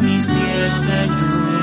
Lava 0.00 0.02
mis 0.02 0.26
pies, 0.26 0.72
Señor, 0.72 1.59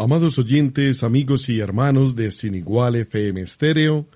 Amados 0.00 0.38
oyentes, 0.38 1.02
amigos 1.02 1.48
y 1.48 1.58
hermanos 1.58 2.14
de 2.14 2.30
Sin 2.30 2.54
Igual 2.54 2.94
FM 2.94 3.40
Estéreo 3.40 4.06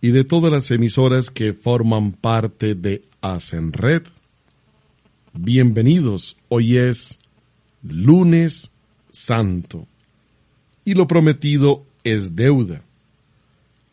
y 0.00 0.08
de 0.08 0.24
todas 0.24 0.50
las 0.50 0.68
emisoras 0.72 1.30
que 1.30 1.52
forman 1.52 2.10
parte 2.10 2.74
de 2.74 3.02
Hacen 3.20 3.72
Red, 3.72 4.02
bienvenidos. 5.32 6.38
Hoy 6.48 6.76
es 6.76 7.20
lunes 7.84 8.72
santo 9.12 9.86
y 10.84 10.94
lo 10.94 11.06
prometido 11.06 11.86
es 12.02 12.34
deuda. 12.34 12.82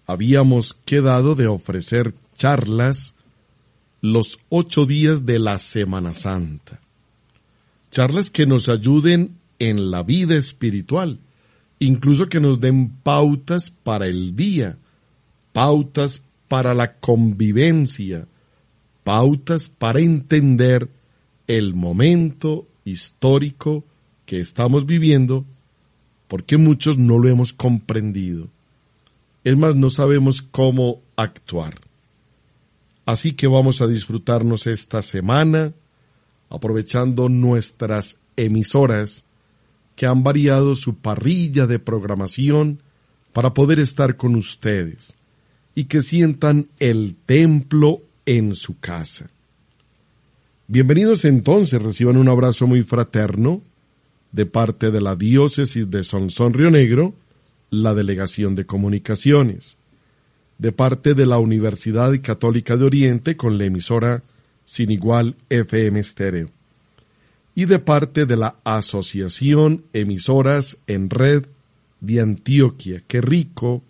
Habíamos 0.07 0.73
quedado 0.73 1.35
de 1.35 1.45
ofrecer 1.45 2.15
charlas 2.33 3.13
los 4.01 4.39
ocho 4.49 4.87
días 4.87 5.27
de 5.27 5.37
la 5.37 5.59
Semana 5.59 6.15
Santa. 6.15 6.81
Charlas 7.91 8.31
que 8.31 8.47
nos 8.47 8.67
ayuden 8.67 9.38
en 9.59 9.91
la 9.91 10.03
vida 10.03 10.35
espiritual, 10.35 11.19
incluso 11.79 12.29
que 12.29 12.39
nos 12.39 12.59
den 12.59 12.89
pautas 13.03 13.69
para 13.69 14.07
el 14.07 14.35
día, 14.35 14.77
pautas 15.53 16.21
para 16.47 16.73
la 16.73 16.95
convivencia, 16.95 18.27
pautas 19.03 19.69
para 19.69 19.99
entender 19.99 20.89
el 21.47 21.73
momento 21.73 22.67
histórico 22.85 23.83
que 24.25 24.39
estamos 24.39 24.85
viviendo, 24.85 25.45
porque 26.27 26.57
muchos 26.57 26.97
no 26.97 27.17
lo 27.17 27.27
hemos 27.27 27.53
comprendido. 27.53 28.47
Es 29.43 29.57
más, 29.57 29.75
no 29.75 29.89
sabemos 29.89 30.41
cómo 30.41 31.01
actuar. 31.15 31.75
Así 33.05 33.33
que 33.33 33.47
vamos 33.47 33.81
a 33.81 33.87
disfrutarnos 33.87 34.67
esta 34.67 35.01
semana, 35.01 35.73
aprovechando 36.49 37.29
nuestras 37.29 38.19
emisoras 38.35 39.23
que 39.99 40.05
han 40.05 40.23
variado 40.23 40.75
su 40.75 40.95
parrilla 40.95 41.67
de 41.67 41.77
programación 41.77 42.81
para 43.33 43.53
poder 43.53 43.81
estar 43.81 44.15
con 44.15 44.35
ustedes 44.35 45.17
y 45.75 45.85
que 45.85 46.01
sientan 46.01 46.69
el 46.79 47.17
templo 47.25 48.03
en 48.25 48.55
su 48.55 48.79
casa. 48.79 49.29
Bienvenidos 50.67 51.25
entonces, 51.25 51.81
reciban 51.81 52.15
un 52.15 52.29
abrazo 52.29 52.65
muy 52.65 52.81
fraterno 52.81 53.61
de 54.31 54.45
parte 54.45 54.89
de 54.89 55.01
la 55.01 55.17
diócesis 55.17 55.91
de 55.91 56.05
Sonsón 56.05 56.53
Río 56.53 56.71
Negro, 56.71 57.13
la 57.69 57.93
Delegación 57.93 58.55
de 58.55 58.65
Comunicaciones, 58.65 59.75
de 60.59 60.71
parte 60.71 61.13
de 61.13 61.25
la 61.25 61.39
Universidad 61.39 62.13
Católica 62.21 62.77
de 62.77 62.85
Oriente 62.85 63.35
con 63.35 63.57
la 63.57 63.65
emisora 63.65 64.23
Sin 64.63 64.91
Igual 64.91 65.35
FM 65.49 65.99
Estéreo 65.99 66.51
y 67.59 67.65
de 67.65 67.79
parte 67.79 68.25
de 68.25 68.37
la 68.37 68.55
Asociación 68.63 69.83
Emisoras 69.91 70.77
en 70.87 71.09
Red 71.09 71.47
de 71.99 72.21
Antioquia. 72.21 73.03
Qué 73.05 73.19
rico 73.19 73.83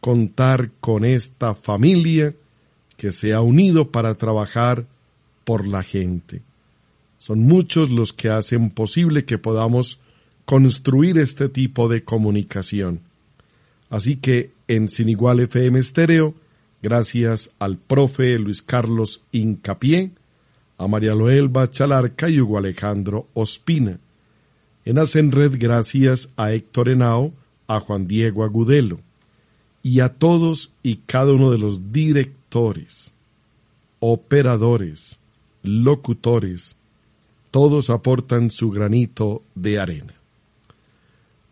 contar 0.00 0.70
con 0.80 1.04
esta 1.04 1.54
familia 1.54 2.34
que 2.96 3.12
se 3.12 3.34
ha 3.34 3.42
unido 3.42 3.90
para 3.90 4.14
trabajar 4.14 4.86
por 5.44 5.66
la 5.66 5.82
gente. 5.82 6.40
Son 7.18 7.40
muchos 7.40 7.90
los 7.90 8.14
que 8.14 8.30
hacen 8.30 8.70
posible 8.70 9.26
que 9.26 9.36
podamos 9.36 9.98
construir 10.46 11.18
este 11.18 11.50
tipo 11.50 11.90
de 11.90 12.02
comunicación. 12.02 13.00
Así 13.90 14.16
que 14.16 14.50
en 14.66 14.88
Sin 14.88 15.10
Igual 15.10 15.40
FM 15.40 15.78
Estéreo, 15.78 16.34
gracias 16.80 17.50
al 17.58 17.76
profe 17.76 18.38
Luis 18.38 18.62
Carlos 18.62 19.20
Incapié, 19.30 20.10
a 20.80 20.88
María 20.88 21.14
Loelba 21.14 21.68
Chalarca 21.68 22.30
y 22.30 22.40
Hugo 22.40 22.56
Alejandro 22.56 23.28
Ospina. 23.34 24.00
En 24.86 25.30
Red 25.30 25.56
gracias 25.58 26.30
a 26.38 26.52
Héctor 26.52 26.88
Henao, 26.88 27.34
a 27.68 27.80
Juan 27.80 28.06
Diego 28.06 28.44
Agudelo 28.44 28.98
y 29.82 30.00
a 30.00 30.08
todos 30.08 30.72
y 30.82 30.96
cada 31.04 31.34
uno 31.34 31.50
de 31.50 31.58
los 31.58 31.92
directores, 31.92 33.12
operadores, 33.98 35.20
locutores, 35.62 36.76
todos 37.50 37.90
aportan 37.90 38.50
su 38.50 38.70
granito 38.70 39.42
de 39.54 39.78
arena. 39.78 40.14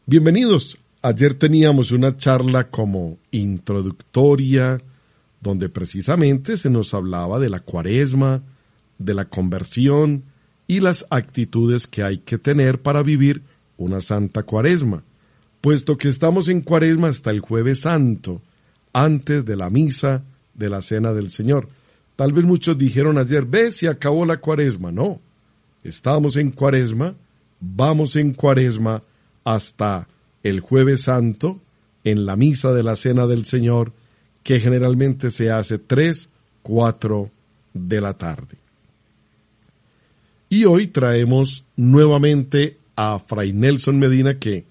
Bienvenidos. 0.06 0.78
Ayer 1.02 1.34
teníamos 1.34 1.90
una 1.90 2.16
charla 2.16 2.70
como 2.70 3.18
introductoria, 3.30 4.80
donde 5.42 5.68
precisamente 5.68 6.56
se 6.56 6.70
nos 6.70 6.94
hablaba 6.94 7.38
de 7.38 7.50
la 7.50 7.60
cuaresma, 7.60 8.42
de 8.98 9.14
la 9.14 9.24
conversión 9.26 10.24
y 10.66 10.80
las 10.80 11.06
actitudes 11.10 11.86
que 11.86 12.02
hay 12.02 12.18
que 12.18 12.38
tener 12.38 12.82
para 12.82 13.02
vivir 13.02 13.42
una 13.76 14.00
santa 14.00 14.42
cuaresma, 14.42 15.04
puesto 15.60 15.96
que 15.96 16.08
estamos 16.08 16.48
en 16.48 16.60
cuaresma 16.60 17.08
hasta 17.08 17.30
el 17.30 17.40
jueves 17.40 17.80
santo, 17.80 18.42
antes 18.92 19.44
de 19.44 19.56
la 19.56 19.70
misa 19.70 20.24
de 20.54 20.68
la 20.68 20.82
cena 20.82 21.12
del 21.12 21.30
Señor. 21.30 21.68
Tal 22.16 22.32
vez 22.32 22.44
muchos 22.44 22.76
dijeron 22.76 23.16
ayer, 23.16 23.44
ve 23.44 23.70
si 23.70 23.86
acabó 23.86 24.26
la 24.26 24.38
cuaresma. 24.38 24.90
No, 24.90 25.20
estamos 25.84 26.36
en 26.36 26.50
cuaresma, 26.50 27.14
vamos 27.60 28.16
en 28.16 28.34
cuaresma 28.34 29.02
hasta 29.44 30.08
el 30.42 30.60
jueves 30.60 31.02
santo, 31.02 31.60
en 32.04 32.26
la 32.26 32.36
misa 32.36 32.72
de 32.72 32.82
la 32.82 32.96
cena 32.96 33.26
del 33.26 33.44
Señor, 33.44 33.92
que 34.42 34.60
generalmente 34.60 35.30
se 35.30 35.50
hace 35.50 35.78
tres, 35.78 36.30
cuatro 36.62 37.30
de 37.72 38.00
la 38.00 38.14
tarde. 38.14 38.56
Y 40.48 40.64
hoy 40.64 40.86
traemos 40.86 41.64
nuevamente 41.76 42.78
a 42.96 43.18
Fray 43.18 43.52
Nelson 43.52 43.98
Medina 43.98 44.38
que 44.38 44.64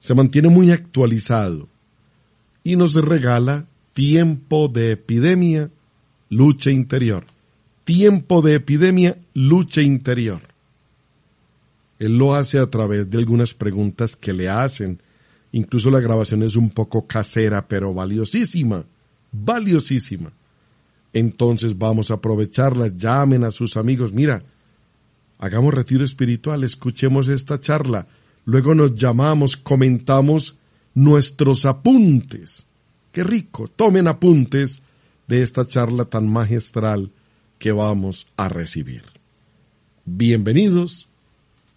se 0.00 0.14
mantiene 0.14 0.48
muy 0.48 0.70
actualizado 0.70 1.68
y 2.64 2.76
nos 2.76 2.94
regala 2.94 3.66
tiempo 3.92 4.68
de 4.68 4.92
epidemia, 4.92 5.70
lucha 6.28 6.70
interior. 6.70 7.24
Tiempo 7.84 8.42
de 8.42 8.54
epidemia, 8.54 9.18
lucha 9.34 9.82
interior. 9.82 10.40
Él 11.98 12.16
lo 12.16 12.34
hace 12.34 12.58
a 12.58 12.68
través 12.68 13.10
de 13.10 13.18
algunas 13.18 13.54
preguntas 13.54 14.16
que 14.16 14.32
le 14.32 14.48
hacen. 14.48 15.00
Incluso 15.52 15.90
la 15.90 16.00
grabación 16.00 16.42
es 16.42 16.56
un 16.56 16.70
poco 16.70 17.06
casera, 17.06 17.66
pero 17.66 17.92
valiosísima, 17.92 18.84
valiosísima. 19.32 20.32
Entonces 21.12 21.76
vamos 21.76 22.10
a 22.10 22.14
aprovecharla, 22.14 22.88
llamen 22.88 23.44
a 23.44 23.50
sus 23.50 23.76
amigos, 23.76 24.12
mira, 24.12 24.42
hagamos 25.40 25.74
retiro 25.74 26.04
espiritual, 26.04 26.62
escuchemos 26.64 27.28
esta 27.28 27.58
charla, 27.58 28.06
luego 28.44 28.74
nos 28.74 28.94
llamamos, 28.94 29.56
comentamos 29.56 30.56
nuestros 30.94 31.64
apuntes. 31.64 32.66
Qué 33.10 33.24
rico, 33.24 33.66
tomen 33.66 34.06
apuntes 34.06 34.82
de 35.26 35.42
esta 35.42 35.66
charla 35.66 36.04
tan 36.04 36.28
magistral 36.28 37.10
que 37.58 37.72
vamos 37.72 38.28
a 38.36 38.48
recibir. 38.50 39.02
Bienvenidos, 40.04 41.08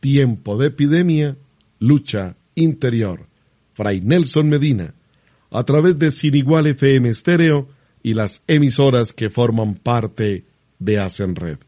tiempo 0.01 0.57
de 0.57 0.67
epidemia, 0.67 1.37
lucha 1.79 2.35
interior. 2.55 3.27
Fray 3.73 4.01
Nelson 4.01 4.49
Medina, 4.49 4.93
a 5.51 5.63
través 5.63 5.97
de 5.97 6.11
Sin 6.11 6.35
Igual 6.35 6.67
FM 6.67 7.09
Estéreo 7.09 7.69
y 8.03 8.13
las 8.13 8.43
emisoras 8.47 9.13
que 9.13 9.29
forman 9.29 9.75
parte 9.75 10.43
de 10.79 10.99
Hacen 10.99 11.35
Red. 11.35 11.59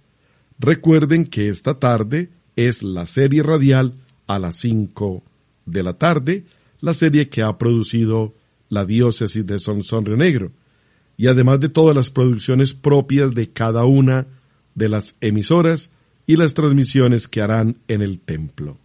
Recuerden 0.59 1.25
que 1.25 1.49
esta 1.49 1.79
tarde 1.79 2.29
es 2.55 2.81
la 2.81 3.05
serie 3.05 3.43
radial 3.43 3.93
a 4.27 4.39
las 4.39 4.55
5 4.57 5.23
de 5.65 5.83
la 5.83 5.93
tarde, 5.93 6.45
la 6.79 6.93
serie 6.93 7.29
que 7.29 7.41
ha 7.41 7.57
producido 7.57 8.33
la 8.69 8.85
diócesis 8.85 9.45
de 9.45 9.59
Sonsón 9.59 10.05
Río 10.05 10.17
Negro, 10.17 10.51
y 11.17 11.27
además 11.27 11.59
de 11.59 11.69
todas 11.69 11.95
las 11.95 12.09
producciones 12.09 12.73
propias 12.73 13.33
de 13.33 13.49
cada 13.49 13.85
una 13.85 14.27
de 14.75 14.89
las 14.89 15.15
emisoras 15.21 15.91
y 16.27 16.35
las 16.37 16.53
transmisiones 16.53 17.27
que 17.27 17.41
harán 17.41 17.77
en 17.87 18.01
el 18.01 18.19
templo. 18.19 18.77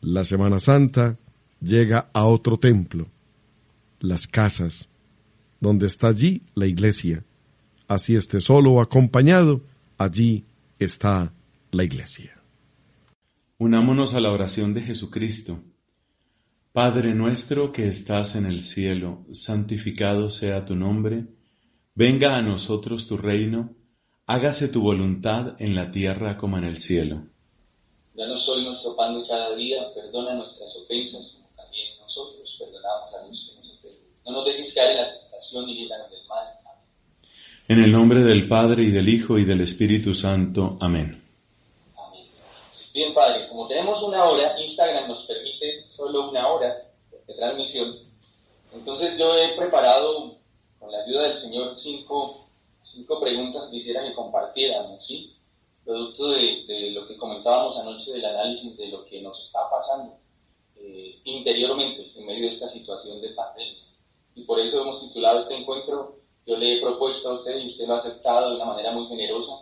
La 0.00 0.24
Semana 0.24 0.58
Santa 0.58 1.16
llega 1.60 2.08
a 2.12 2.24
otro 2.24 2.58
templo, 2.58 3.06
las 4.00 4.26
casas, 4.26 4.88
donde 5.60 5.86
está 5.86 6.08
allí 6.08 6.42
la 6.54 6.66
iglesia. 6.66 7.22
Así 7.86 8.16
esté 8.16 8.40
solo 8.40 8.72
o 8.72 8.80
acompañado, 8.80 9.60
allí 9.98 10.44
está 10.84 11.34
la 11.70 11.84
iglesia. 11.84 12.42
Unámonos 13.58 14.14
a 14.14 14.20
la 14.20 14.32
oración 14.32 14.74
de 14.74 14.82
Jesucristo. 14.82 15.62
Padre 16.72 17.14
nuestro 17.14 17.70
que 17.70 17.88
estás 17.88 18.34
en 18.34 18.46
el 18.46 18.62
cielo, 18.62 19.24
santificado 19.32 20.30
sea 20.30 20.64
tu 20.64 20.74
nombre, 20.74 21.26
venga 21.94 22.36
a 22.36 22.42
nosotros 22.42 23.06
tu 23.06 23.16
reino, 23.16 23.76
hágase 24.26 24.68
tu 24.68 24.80
voluntad 24.80 25.54
en 25.58 25.74
la 25.74 25.92
tierra 25.92 26.38
como 26.38 26.58
en 26.58 26.64
el 26.64 26.78
cielo. 26.78 27.26
Danos 28.14 28.48
hoy 28.48 28.64
nuestro 28.64 28.96
pan 28.96 29.20
de 29.20 29.28
cada 29.28 29.54
día, 29.54 29.92
perdona 29.94 30.34
nuestras 30.34 30.74
ofensas 30.76 31.36
como 31.36 31.48
también 31.56 31.98
nosotros 32.00 32.56
perdonamos 32.58 33.14
a 33.14 33.26
los 33.26 33.50
que 33.50 33.56
nos 33.56 33.78
ofenden. 33.78 34.08
No 34.24 34.32
nos 34.32 34.44
dejes 34.46 34.74
caer 34.74 34.90
en 34.92 34.96
la 34.96 35.20
tentación 35.20 35.68
y 35.68 35.74
líbranos 35.74 36.10
del 36.10 36.26
mal. 36.26 36.61
En 37.72 37.82
el 37.82 37.90
nombre 37.90 38.20
del 38.20 38.48
Padre 38.48 38.82
y 38.82 38.90
del 38.90 39.08
Hijo 39.08 39.38
y 39.38 39.46
del 39.46 39.62
Espíritu 39.62 40.14
Santo. 40.14 40.76
Amén. 40.78 41.24
Bien, 42.92 43.14
Padre, 43.14 43.48
como 43.48 43.66
tenemos 43.66 44.02
una 44.02 44.26
hora, 44.26 44.60
Instagram 44.60 45.08
nos 45.08 45.24
permite 45.24 45.86
solo 45.88 46.28
una 46.28 46.48
hora 46.48 46.68
de 47.26 47.32
transmisión. 47.32 47.96
Entonces 48.74 49.16
yo 49.16 49.34
he 49.38 49.56
preparado, 49.56 50.36
con 50.78 50.92
la 50.92 50.98
ayuda 51.02 51.28
del 51.28 51.38
Señor, 51.38 51.74
cinco, 51.78 52.44
cinco 52.82 53.18
preguntas 53.18 53.64
que 53.64 53.78
quisiera 53.78 54.06
que 54.06 54.12
compartiéramos, 54.12 55.06
¿sí? 55.06 55.34
Producto 55.82 56.28
de, 56.28 56.90
lo 56.90 57.06
que 57.06 57.16
comentábamos 57.16 57.78
anoche 57.78 58.12
del 58.12 58.26
análisis 58.26 58.76
de 58.76 58.88
lo 58.88 59.06
que 59.06 59.22
nos 59.22 59.42
está 59.46 59.60
pasando 59.70 60.18
eh, 60.76 61.20
interiormente 61.24 62.12
en 62.16 62.26
medio 62.26 62.42
de 62.42 62.50
esta 62.50 62.68
situación 62.68 63.22
de 63.22 63.30
pandemia. 63.30 63.80
Y 64.34 64.42
por 64.42 64.60
eso 64.60 64.82
hemos 64.82 65.00
titulado 65.00 65.38
este 65.38 65.56
encuentro, 65.56 66.21
yo 66.46 66.56
le 66.56 66.76
he 66.76 66.80
propuesto 66.80 67.30
a 67.30 67.34
usted 67.34 67.58
y 67.58 67.66
usted 67.66 67.86
lo 67.86 67.94
ha 67.94 67.98
aceptado 67.98 68.50
de 68.50 68.56
una 68.56 68.64
manera 68.66 68.92
muy 68.92 69.06
generosa, 69.06 69.52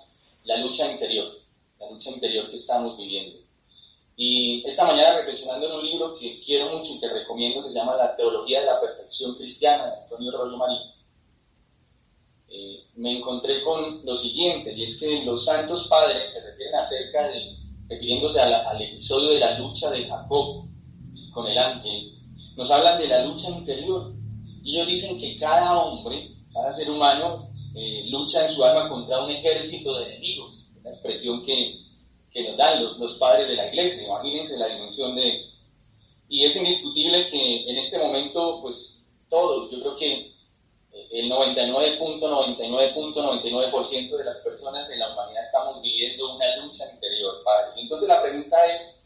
la 0.45 0.57
lucha 0.59 0.91
interior, 0.91 1.33
la 1.79 1.91
lucha 1.91 2.11
interior 2.11 2.49
que 2.51 2.57
estamos 2.57 2.97
viviendo. 2.97 3.39
Y 4.17 4.67
esta 4.67 4.85
mañana 4.85 5.19
reflexionando 5.19 5.67
en 5.67 5.73
un 5.73 5.87
libro 5.87 6.17
que 6.19 6.41
quiero 6.41 6.77
mucho 6.77 6.93
y 6.93 7.01
que 7.01 7.09
recomiendo 7.09 7.63
que 7.63 7.71
se 7.71 7.79
llama 7.79 7.97
La 7.97 8.15
Teología 8.17 8.61
de 8.61 8.67
la 8.67 8.81
Perfección 8.81 9.35
Cristiana 9.35 9.87
de 9.87 10.03
Antonio 10.03 10.33
Rollo 10.33 10.57
Marín, 10.57 10.91
eh, 12.49 12.85
me 12.97 13.19
encontré 13.19 13.63
con 13.63 14.05
lo 14.05 14.17
siguiente, 14.17 14.73
y 14.73 14.85
es 14.85 14.99
que 14.99 15.25
los 15.25 15.45
santos 15.45 15.87
padres 15.89 16.31
se 16.33 16.45
refieren 16.45 16.75
acerca 16.75 17.29
de, 17.29 17.57
refiriéndose 17.89 18.41
al 18.41 18.83
episodio 18.83 19.31
de 19.31 19.39
la 19.39 19.59
lucha 19.59 19.91
de 19.91 20.07
Jacob 20.07 20.67
con 21.33 21.47
el 21.47 21.57
ángel, 21.57 22.13
nos 22.57 22.71
hablan 22.71 23.01
de 23.01 23.09
la 23.09 23.25
lucha 23.25 23.49
interior. 23.49 24.13
Y 24.63 24.77
ellos 24.77 24.89
dicen 24.89 25.19
que 25.19 25.39
cada 25.39 25.79
hombre, 25.79 26.31
cada 26.61 26.75
ser 26.75 26.91
humano, 26.91 27.49
eh, 27.75 28.05
lucha 28.11 28.47
en 28.47 28.53
su 28.53 28.63
alma 28.65 28.89
contra 28.89 29.25
un 29.25 29.31
ejército 29.31 29.99
de 29.99 30.07
enemigos, 30.07 30.71
la 30.83 30.91
expresión 30.91 31.45
que, 31.47 31.77
que 32.33 32.49
nos 32.49 32.57
dan 32.57 32.85
los, 32.85 32.99
los 32.99 33.15
padres 33.15 33.49
de 33.49 33.57
la 33.57 33.69
iglesia, 33.69 34.05
imagínense 34.05 34.59
la 34.59 34.67
dimensión 34.67 35.15
de 35.17 35.33
eso. 35.33 35.57
Y 36.29 36.45
es 36.45 36.55
indiscutible 36.55 37.27
que 37.29 37.71
en 37.71 37.79
este 37.79 37.99
momento, 37.99 38.61
pues 38.63 39.03
todos, 39.29 39.69
yo 39.71 39.81
creo 39.81 39.97
que 39.97 40.31
eh, 40.93 41.09
el 41.13 41.31
99.99.99% 41.31 44.17
de 44.17 44.25
las 44.25 44.39
personas 44.41 44.91
en 44.91 44.99
la 44.99 45.13
humanidad 45.13 45.43
estamos 45.43 45.81
viviendo 45.83 46.35
una 46.37 46.57
lucha 46.57 46.85
interior, 46.93 47.43
Padre. 47.45 47.81
Entonces 47.81 48.09
la 48.09 48.21
pregunta 48.23 48.57
es, 48.75 49.05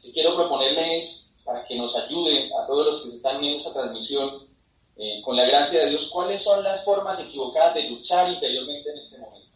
que 0.00 0.12
quiero 0.12 0.36
proponerle 0.36 0.98
es, 0.98 1.32
para 1.44 1.64
que 1.66 1.74
nos 1.76 1.96
ayude 1.96 2.50
a 2.54 2.64
todos 2.66 2.86
los 2.86 3.02
que 3.02 3.10
se 3.10 3.16
están 3.16 3.40
viendo 3.40 3.58
esta 3.58 3.72
transmisión, 3.72 4.51
eh, 5.04 5.20
con 5.20 5.36
la 5.36 5.44
gracia 5.44 5.80
de 5.80 5.90
Dios, 5.90 6.08
cuáles 6.12 6.44
son 6.44 6.62
las 6.62 6.84
formas 6.84 7.18
equivocadas 7.18 7.74
de 7.74 7.90
luchar 7.90 8.32
interiormente 8.32 8.88
en 8.88 8.98
este 8.98 9.18
momento. 9.18 9.48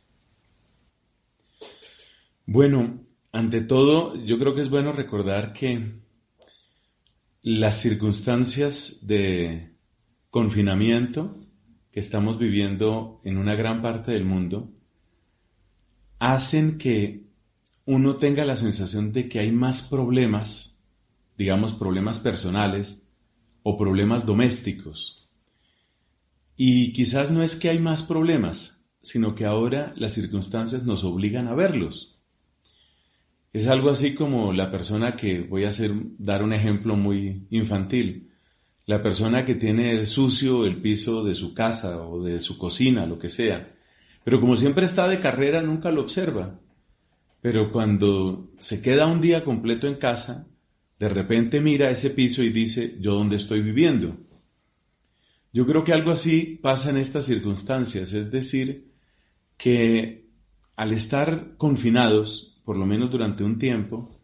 Bueno, 2.47 3.07
ante 3.31 3.61
todo, 3.61 4.17
yo 4.17 4.41
creo 4.41 4.57
que 4.57 4.63
es 4.63 4.71
bueno 4.71 4.91
recordar 4.91 5.53
que 5.53 6.01
las 7.43 7.77
circunstancias 7.77 8.99
de 9.03 9.71
confinamiento 10.31 11.37
que 11.93 12.01
estamos 12.01 12.41
viviendo 12.41 13.21
en 13.23 13.39
una 13.39 13.55
gran 13.55 13.83
parte 13.83 14.11
del 14.11 14.25
mundo 14.25 14.73
hacen 16.19 16.77
que 16.77 17.23
uno 17.85 18.17
tenga 18.17 18.45
la 18.45 18.57
sensación 18.57 19.13
de 19.13 19.29
que 19.29 19.39
hay 19.39 19.53
más 19.53 19.83
problemas, 19.83 20.75
digamos 21.39 21.73
problemas 21.75 22.19
personales 22.19 23.01
o 23.63 23.79
problemas 23.79 24.27
domésticos. 24.27 25.16
Y 26.57 26.93
quizás 26.93 27.31
no 27.31 27.43
es 27.43 27.55
que 27.55 27.69
hay 27.69 27.79
más 27.79 28.03
problemas, 28.03 28.83
sino 29.03 29.35
que 29.35 29.45
ahora 29.45 29.93
las 29.97 30.15
circunstancias 30.15 30.85
nos 30.85 31.05
obligan 31.05 31.49
a 31.49 31.55
verlos. 31.55 32.19
Es 33.53 33.67
algo 33.67 33.91
así 33.91 34.15
como 34.15 34.53
la 34.53 34.71
persona 34.71 35.17
que, 35.17 35.41
voy 35.41 35.65
a 35.65 35.71
hacer, 35.71 35.93
dar 36.19 36.43
un 36.43 36.53
ejemplo 36.53 36.97
muy 36.97 37.47
infantil, 37.51 38.31
la 38.87 39.03
persona 39.03 39.45
que 39.45 39.55
tiene 39.55 40.07
sucio 40.07 40.65
el 40.65 40.81
piso 40.81 41.25
de 41.25 41.35
su 41.35 41.55
casa 41.55 42.03
o 42.03 42.23
de 42.23 42.41
su 42.41 42.57
cocina, 42.59 43.07
lo 43.07 43.19
que 43.19 43.31
sea, 43.31 43.75
pero 44.25 44.41
como 44.41 44.57
siempre 44.57 44.87
está 44.87 45.09
de 45.09 45.21
carrera 45.21 45.63
nunca 45.63 45.91
lo 45.91 46.03
observa. 46.03 46.59
Pero 47.41 47.71
cuando 47.71 48.51
se 48.59 48.83
queda 48.83 49.07
un 49.07 49.21
día 49.21 49.45
completo 49.45 49.87
en 49.87 49.97
casa, 49.97 50.49
de 50.99 51.09
repente 51.09 51.61
mira 51.61 51.91
ese 51.91 52.11
piso 52.11 52.43
y 52.43 52.51
dice, 52.51 52.97
¿yo 52.99 53.15
dónde 53.15 53.37
estoy 53.37 53.61
viviendo? 53.61 54.17
Yo 55.53 55.67
creo 55.67 55.85
que 55.85 55.93
algo 55.93 56.11
así 56.11 56.59
pasa 56.63 56.91
en 56.91 56.99
estas 56.99 57.27
circunstancias, 57.27 58.13
es 58.13 58.31
decir, 58.31 58.93
que 59.57 60.27
al 60.77 60.93
estar 60.93 61.57
confinados, 61.57 62.61
por 62.65 62.77
lo 62.77 62.87
menos 62.87 63.11
durante 63.11 63.43
un 63.43 63.59
tiempo, 63.59 64.21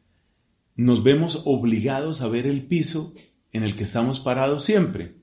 nos 0.76 1.02
vemos 1.02 1.42
obligados 1.44 2.20
a 2.20 2.28
ver 2.28 2.46
el 2.46 2.66
piso 2.66 3.14
en 3.52 3.62
el 3.62 3.76
que 3.76 3.84
estamos 3.84 4.20
parados 4.20 4.64
siempre. 4.64 5.16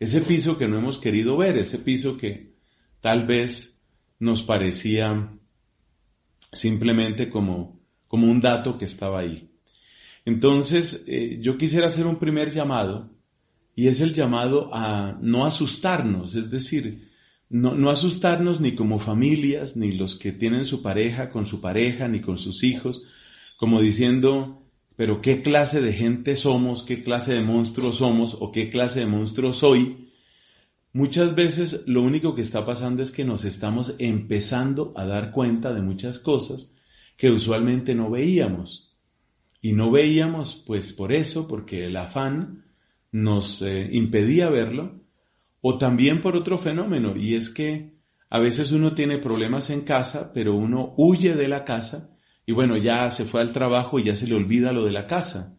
Ese 0.00 0.20
piso 0.20 0.58
que 0.58 0.68
no 0.68 0.78
hemos 0.78 0.98
querido 0.98 1.36
ver, 1.36 1.58
ese 1.58 1.78
piso 1.78 2.16
que 2.16 2.54
tal 3.00 3.26
vez 3.26 3.80
nos 4.18 4.42
parecía 4.42 5.30
simplemente 6.52 7.30
como, 7.30 7.80
como 8.08 8.30
un 8.30 8.40
dato 8.40 8.78
que 8.78 8.84
estaba 8.84 9.20
ahí. 9.20 9.50
Entonces, 10.24 11.04
eh, 11.06 11.38
yo 11.40 11.56
quisiera 11.58 11.86
hacer 11.86 12.06
un 12.06 12.16
primer 12.16 12.52
llamado 12.52 13.10
y 13.74 13.88
es 13.88 14.00
el 14.00 14.12
llamado 14.12 14.74
a 14.74 15.18
no 15.20 15.46
asustarnos, 15.46 16.34
es 16.34 16.50
decir, 16.50 17.10
no, 17.48 17.90
asustarnos 17.90 18.60
ni 18.60 18.74
como 18.74 18.98
familias, 18.98 19.76
ni 19.76 19.92
los 19.92 20.16
que 20.16 20.32
tienen 20.32 20.64
su 20.64 20.82
pareja 20.82 21.30
con 21.30 21.46
su 21.46 21.60
pareja, 21.60 22.08
ni 22.08 22.20
con 22.20 22.38
sus 22.38 22.64
hijos, 22.64 23.02
como 23.58 23.80
diciendo, 23.80 24.62
pero 24.96 25.20
qué 25.20 25.42
clase 25.42 25.80
de 25.82 25.92
gente 25.92 26.36
somos, 26.36 26.82
qué 26.82 27.02
clase 27.02 27.34
de 27.34 27.42
monstruos 27.42 27.96
somos 27.96 28.36
o 28.40 28.52
qué 28.52 28.70
clase 28.70 29.00
de 29.00 29.06
monstruos 29.06 29.58
soy. 29.58 30.08
Muchas 30.94 31.34
veces 31.34 31.84
lo 31.86 32.02
único 32.02 32.34
que 32.34 32.42
está 32.42 32.64
pasando 32.64 33.02
es 33.02 33.10
que 33.10 33.24
nos 33.24 33.44
estamos 33.44 33.94
empezando 33.98 34.92
a 34.96 35.04
dar 35.04 35.30
cuenta 35.30 35.72
de 35.72 35.82
muchas 35.82 36.18
cosas 36.18 36.72
que 37.16 37.30
usualmente 37.30 37.94
no 37.94 38.10
veíamos. 38.10 38.96
Y 39.60 39.72
no 39.74 39.90
veíamos 39.90 40.62
pues 40.66 40.92
por 40.92 41.12
eso, 41.12 41.46
porque 41.46 41.84
el 41.84 41.96
afán 41.96 42.61
nos 43.12 43.62
eh, 43.62 43.88
impedía 43.92 44.50
verlo, 44.50 45.00
o 45.60 45.78
también 45.78 46.20
por 46.20 46.34
otro 46.34 46.58
fenómeno, 46.58 47.16
y 47.16 47.36
es 47.36 47.50
que 47.50 47.92
a 48.28 48.40
veces 48.40 48.72
uno 48.72 48.94
tiene 48.94 49.18
problemas 49.18 49.70
en 49.70 49.82
casa, 49.82 50.32
pero 50.32 50.54
uno 50.54 50.94
huye 50.96 51.34
de 51.34 51.48
la 51.48 51.64
casa 51.64 52.08
y 52.46 52.52
bueno, 52.52 52.76
ya 52.76 53.08
se 53.10 53.24
fue 53.24 53.40
al 53.40 53.52
trabajo 53.52 53.98
y 53.98 54.04
ya 54.04 54.16
se 54.16 54.26
le 54.26 54.34
olvida 54.34 54.72
lo 54.72 54.84
de 54.84 54.92
la 54.92 55.06
casa. 55.06 55.56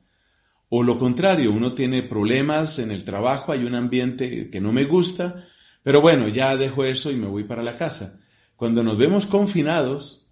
O 0.70 0.84
lo 0.84 0.98
contrario, 0.98 1.52
uno 1.52 1.76
tiene 1.76 2.04
problemas 2.04 2.80
en 2.80 2.92
el 2.92 3.04
trabajo, 3.04 3.52
hay 3.52 3.64
un 3.64 3.76
ambiente 3.76 4.50
que 4.50 4.60
no 4.60 4.74
me 4.74 4.86
gusta, 4.86 5.46
pero 5.84 6.02
bueno, 6.02 6.28
ya 6.28 6.58
dejo 6.58 6.84
eso 6.84 7.12
y 7.12 7.16
me 7.16 7.28
voy 7.28 7.44
para 7.44 7.64
la 7.64 7.78
casa. 7.78 8.20
Cuando 8.56 8.84
nos 8.84 8.98
vemos 8.98 9.28
confinados, 9.28 10.28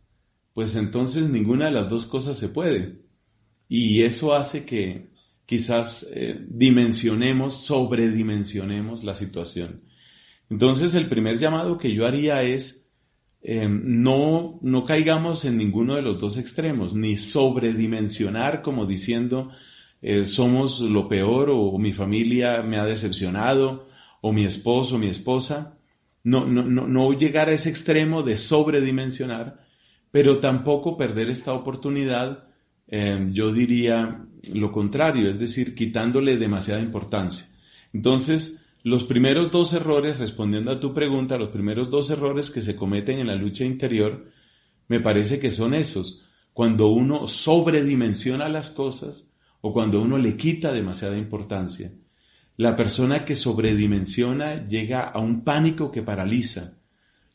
pues 0.53 0.75
entonces 0.75 1.29
ninguna 1.29 1.65
de 1.65 1.71
las 1.71 1.89
dos 1.89 2.07
cosas 2.07 2.37
se 2.37 2.49
puede. 2.49 3.03
Y 3.67 4.01
eso 4.01 4.33
hace 4.33 4.65
que 4.65 5.10
quizás 5.51 6.07
eh, 6.13 6.39
dimensionemos, 6.47 7.65
sobredimensionemos 7.65 9.03
la 9.03 9.15
situación. 9.15 9.81
Entonces 10.49 10.95
el 10.95 11.09
primer 11.09 11.39
llamado 11.39 11.77
que 11.77 11.93
yo 11.93 12.07
haría 12.07 12.41
es 12.43 12.87
eh, 13.41 13.67
no, 13.67 14.59
no 14.61 14.85
caigamos 14.85 15.43
en 15.43 15.57
ninguno 15.57 15.97
de 15.97 16.03
los 16.03 16.21
dos 16.21 16.37
extremos, 16.37 16.95
ni 16.95 17.17
sobredimensionar 17.17 18.61
como 18.61 18.85
diciendo 18.85 19.51
eh, 20.01 20.23
somos 20.23 20.79
lo 20.79 21.09
peor 21.09 21.49
o, 21.49 21.77
mi 21.77 21.91
familia 21.91 22.61
me 22.61 22.77
ha 22.77 22.85
decepcionado 22.85 23.89
o 24.21 24.31
mi 24.31 24.45
esposo 24.45 24.95
o 24.95 24.99
mi 24.99 25.09
esposa. 25.09 25.77
No, 26.23 26.45
no, 26.45 26.63
no, 26.63 26.87
no 26.87 27.11
llegar 27.11 27.49
a 27.49 27.53
ese 27.53 27.69
extremo 27.69 28.23
de 28.23 28.37
sobredimensionar, 28.37 29.65
pero 30.11 30.39
tampoco 30.39 30.95
perder 30.95 31.29
esta 31.29 31.51
oportunidad 31.51 32.50
Em, 32.91 33.33
yo 33.33 33.53
diría 33.53 34.25
lo 34.53 34.71
contrario, 34.71 35.31
es 35.31 35.39
decir, 35.39 35.75
quitándole 35.75 36.37
demasiada 36.37 36.81
importancia. 36.81 37.47
Entonces, 37.93 38.59
los 38.83 39.05
primeros 39.05 39.49
dos 39.49 39.71
errores, 39.73 40.17
respondiendo 40.19 40.71
a 40.71 40.79
tu 40.79 40.93
pregunta, 40.93 41.37
los 41.37 41.51
primeros 41.51 41.89
dos 41.89 42.09
errores 42.09 42.51
que 42.51 42.61
se 42.61 42.75
cometen 42.75 43.19
en 43.19 43.27
la 43.27 43.35
lucha 43.35 43.63
interior, 43.63 44.25
me 44.89 44.99
parece 44.99 45.39
que 45.39 45.51
son 45.51 45.73
esos, 45.73 46.27
cuando 46.51 46.89
uno 46.89 47.29
sobredimensiona 47.29 48.49
las 48.49 48.69
cosas 48.69 49.31
o 49.61 49.71
cuando 49.71 50.01
uno 50.01 50.17
le 50.17 50.35
quita 50.35 50.73
demasiada 50.73 51.17
importancia. 51.17 51.93
La 52.57 52.75
persona 52.75 53.23
que 53.23 53.37
sobredimensiona 53.37 54.67
llega 54.67 55.03
a 55.03 55.19
un 55.19 55.45
pánico 55.45 55.91
que 55.91 56.01
paraliza. 56.01 56.73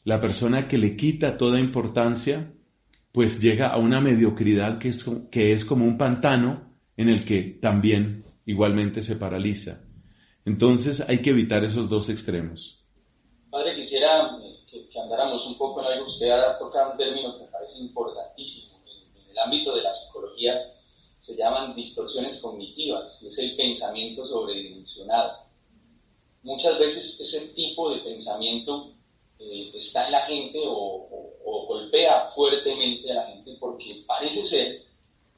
La 0.04 0.20
persona 0.20 0.68
que 0.68 0.76
le 0.76 0.96
quita 0.96 1.38
toda 1.38 1.58
importancia 1.58 2.52
pues 3.16 3.40
llega 3.40 3.68
a 3.68 3.78
una 3.78 3.98
mediocridad 3.98 4.78
que 4.78 4.90
es, 4.90 5.02
que 5.30 5.54
es 5.54 5.64
como 5.64 5.86
un 5.86 5.96
pantano 5.96 6.76
en 6.98 7.08
el 7.08 7.24
que 7.24 7.58
también 7.62 8.26
igualmente 8.44 9.00
se 9.00 9.16
paraliza. 9.16 9.80
Entonces 10.44 11.00
hay 11.00 11.22
que 11.22 11.30
evitar 11.30 11.64
esos 11.64 11.88
dos 11.88 12.10
extremos. 12.10 12.84
Padre, 13.48 13.74
quisiera 13.74 14.36
que, 14.70 14.86
andáramos 15.02 15.46
un 15.46 15.56
poco 15.56 15.80
en 15.80 15.86
algo. 15.86 16.08
Usted 16.08 16.28
ha 16.28 16.58
tocado 16.58 16.92
un 16.92 16.98
término 16.98 17.38
que 17.38 17.44
me 17.44 17.50
parece 17.50 17.78
importantísimo. 17.78 18.82
En, 18.84 19.30
el 19.30 19.38
ámbito 19.38 19.74
de 19.74 19.80
la 19.80 19.94
psicología 19.94 20.52
se 21.18 21.34
llaman 21.38 21.74
distorsiones 21.74 22.38
cognitivas, 22.42 23.22
es 23.22 23.38
el 23.38 23.56
pensamiento 23.56 24.26
sobredimensionado. 24.26 25.38
Muchas 26.42 26.78
veces 26.78 27.18
ese 27.18 27.48
tipo 27.54 27.94
de 27.94 28.02
pensamiento 28.02 28.92
eh, 29.38 29.70
está 29.74 30.06
en 30.06 30.12
la 30.12 30.20
gente 30.22 30.60
o, 30.66 31.32
golpea 31.68 32.26
fuertemente 32.34 33.10
a 33.10 33.14
la 33.14 33.26
gente 33.26 33.56
porque 33.58 34.04
parece 34.06 34.44
ser 34.46 34.82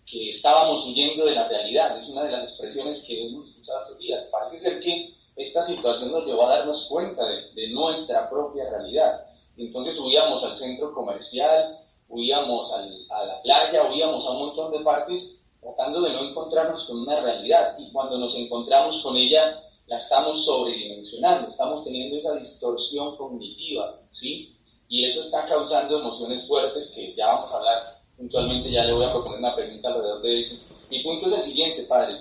que 0.04 0.28
estábamos 0.28 0.86
huyendo 0.86 1.24
de 1.24 1.34
la 1.34 1.48
realidad. 1.48 1.98
Es 1.98 2.08
una 2.08 2.24
de 2.24 2.32
las 2.32 2.44
expresiones 2.44 3.02
que 3.02 3.26
hemos 3.26 3.48
escuchado 3.48 3.82
estos 3.82 3.98
días. 3.98 4.28
Parece 4.30 4.58
ser 4.58 4.80
que 4.80 5.14
esta 5.36 5.62
situación 5.64 6.12
nos 6.12 6.26
llevó 6.26 6.46
a 6.46 6.58
darnos 6.58 6.86
cuenta 6.86 7.22
de, 7.54 7.68
nuestra 7.70 8.28
propia 8.28 8.68
realidad. 8.70 9.24
Entonces 9.56 9.98
huíamos 9.98 10.44
al 10.44 10.54
centro 10.54 10.92
comercial, 10.92 11.78
huíamos 12.08 12.72
a 12.72 13.24
la 13.24 13.42
playa, 13.42 13.90
huíamos 13.90 14.26
a 14.26 14.30
un 14.30 14.38
montón 14.38 14.72
de 14.72 14.80
partes 14.80 15.38
tratando 15.60 16.02
de 16.02 16.12
no 16.12 16.20
encontrarnos 16.28 16.86
con 16.86 17.00
una 17.00 17.20
realidad. 17.20 17.76
Y 17.78 17.90
cuando 17.90 18.18
nos 18.18 18.34
encontramos 18.36 19.02
con 19.02 19.16
ella, 19.16 19.62
la 19.88 19.96
estamos 19.96 20.44
sobredimensionando, 20.44 21.48
estamos 21.48 21.84
teniendo 21.84 22.18
esa 22.18 22.34
distorsión 22.36 23.16
cognitiva, 23.16 24.00
¿sí? 24.12 24.54
Y 24.88 25.04
eso 25.04 25.20
está 25.20 25.46
causando 25.46 25.98
emociones 25.98 26.46
fuertes 26.46 26.92
que 26.94 27.14
ya 27.14 27.26
vamos 27.26 27.52
a 27.52 27.56
hablar 27.56 27.98
puntualmente, 28.16 28.70
ya 28.70 28.84
le 28.84 28.92
voy 28.92 29.04
a 29.04 29.12
proponer 29.12 29.38
una 29.38 29.54
pregunta 29.54 29.88
alrededor 29.88 30.22
de 30.22 30.40
eso. 30.40 30.56
Mi 30.90 31.02
punto 31.02 31.26
es 31.26 31.32
el 31.32 31.42
siguiente, 31.42 31.84
padre. 31.84 32.16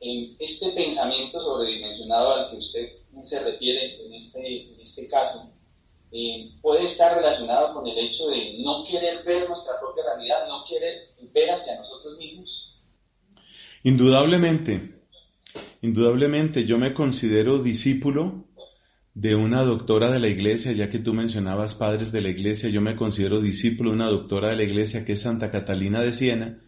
En 0.00 0.36
este 0.38 0.70
pensamiento 0.70 1.40
sobredimensionado 1.40 2.32
al 2.34 2.50
que 2.50 2.56
usted 2.56 2.88
se 3.22 3.42
refiere 3.42 4.04
en 4.04 4.14
este, 4.14 4.72
en 4.74 4.80
este 4.80 5.06
caso, 5.06 5.48
eh, 6.10 6.50
puede 6.60 6.84
estar 6.84 7.16
relacionado 7.16 7.74
con 7.74 7.86
el 7.86 7.98
hecho 7.98 8.28
de 8.28 8.58
no 8.58 8.84
querer 8.84 9.24
ver 9.24 9.48
nuestra 9.48 9.78
propia 9.80 10.04
realidad, 10.14 10.48
no 10.48 10.64
querer 10.68 11.10
ver 11.32 11.50
hacia 11.50 11.76
nosotros 11.76 12.18
mismos. 12.18 12.72
Indudablemente, 13.82 14.93
Indudablemente 15.84 16.64
yo 16.64 16.78
me 16.78 16.94
considero 16.94 17.62
discípulo 17.62 18.46
de 19.12 19.34
una 19.34 19.64
doctora 19.64 20.10
de 20.10 20.18
la 20.18 20.28
iglesia, 20.28 20.72
ya 20.72 20.88
que 20.88 20.98
tú 20.98 21.12
mencionabas 21.12 21.74
padres 21.74 22.10
de 22.10 22.22
la 22.22 22.30
iglesia, 22.30 22.70
yo 22.70 22.80
me 22.80 22.96
considero 22.96 23.42
discípulo 23.42 23.90
de 23.90 23.96
una 23.96 24.08
doctora 24.08 24.48
de 24.48 24.56
la 24.56 24.62
iglesia 24.62 25.04
que 25.04 25.12
es 25.12 25.20
Santa 25.20 25.50
Catalina 25.50 26.00
de 26.00 26.12
Siena, 26.12 26.58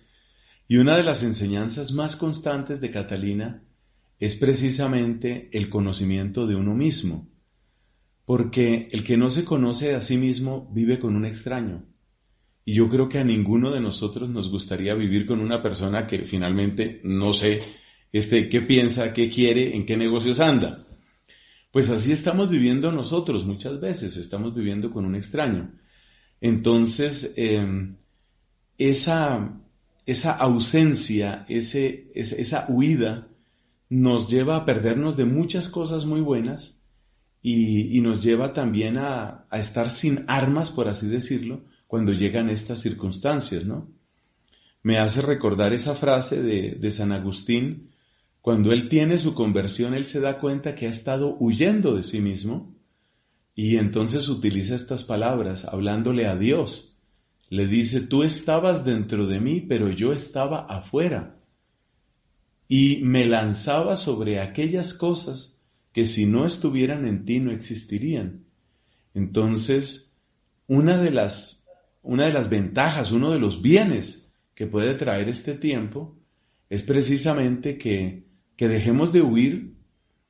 y 0.68 0.76
una 0.76 0.98
de 0.98 1.02
las 1.02 1.22
enseñanzas 1.22 1.92
más 1.92 2.14
constantes 2.14 2.82
de 2.82 2.90
Catalina 2.90 3.62
es 4.18 4.36
precisamente 4.36 5.48
el 5.50 5.70
conocimiento 5.70 6.46
de 6.46 6.56
uno 6.56 6.74
mismo, 6.74 7.26
porque 8.26 8.90
el 8.92 9.02
que 9.02 9.16
no 9.16 9.30
se 9.30 9.46
conoce 9.46 9.94
a 9.94 10.02
sí 10.02 10.18
mismo 10.18 10.70
vive 10.74 10.98
con 10.98 11.16
un 11.16 11.24
extraño. 11.24 11.86
Y 12.66 12.74
yo 12.74 12.90
creo 12.90 13.08
que 13.08 13.18
a 13.18 13.24
ninguno 13.24 13.70
de 13.70 13.80
nosotros 13.80 14.28
nos 14.28 14.50
gustaría 14.50 14.92
vivir 14.92 15.24
con 15.24 15.40
una 15.40 15.62
persona 15.62 16.06
que 16.06 16.26
finalmente 16.26 17.00
no 17.02 17.32
sé 17.32 17.62
este, 18.12 18.48
qué 18.48 18.62
piensa, 18.62 19.12
qué 19.12 19.30
quiere, 19.30 19.76
en 19.76 19.86
qué 19.86 19.96
negocios 19.96 20.40
anda. 20.40 20.86
Pues 21.70 21.90
así 21.90 22.12
estamos 22.12 22.48
viviendo 22.48 22.90
nosotros 22.90 23.44
muchas 23.44 23.80
veces, 23.80 24.16
estamos 24.16 24.54
viviendo 24.54 24.90
con 24.90 25.04
un 25.04 25.14
extraño. 25.14 25.72
Entonces, 26.40 27.34
em, 27.36 27.96
esa, 28.78 29.60
esa 30.06 30.32
ausencia, 30.32 31.44
ese, 31.48 32.10
esa 32.14 32.66
huida, 32.68 33.28
nos 33.88 34.28
lleva 34.28 34.56
a 34.56 34.64
perdernos 34.64 35.16
de 35.16 35.24
muchas 35.26 35.68
cosas 35.68 36.04
muy 36.06 36.20
buenas 36.20 36.78
y, 37.42 38.00
nos 38.00 38.22
lleva 38.22 38.52
también 38.52 38.98
a, 38.98 39.46
estar 39.52 39.90
sin 39.90 40.24
armas, 40.26 40.70
por 40.70 40.88
así 40.88 41.06
decirlo, 41.06 41.60
cuando 41.86 42.12
llegan 42.12 42.50
estas 42.50 42.80
circunstancias, 42.80 43.64
¿no? 43.64 43.88
Me 44.82 44.98
hace 44.98 45.20
recordar 45.20 45.72
esa 45.72 45.94
frase 45.94 46.42
de, 46.42 46.72
de 46.80 46.90
San 46.90 47.12
Agustín 47.12 47.90
cuando 48.46 48.70
él 48.70 48.88
tiene 48.88 49.18
su 49.18 49.34
conversión, 49.34 49.92
él 49.92 50.06
se 50.06 50.20
da 50.20 50.38
cuenta 50.38 50.76
que 50.76 50.86
ha 50.86 50.90
estado 50.90 51.36
huyendo 51.40 51.96
de 51.96 52.04
sí 52.04 52.20
mismo 52.20 52.76
y 53.56 53.76
entonces 53.76 54.28
utiliza 54.28 54.76
estas 54.76 55.02
palabras 55.02 55.64
hablándole 55.64 56.28
a 56.28 56.36
Dios. 56.36 56.96
Le 57.50 57.66
dice, 57.66 58.02
tú 58.02 58.22
estabas 58.22 58.84
dentro 58.84 59.26
de 59.26 59.40
mí, 59.40 59.62
pero 59.62 59.90
yo 59.90 60.12
estaba 60.12 60.60
afuera. 60.60 61.40
Y 62.68 63.00
me 63.02 63.26
lanzaba 63.26 63.96
sobre 63.96 64.38
aquellas 64.38 64.94
cosas 64.94 65.58
que 65.92 66.06
si 66.06 66.24
no 66.24 66.46
estuvieran 66.46 67.04
en 67.04 67.24
ti 67.24 67.40
no 67.40 67.50
existirían. 67.50 68.44
Entonces, 69.12 70.14
una 70.68 70.98
de 70.98 71.10
las, 71.10 71.66
una 72.00 72.26
de 72.26 72.32
las 72.32 72.48
ventajas, 72.48 73.10
uno 73.10 73.32
de 73.32 73.40
los 73.40 73.60
bienes 73.60 74.30
que 74.54 74.68
puede 74.68 74.94
traer 74.94 75.28
este 75.28 75.54
tiempo 75.54 76.16
es 76.70 76.84
precisamente 76.84 77.76
que 77.76 78.25
que 78.56 78.68
dejemos 78.68 79.12
de 79.12 79.22
huir 79.22 79.76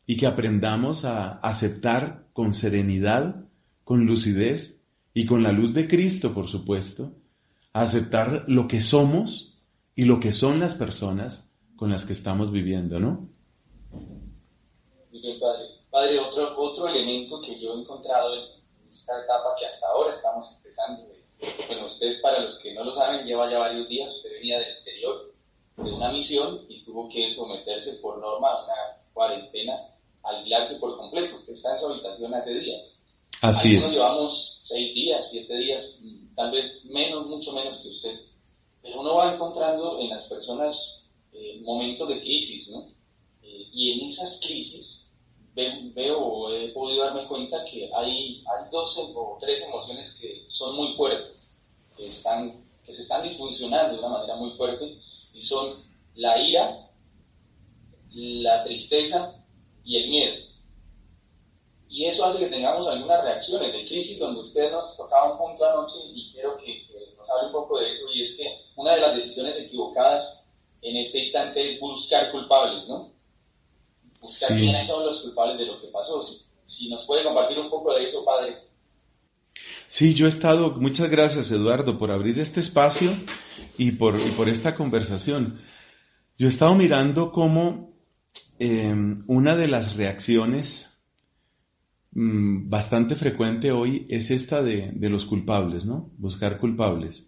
y 0.06 0.16
que 0.16 0.26
aprendamos 0.26 1.04
a 1.04 1.38
aceptar 1.38 2.26
con 2.32 2.52
serenidad, 2.54 3.44
con 3.84 4.06
lucidez 4.06 4.82
y 5.14 5.26
con 5.26 5.42
la 5.42 5.52
luz 5.52 5.74
de 5.74 5.88
Cristo, 5.88 6.34
por 6.34 6.48
supuesto, 6.48 7.12
a 7.72 7.82
aceptar 7.82 8.44
lo 8.46 8.68
que 8.68 8.82
somos 8.82 9.58
y 9.94 10.04
lo 10.04 10.20
que 10.20 10.32
son 10.32 10.60
las 10.60 10.74
personas 10.74 11.50
con 11.76 11.90
las 11.90 12.04
que 12.04 12.12
estamos 12.12 12.52
viviendo, 12.52 12.98
¿no? 12.98 13.28
Bien, 15.10 15.40
padre. 15.40 15.64
Padre, 15.90 16.18
otro, 16.18 16.58
otro 16.58 16.88
elemento 16.88 17.40
que 17.40 17.58
yo 17.60 17.74
he 17.74 17.80
encontrado 17.80 18.34
en 18.34 18.90
esta 18.90 19.12
etapa 19.22 19.54
que 19.58 19.66
hasta 19.66 19.86
ahora 19.86 20.12
estamos 20.12 20.54
empezando, 20.56 21.06
bueno, 21.68 21.86
usted, 21.86 22.20
para 22.20 22.40
los 22.40 22.58
que 22.58 22.74
no 22.74 22.84
lo 22.84 22.94
saben, 22.94 23.26
lleva 23.26 23.50
ya 23.50 23.58
varios 23.58 23.88
días, 23.88 24.14
usted 24.14 24.32
venía 24.32 24.58
del 24.58 24.68
exterior, 24.68 25.32
de 25.76 25.92
una 25.92 26.10
misión 26.10 26.64
y 26.68 26.82
tuvo 26.84 27.08
que 27.08 27.32
someterse 27.34 27.94
por 27.94 28.18
norma 28.18 28.48
a 28.48 28.64
una 28.64 28.74
cuarentena, 29.12 29.74
aislarse 30.22 30.76
por 30.76 30.96
completo. 30.96 31.36
Usted 31.36 31.52
está 31.52 31.74
en 31.74 31.80
su 31.80 31.86
habitación 31.86 32.34
hace 32.34 32.54
días. 32.54 33.02
Así 33.42 33.68
Algunos 33.68 33.92
llevamos 33.92 34.56
seis 34.60 34.94
días, 34.94 35.28
siete 35.30 35.56
días, 35.58 36.00
tal 36.34 36.50
vez 36.50 36.84
menos, 36.86 37.26
mucho 37.26 37.52
menos 37.52 37.80
que 37.80 37.88
usted. 37.88 38.20
Pero 38.82 39.00
uno 39.00 39.16
va 39.16 39.34
encontrando 39.34 39.98
en 40.00 40.10
las 40.10 40.24
personas 40.24 41.02
eh, 41.32 41.60
momentos 41.62 42.08
de 42.08 42.20
crisis, 42.20 42.70
¿no? 42.70 42.88
Eh, 43.42 43.68
y 43.72 43.92
en 43.92 44.08
esas 44.08 44.40
crisis 44.40 45.06
veo 45.54 46.18
o 46.18 46.52
he 46.52 46.68
podido 46.68 47.04
darme 47.04 47.26
cuenta 47.26 47.64
que 47.64 47.90
hay, 47.94 48.44
hay 48.44 48.70
dos 48.70 48.96
o 48.98 49.38
tres 49.40 49.62
emociones 49.62 50.14
que 50.20 50.44
son 50.48 50.76
muy 50.76 50.92
fuertes, 50.92 51.56
que, 51.96 52.08
están, 52.08 52.62
que 52.84 52.92
se 52.92 53.00
están 53.00 53.22
disfuncionando 53.22 53.94
de 53.94 53.98
una 54.00 54.10
manera 54.10 54.36
muy 54.36 54.50
fuerte 54.50 54.98
y 55.36 55.42
son 55.42 55.84
la 56.14 56.40
ira, 56.40 56.88
la 58.12 58.64
tristeza 58.64 59.34
y 59.84 60.02
el 60.02 60.10
miedo. 60.10 60.46
Y 61.88 62.06
eso 62.06 62.24
hace 62.24 62.38
que 62.38 62.50
tengamos 62.50 62.88
algunas 62.88 63.22
reacciones 63.22 63.72
de 63.72 63.86
crisis 63.86 64.18
donde 64.18 64.40
usted 64.40 64.72
nos 64.72 64.96
tocaba 64.96 65.32
un 65.32 65.38
punto 65.38 65.64
anoche 65.64 65.98
y 66.14 66.32
quiero 66.32 66.56
que, 66.56 66.84
nos 67.16 67.28
hable 67.30 67.46
un 67.46 67.52
poco 67.52 67.78
de 67.78 67.90
eso 67.90 68.04
y 68.12 68.22
es 68.22 68.34
que 68.34 68.58
una 68.76 68.94
de 68.94 69.00
las 69.00 69.14
decisiones 69.14 69.58
equivocadas 69.60 70.42
en 70.82 70.96
este 70.96 71.18
instante 71.18 71.66
es 71.66 71.78
buscar 71.80 72.30
culpables, 72.30 72.88
¿no? 72.88 73.12
Buscar 74.20 74.56
quiénes 74.56 74.86
son 74.86 75.04
los 75.04 75.22
culpables 75.22 75.58
de 75.58 75.66
lo 75.66 75.80
que 75.80 75.88
pasó. 75.88 76.22
Si, 76.22 76.44
si 76.64 76.88
nos 76.88 77.04
puede 77.04 77.24
compartir 77.24 77.58
un 77.58 77.70
poco 77.70 77.94
de 77.94 78.04
eso, 78.04 78.24
padre. 78.24 78.56
Sí, 79.86 80.14
yo 80.14 80.26
he 80.26 80.28
estado, 80.28 80.70
muchas 80.72 81.10
gracias 81.10 81.50
Eduardo 81.50 81.98
por 81.98 82.10
abrir 82.10 82.38
este 82.40 82.60
espacio 82.60 83.12
y 83.78 83.92
por, 83.92 84.20
por 84.36 84.48
esta 84.48 84.74
conversación. 84.74 85.60
Yo 86.38 86.46
he 86.46 86.50
estado 86.50 86.74
mirando 86.74 87.32
cómo 87.32 87.96
em, 88.58 89.24
una 89.26 89.56
de 89.56 89.68
las 89.68 89.96
reacciones 89.96 90.98
mm, 92.12 92.68
bastante 92.68 93.16
frecuente 93.16 93.72
hoy 93.72 94.06
es 94.08 94.30
esta 94.30 94.62
de, 94.62 94.92
de 94.92 95.10
los 95.10 95.24
culpables, 95.24 95.84
¿no? 95.84 96.10
Buscar 96.18 96.58
culpables. 96.58 97.26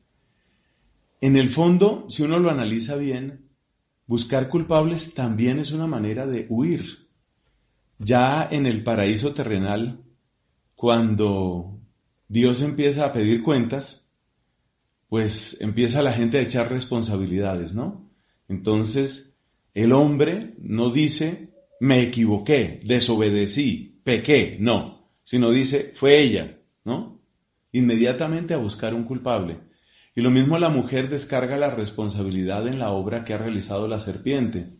En 1.20 1.36
el 1.36 1.48
fondo, 1.50 2.06
si 2.08 2.22
uno 2.22 2.38
lo 2.38 2.50
analiza 2.50 2.96
bien, 2.96 3.48
buscar 4.06 4.48
culpables 4.48 5.14
también 5.14 5.58
es 5.58 5.72
una 5.72 5.86
manera 5.86 6.26
de 6.26 6.46
huir. 6.48 7.08
Ya 7.98 8.46
en 8.48 8.66
el 8.66 8.84
paraíso 8.84 9.34
terrenal, 9.34 10.04
cuando 10.76 11.80
Dios 12.28 12.60
empieza 12.60 13.06
a 13.06 13.12
pedir 13.12 13.42
cuentas, 13.42 14.07
pues 15.08 15.56
empieza 15.60 16.02
la 16.02 16.12
gente 16.12 16.38
a 16.38 16.42
echar 16.42 16.70
responsabilidades, 16.70 17.74
¿no? 17.74 18.08
Entonces, 18.48 19.38
el 19.74 19.92
hombre 19.92 20.54
no 20.58 20.90
dice, 20.90 21.50
me 21.80 22.02
equivoqué, 22.02 22.80
desobedecí, 22.84 24.00
pequé, 24.04 24.56
no, 24.60 25.08
sino 25.24 25.50
dice, 25.50 25.92
fue 25.96 26.20
ella, 26.20 26.58
¿no? 26.84 27.20
Inmediatamente 27.72 28.54
a 28.54 28.58
buscar 28.58 28.94
un 28.94 29.04
culpable. 29.04 29.58
Y 30.14 30.20
lo 30.20 30.30
mismo 30.30 30.58
la 30.58 30.68
mujer 30.68 31.08
descarga 31.08 31.56
la 31.56 31.70
responsabilidad 31.70 32.66
en 32.66 32.78
la 32.78 32.90
obra 32.90 33.24
que 33.24 33.34
ha 33.34 33.38
realizado 33.38 33.86
la 33.86 34.00
serpiente. 34.00 34.70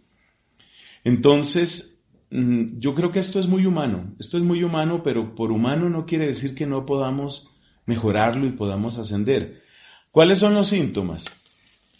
Entonces, 1.04 2.02
mm, 2.30 2.80
yo 2.80 2.94
creo 2.94 3.12
que 3.12 3.20
esto 3.20 3.38
es 3.38 3.46
muy 3.46 3.64
humano, 3.64 4.14
esto 4.18 4.36
es 4.36 4.42
muy 4.42 4.64
humano, 4.64 5.02
pero 5.02 5.34
por 5.34 5.52
humano 5.52 5.88
no 5.88 6.06
quiere 6.06 6.26
decir 6.26 6.54
que 6.54 6.66
no 6.66 6.84
podamos 6.86 7.48
mejorarlo 7.86 8.46
y 8.46 8.52
podamos 8.52 8.98
ascender. 8.98 9.62
¿Cuáles 10.18 10.40
son 10.40 10.54
los 10.54 10.70
síntomas? 10.70 11.26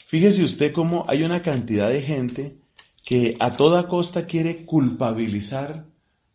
Fíjese 0.09 0.43
usted 0.43 0.73
cómo 0.73 1.05
hay 1.07 1.23
una 1.23 1.41
cantidad 1.41 1.89
de 1.89 2.03
gente 2.03 2.57
que 3.07 3.37
a 3.39 3.57
toda 3.57 3.87
costa 3.87 4.27
quiere 4.27 4.65
culpabilizar 4.65 5.87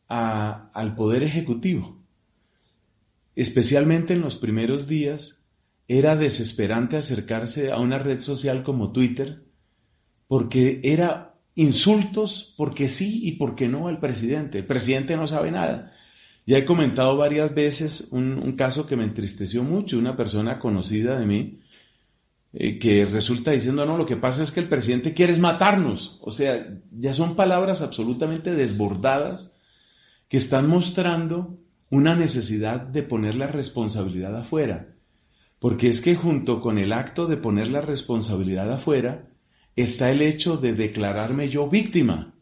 al 0.07 0.95
Poder 0.95 1.23
Ejecutivo. 1.23 1.99
Especialmente 3.35 4.13
en 4.13 4.21
los 4.21 4.37
primeros 4.37 4.87
días 4.87 5.43
era 5.89 6.15
desesperante 6.15 6.95
acercarse 6.95 7.73
a 7.73 7.79
una 7.79 7.99
red 7.99 8.21
social 8.21 8.63
como 8.63 8.93
Twitter 8.93 9.43
porque 10.29 10.79
era 10.83 11.35
insultos 11.53 12.53
porque 12.55 12.87
sí 12.87 13.27
y 13.27 13.33
porque 13.33 13.67
no 13.67 13.89
al 13.89 13.99
presidente. 13.99 14.59
El 14.59 14.67
presidente 14.67 15.17
no 15.17 15.27
sabe 15.27 15.51
nada. 15.51 15.91
Ya 16.45 16.59
he 16.59 16.65
comentado 16.65 17.17
varias 17.17 17.53
veces 17.53 18.07
un, 18.11 18.53
caso 18.53 18.87
que 18.87 18.95
me 18.95 19.03
entristeció 19.03 19.63
mucho, 19.63 19.97
una 19.97 20.15
persona 20.15 20.59
conocida 20.59 21.19
de 21.19 21.25
mí, 21.25 21.59
eh, 22.53 22.79
que 22.79 23.05
resulta 23.05 23.51
diciendo, 23.51 23.85
no, 23.85 23.97
lo 23.97 24.05
que 24.05 24.15
pasa 24.15 24.43
es 24.43 24.51
que 24.51 24.59
el 24.59 24.69
presidente 24.69 25.13
quiere 25.13 25.35
matarnos. 25.37 26.19
O 26.21 26.31
sea, 26.31 26.79
ya 26.91 27.13
son 27.13 27.35
palabras 27.35 27.81
absolutamente 27.81 28.51
desbordadas 28.51 29.53
que 30.29 30.37
están 30.37 30.67
mostrando 30.69 31.57
una 31.89 32.15
necesidad 32.15 32.79
de 32.81 33.03
poner 33.03 33.35
la 33.35 33.47
responsabilidad 33.47 34.35
afuera. 34.35 34.95
Porque 35.59 35.89
es 35.89 36.01
que 36.01 36.15
junto 36.15 36.61
con 36.61 36.77
el 36.77 36.93
acto 36.93 37.25
de 37.27 37.37
poner 37.37 37.67
la 37.67 37.81
responsabilidad 37.81 38.71
afuera, 38.71 39.29
está 39.75 40.11
el 40.11 40.21
hecho 40.21 40.57
de 40.57 40.73
declararme 40.73 41.49
yo 41.49 41.69
víctima. 41.69 42.33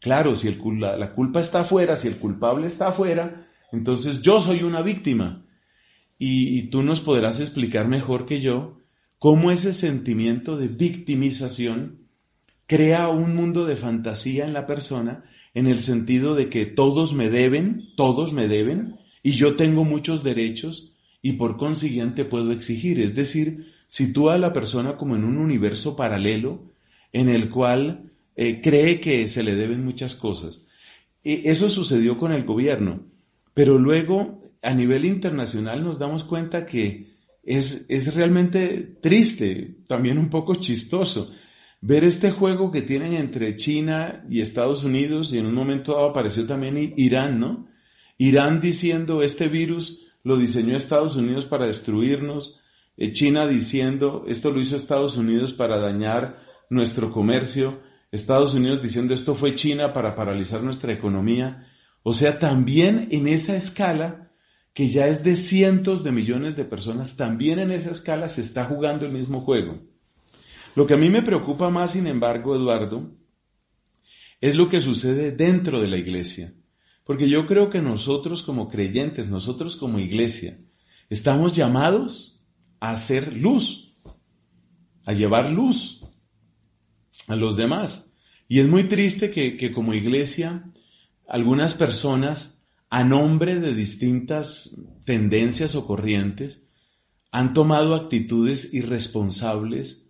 Claro, 0.00 0.36
si 0.36 0.48
el, 0.48 0.60
la, 0.80 1.14
culpa 1.14 1.40
está 1.40 1.60
afuera, 1.60 1.96
si 1.96 2.08
el 2.08 2.18
culpable 2.18 2.66
está 2.66 2.88
afuera, 2.88 3.46
entonces 3.70 4.20
yo 4.20 4.40
soy 4.40 4.62
una 4.62 4.82
víctima. 4.82 5.44
Y, 6.18 6.70
tú 6.70 6.82
nos 6.82 7.00
podrás 7.00 7.40
explicar 7.40 7.88
mejor 7.88 8.26
que 8.26 8.40
yo 8.40 8.78
cómo 9.22 9.52
ese 9.52 9.72
sentimiento 9.72 10.56
de 10.56 10.66
victimización 10.66 12.08
crea 12.66 13.08
un 13.08 13.36
mundo 13.36 13.66
de 13.66 13.76
fantasía 13.76 14.44
en 14.44 14.52
la 14.52 14.66
persona 14.66 15.22
en 15.54 15.68
el 15.68 15.78
sentido 15.78 16.34
de 16.34 16.50
que 16.50 16.66
todos 16.66 17.14
me 17.14 17.30
deben, 17.30 17.90
todos 17.96 18.32
me 18.32 18.48
deben, 18.48 18.96
y 19.22 19.34
yo 19.34 19.54
tengo 19.54 19.84
muchos 19.84 20.24
derechos 20.24 20.90
y 21.22 21.34
por 21.34 21.56
consiguiente 21.56 22.24
puedo 22.24 22.50
exigir. 22.50 22.98
Es 22.98 23.14
decir, 23.14 23.72
sitúa 23.86 24.34
a 24.34 24.38
la 24.38 24.52
persona 24.52 24.96
como 24.96 25.14
en 25.14 25.22
un 25.22 25.38
universo 25.38 25.94
paralelo 25.94 26.64
en 27.12 27.28
el 27.28 27.48
cual 27.48 28.10
eh, 28.34 28.60
cree 28.60 28.98
que 28.98 29.28
se 29.28 29.44
le 29.44 29.54
deben 29.54 29.84
muchas 29.84 30.16
cosas. 30.16 30.62
Y 31.22 31.48
eso 31.48 31.68
sucedió 31.68 32.18
con 32.18 32.32
el 32.32 32.42
gobierno, 32.42 33.02
pero 33.54 33.78
luego 33.78 34.40
a 34.62 34.74
nivel 34.74 35.04
internacional 35.04 35.84
nos 35.84 36.00
damos 36.00 36.24
cuenta 36.24 36.66
que 36.66 37.11
es, 37.42 37.86
es 37.88 38.14
realmente 38.14 38.96
triste, 39.00 39.76
también 39.88 40.18
un 40.18 40.30
poco 40.30 40.56
chistoso, 40.56 41.32
ver 41.80 42.04
este 42.04 42.30
juego 42.30 42.70
que 42.70 42.82
tienen 42.82 43.14
entre 43.14 43.56
China 43.56 44.24
y 44.30 44.40
Estados 44.40 44.84
Unidos 44.84 45.32
y 45.32 45.38
en 45.38 45.46
un 45.46 45.54
momento 45.54 45.94
dado 45.94 46.10
apareció 46.10 46.46
también 46.46 46.94
Irán, 46.96 47.40
¿no? 47.40 47.66
Irán 48.18 48.60
diciendo 48.60 49.22
este 49.22 49.48
virus 49.48 50.00
lo 50.22 50.38
diseñó 50.38 50.76
Estados 50.76 51.16
Unidos 51.16 51.46
para 51.46 51.66
destruirnos, 51.66 52.60
eh, 52.96 53.10
China 53.10 53.48
diciendo 53.48 54.24
esto 54.28 54.52
lo 54.52 54.60
hizo 54.60 54.76
Estados 54.76 55.16
Unidos 55.16 55.52
para 55.52 55.78
dañar 55.78 56.40
nuestro 56.70 57.10
comercio, 57.10 57.80
Estados 58.12 58.54
Unidos 58.54 58.80
diciendo 58.80 59.14
esto 59.14 59.34
fue 59.34 59.56
China 59.56 59.92
para 59.92 60.14
paralizar 60.14 60.62
nuestra 60.62 60.92
economía. 60.92 61.66
O 62.04 62.12
sea, 62.12 62.38
también 62.38 63.08
en 63.10 63.26
esa 63.26 63.56
escala, 63.56 64.31
que 64.74 64.88
ya 64.88 65.08
es 65.08 65.22
de 65.22 65.36
cientos 65.36 66.02
de 66.02 66.12
millones 66.12 66.56
de 66.56 66.64
personas, 66.64 67.16
también 67.16 67.58
en 67.58 67.70
esa 67.70 67.90
escala 67.90 68.28
se 68.28 68.40
está 68.40 68.64
jugando 68.64 69.04
el 69.04 69.12
mismo 69.12 69.42
juego. 69.42 69.80
Lo 70.74 70.86
que 70.86 70.94
a 70.94 70.96
mí 70.96 71.10
me 71.10 71.22
preocupa 71.22 71.68
más, 71.68 71.92
sin 71.92 72.06
embargo, 72.06 72.56
Eduardo, 72.56 73.10
es 74.40 74.54
lo 74.54 74.68
que 74.68 74.80
sucede 74.80 75.32
dentro 75.32 75.80
de 75.80 75.88
la 75.88 75.98
iglesia. 75.98 76.54
Porque 77.04 77.28
yo 77.28 77.46
creo 77.46 77.68
que 77.68 77.82
nosotros 77.82 78.42
como 78.42 78.68
creyentes, 78.68 79.28
nosotros 79.28 79.76
como 79.76 79.98
iglesia, 79.98 80.58
estamos 81.10 81.54
llamados 81.54 82.40
a 82.80 82.92
hacer 82.92 83.32
luz, 83.32 83.94
a 85.04 85.12
llevar 85.12 85.50
luz 85.50 86.02
a 87.26 87.36
los 87.36 87.56
demás. 87.56 88.10
Y 88.48 88.60
es 88.60 88.68
muy 88.68 88.84
triste 88.84 89.30
que, 89.30 89.72
como 89.72 89.94
iglesia 89.94 90.64
algunas 91.28 91.74
personas, 91.74 92.51
a 92.94 93.04
nombre 93.04 93.58
de 93.58 93.72
distintas 93.72 94.76
tendencias 95.06 95.74
o 95.74 95.86
corrientes, 95.86 96.62
han 97.30 97.54
tomado 97.54 97.94
actitudes 97.94 98.74
irresponsables 98.74 100.04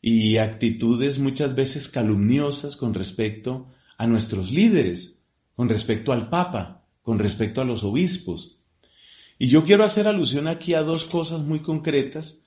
y 0.00 0.36
actitudes 0.36 1.18
muchas 1.18 1.56
veces 1.56 1.88
calumniosas 1.88 2.76
con 2.76 2.94
respecto 2.94 3.66
a 3.96 4.06
nuestros 4.06 4.52
líderes, 4.52 5.18
con 5.56 5.68
respecto 5.68 6.12
al 6.12 6.28
Papa, 6.28 6.84
con 7.02 7.18
respecto 7.18 7.60
a 7.60 7.64
los 7.64 7.82
obispos. 7.82 8.56
Y 9.36 9.48
yo 9.48 9.64
quiero 9.64 9.82
hacer 9.82 10.06
alusión 10.06 10.46
aquí 10.46 10.74
a 10.74 10.84
dos 10.84 11.02
cosas 11.02 11.40
muy 11.40 11.62
concretas, 11.62 12.40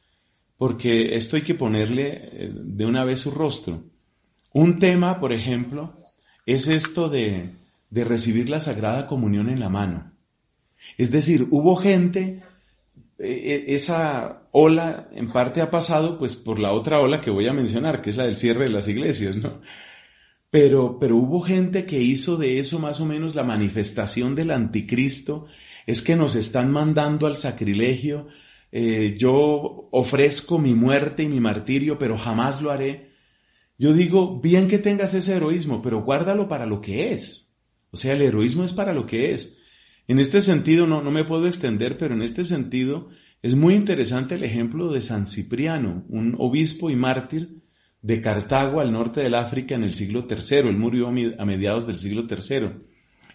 porque 0.56 1.18
esto 1.18 1.36
hay 1.36 1.42
que 1.42 1.56
ponerle 1.56 2.14
eh, 2.14 2.50
de 2.54 2.86
una 2.86 3.04
vez 3.04 3.20
su 3.20 3.32
rostro. 3.32 3.84
Un 4.54 4.80
tema, 4.80 5.20
por 5.20 5.34
ejemplo, 5.34 5.98
es 6.46 6.70
esto 6.70 7.10
de, 7.10 7.60
recibir 7.92 8.50
la 8.50 8.60
Sagrada 8.60 9.08
Comunión 9.08 9.50
en 9.50 9.60
la 9.60 9.70
mano. 9.70 10.14
Es 10.98 11.12
decir, 11.12 11.48
hubo 11.52 11.76
gente, 11.76 12.42
e, 13.20 13.28
e, 13.28 13.76
esa 13.76 14.48
ola 14.52 15.10
en 15.12 15.32
parte 15.32 15.62
ha 15.62 15.70
pasado 15.70 16.18
pues 16.18 16.36
por 16.36 16.60
la 16.60 16.72
otra 16.72 17.00
ola 17.00 17.22
que 17.22 17.32
voy 17.32 17.48
a 17.48 17.54
mencionar, 17.54 18.02
que 18.02 18.10
es 18.10 18.18
la 18.18 18.26
del 18.26 18.38
cierre 18.38 18.66
de 18.66 18.70
las 18.72 18.88
iglesias, 18.88 19.36
¿no? 19.36 19.62
Pero, 20.50 20.98
pero 21.00 21.16
hubo 21.16 21.42
gente 21.42 21.86
que 21.86 22.02
hizo 22.02 22.36
de 22.36 22.60
eso 22.60 22.78
más 22.80 23.00
o 23.00 23.06
menos 23.06 23.36
la 23.36 23.44
manifestación 23.44 24.36
del 24.36 24.52
anticristo, 24.52 25.48
es 25.88 26.02
que 26.02 26.16
nos 26.16 26.36
están 26.36 26.72
mandando 26.72 27.26
al 27.26 27.38
sacrilegio, 27.38 28.28
eh, 28.72 29.18
yo 29.18 29.90
ofrezco 29.92 30.58
mi 30.58 30.74
muerte 30.74 31.24
y 31.24 31.30
mi 31.30 31.40
martirio, 31.40 31.98
pero 31.98 32.18
jamás 32.18 32.62
lo 32.62 32.72
haré. 32.72 33.12
Yo 33.78 33.94
digo, 33.94 34.40
bien 34.40 34.68
que 34.68 34.78
tengas 34.78 35.14
ese 35.14 35.36
heroísmo, 35.36 35.82
pero 35.82 36.04
guárdalo 36.04 36.48
para 36.48 36.66
lo 36.66 36.82
que 36.82 37.14
es. 37.14 37.51
O 37.92 37.98
sea, 37.98 38.14
el 38.14 38.22
heroísmo 38.22 38.64
es 38.64 38.74
para 38.74 38.94
lo 38.94 39.06
que 39.06 39.34
es. 39.34 39.58
En 40.08 40.20
este 40.20 40.42
sentido, 40.42 40.88
no, 40.88 41.02
no 41.02 41.12
me 41.12 41.26
puedo 41.26 41.48
extender, 41.48 41.98
pero 41.98 42.14
en 42.14 42.22
este 42.22 42.44
sentido 42.44 43.10
es 43.42 43.56
muy 43.56 43.76
interesante 43.76 44.36
el 44.36 44.44
ejemplo 44.44 44.92
de 44.92 45.02
San 45.02 45.26
Cipriano, 45.26 46.06
un 46.10 46.36
obispo 46.38 46.90
y 46.90 46.96
mártir 46.96 47.62
de 48.02 48.22
Cartago 48.22 48.82
al 48.82 48.92
norte 48.92 49.22
del 49.22 49.36
África 49.36 49.76
en 49.76 49.84
el 49.84 49.94
siglo 49.94 50.28
III. 50.30 50.70
Él 50.70 50.78
murió 50.78 51.08
a 51.08 51.46
mediados 51.46 51.88
del 51.88 52.00
siglo 52.00 52.28
III. 52.30 52.70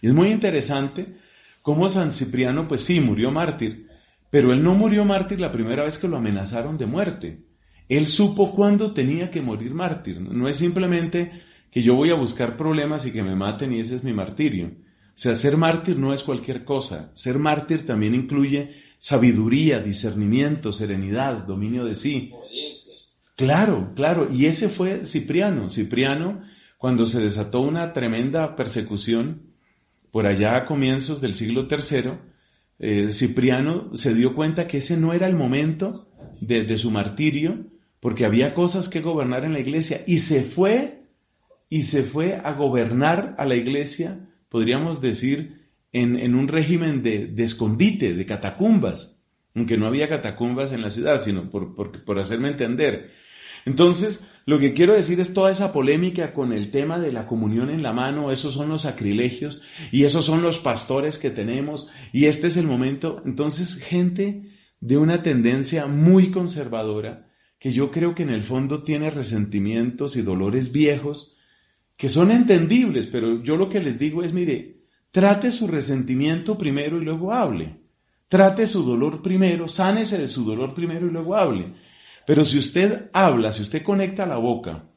Es 0.03 0.13
muy 0.13 0.29
interesante 0.29 1.17
cómo 1.63 1.89
San 1.89 2.13
Cipriano, 2.13 2.69
pues 2.69 2.83
sí, 2.83 3.01
murió 3.01 3.31
mártir, 3.31 3.89
pero 4.31 4.53
él 4.53 4.63
no 4.63 4.75
murió 4.75 5.05
mártir 5.05 5.41
la 5.41 5.53
primera 5.53 5.85
vez 5.85 5.99
que 5.99 6.09
lo 6.09 6.17
amenazaron 6.17 6.79
de 6.79 6.87
muerte. 6.87 7.45
Él 7.89 8.07
supo 8.07 8.55
cuándo 8.55 8.93
tenía 8.93 9.31
que 9.31 9.43
morir 9.43 9.73
mártir. 9.73 10.21
No 10.21 10.49
es 10.49 10.57
simplemente 10.57 11.43
que 11.71 11.83
yo 11.83 11.95
voy 11.95 12.11
a 12.11 12.15
buscar 12.15 12.57
problemas 12.57 13.07
y 13.07 13.13
que 13.13 13.23
me 13.23 13.37
maten 13.37 13.73
y 13.73 13.81
ese 13.81 13.97
es 13.97 14.05
mi 14.05 14.13
martirio. 14.13 14.73
O 15.17 15.19
sea, 15.19 15.35
ser 15.35 15.57
mártir 15.57 15.99
no 15.99 16.13
es 16.13 16.23
cualquier 16.23 16.65
cosa. 16.65 17.11
Ser 17.15 17.39
mártir 17.39 17.87
también 17.87 18.15
incluye 18.15 18.75
sabiduría, 18.99 19.81
discernimiento, 19.81 20.73
serenidad, 20.73 21.45
dominio 21.47 21.85
de 21.85 21.95
sí. 21.95 22.33
Claro, 23.35 23.93
claro. 23.95 24.29
Y 24.33 24.47
ese 24.47 24.69
fue 24.69 25.07
Cipriano. 25.07 25.71
Cipriano, 25.71 26.43
cuando 26.77 27.07
se 27.07 27.21
desató 27.21 27.61
una 27.61 27.93
tremenda 27.93 28.57
persecución 28.57 29.53
por 30.11 30.27
allá 30.27 30.57
a 30.57 30.67
comienzos 30.67 31.21
del 31.21 31.35
siglo 31.35 31.67
III, 31.71 32.13
eh, 32.79 33.13
Cipriano 33.13 33.97
se 33.97 34.15
dio 34.15 34.35
cuenta 34.35 34.67
que 34.67 34.79
ese 34.79 34.97
no 34.97 35.15
era 35.15 35.27
el 35.27 35.37
momento 35.37 36.09
de 36.41 36.77
su 36.77 36.91
martirio, 36.91 37.65
porque 38.01 38.27
había 38.27 38.53
cosas 38.53 38.91
que 38.91 39.01
gobernar 39.01 39.45
en 39.45 39.55
la 39.55 39.61
iglesia 39.61 40.03
y 40.07 40.19
se 40.19 40.43
fue 40.43 41.06
y 41.69 41.85
se 41.85 42.03
fue 42.03 42.37
a 42.37 42.53
gobernar 42.53 43.35
a 43.39 43.47
la 43.47 43.57
iglesia, 43.57 44.29
podríamos 44.49 45.01
decir, 45.01 45.67
en, 45.93 46.35
un 46.35 46.49
régimen 46.49 47.03
de, 47.03 47.33
escondite, 47.39 48.15
de 48.15 48.27
catacumbas, 48.27 49.19
aunque 49.55 49.79
no 49.79 49.87
había 49.87 50.09
catacumbas 50.09 50.73
en 50.73 50.83
la 50.83 50.91
ciudad, 50.91 51.23
sino 51.23 51.49
por, 51.51 51.75
por 52.05 52.19
hacerme 52.19 52.49
entender. 52.49 53.13
Entonces, 53.65 54.27
lo 54.45 54.61
que 54.61 54.75
quiero 54.75 54.95
decir 54.95 55.19
es 55.19 55.35
toda 55.35 55.51
esa 55.51 55.73
polémica 55.73 56.33
con 56.33 56.53
el 56.53 56.71
tema 56.71 57.01
de 57.01 57.13
la 57.13 57.27
comunión 57.27 57.71
en 57.71 57.83
la 57.83 57.93
mano, 57.93 58.31
esos 58.31 58.55
son 58.55 58.69
los 58.69 58.83
sacrilegios 58.83 59.61
y 59.91 60.05
esos 60.05 60.25
son 60.25 60.43
los 60.43 60.61
pastores 60.61 61.19
que 61.19 61.31
tenemos 61.31 61.89
y 62.13 62.27
este 62.27 62.47
es 62.47 62.57
el 62.57 62.67
momento. 62.67 63.23
Entonces, 63.25 63.77
gente 63.77 64.53
de 64.81 64.99
una 64.99 65.23
tendencia 65.23 65.87
muy 65.87 66.31
conservadora, 66.31 67.29
que 67.59 67.73
yo 67.73 67.91
creo 67.91 68.15
que 68.15 68.23
en 68.23 68.31
el 68.31 68.45
fondo 68.45 68.85
tiene 68.85 69.11
resentimientos 69.11 70.15
y 70.15 70.23
dolores 70.23 70.71
viejos 70.71 71.36
que 71.97 72.09
son 72.09 72.31
entendibles, 72.31 73.07
pero 73.07 73.43
yo 73.43 73.57
lo 73.57 73.69
que 73.69 73.81
les 73.81 73.99
digo 73.99 74.23
es, 74.23 74.33
mire, 74.33 74.83
trate 75.11 75.53
su 75.53 75.67
resentimiento 75.67 76.59
primero 76.59 77.01
y 77.01 77.05
luego 77.05 77.33
hable. 77.33 77.81
Trate 78.29 78.67
su 78.67 78.83
dolor 78.83 79.23
primero, 79.23 79.69
sánese 79.69 80.19
de 80.19 80.29
su 80.29 80.45
dolor 80.45 80.75
primero 80.75 81.07
y 81.07 81.11
luego 81.11 81.37
hable. 81.37 81.75
Pero 82.27 82.45
si 82.45 82.59
usted 82.59 83.09
habla, 83.13 83.53
si 83.53 83.63
usted 83.63 83.83
conecta 83.83 84.27
la 84.27 84.37
boca 84.37 84.89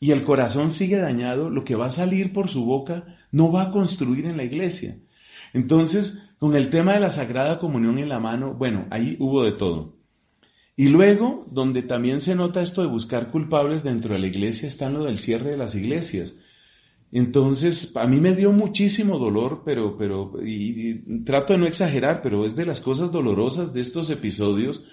y 0.00 0.10
el 0.10 0.24
corazón 0.24 0.70
sigue 0.70 0.96
dañado, 0.96 1.50
lo 1.50 1.64
que 1.64 1.74
va 1.74 1.86
a 1.86 1.90
salir 1.90 2.32
por 2.32 2.48
su 2.48 2.64
boca 2.64 3.18
no 3.30 3.52
va 3.52 3.64
a 3.64 3.70
construir 3.70 4.24
en 4.26 4.38
la 4.38 4.44
iglesia. 4.44 4.96
Entonces, 5.52 6.18
con 6.38 6.56
el 6.56 6.70
tema 6.70 6.94
de 6.94 7.00
la 7.00 7.10
Sagrada 7.10 7.58
Comunión 7.58 7.98
en 7.98 8.08
la 8.08 8.20
mano, 8.20 8.54
bueno, 8.54 8.86
ahí 8.90 9.16
hubo 9.18 9.44
de 9.44 9.52
todo. 9.52 9.96
Y 10.76 10.88
luego, 10.88 11.46
donde 11.50 11.82
también 11.82 12.20
se 12.20 12.36
nota 12.36 12.62
esto 12.62 12.82
de 12.82 12.88
buscar 12.88 13.30
culpables 13.30 13.82
dentro 13.82 14.14
de 14.14 14.20
la 14.20 14.28
iglesia, 14.28 14.68
está 14.68 14.88
lo 14.88 15.04
del 15.04 15.18
cierre 15.18 15.50
de 15.50 15.56
las 15.56 15.74
iglesias. 15.74 16.38
Entonces, 17.10 17.92
a 17.96 18.06
mí 18.06 18.20
me 18.20 18.34
dio 18.34 18.52
muchísimo 18.52 19.18
dolor, 19.18 19.62
pero, 19.64 19.96
pero, 19.96 20.34
y, 20.44 21.22
trato 21.24 21.54
de 21.54 21.58
no 21.58 21.66
exagerar, 21.66 22.20
pero 22.22 22.44
es 22.44 22.54
de 22.54 22.66
las 22.66 22.80
cosas 22.80 23.10
dolorosas 23.10 23.72
de 23.72 23.80
estos 23.80 24.10
episodios, 24.10 24.84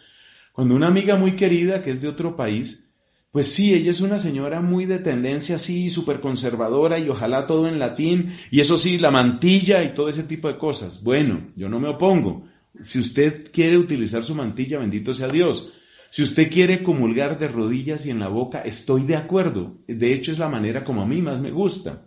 cuando 0.53 0.75
una 0.75 0.87
amiga 0.87 1.17
muy 1.17 1.35
querida, 1.35 1.83
que 1.83 1.91
es 1.91 2.01
de 2.01 2.07
otro 2.07 2.37
país, 2.37 2.85
pues 3.31 3.51
sí, 3.51 3.73
ella 3.73 3.91
es 3.91 3.99
una 3.99 4.17
señora 4.17 4.61
muy 4.61 4.85
de 4.85 4.99
tendencia 4.99 5.57
así, 5.57 5.89
súper 5.89 6.21
conservadora 6.21 6.99
y 6.99 7.09
ojalá 7.09 7.47
todo 7.47 7.67
en 7.67 7.79
latín, 7.79 8.31
y 8.49 8.61
eso 8.61 8.77
sí, 8.77 8.97
la 8.97 9.11
mantilla 9.11 9.83
y 9.83 9.93
todo 9.93 10.07
ese 10.07 10.23
tipo 10.23 10.47
de 10.47 10.57
cosas. 10.57 11.03
Bueno, 11.03 11.51
yo 11.57 11.67
no 11.67 11.81
me 11.81 11.89
opongo. 11.89 12.47
Si 12.81 12.97
usted 12.97 13.51
quiere 13.51 13.77
utilizar 13.77 14.23
su 14.23 14.33
mantilla, 14.35 14.79
bendito 14.79 15.13
sea 15.13 15.27
Dios. 15.27 15.69
Si 16.15 16.23
usted 16.23 16.49
quiere 16.49 16.81
comulgar 16.81 17.39
de 17.39 17.49
rodillas 17.49 18.05
y 18.05 18.09
en 18.09 18.19
la 18.19 18.29
boca, 18.29 18.61
estoy 18.61 19.01
de 19.01 19.17
acuerdo. 19.17 19.79
De 19.85 20.13
hecho, 20.13 20.31
es 20.31 20.39
la 20.39 20.47
manera 20.47 20.85
como 20.85 21.01
a 21.01 21.05
mí 21.05 21.21
más 21.21 21.41
me 21.41 21.51
gusta. 21.51 22.03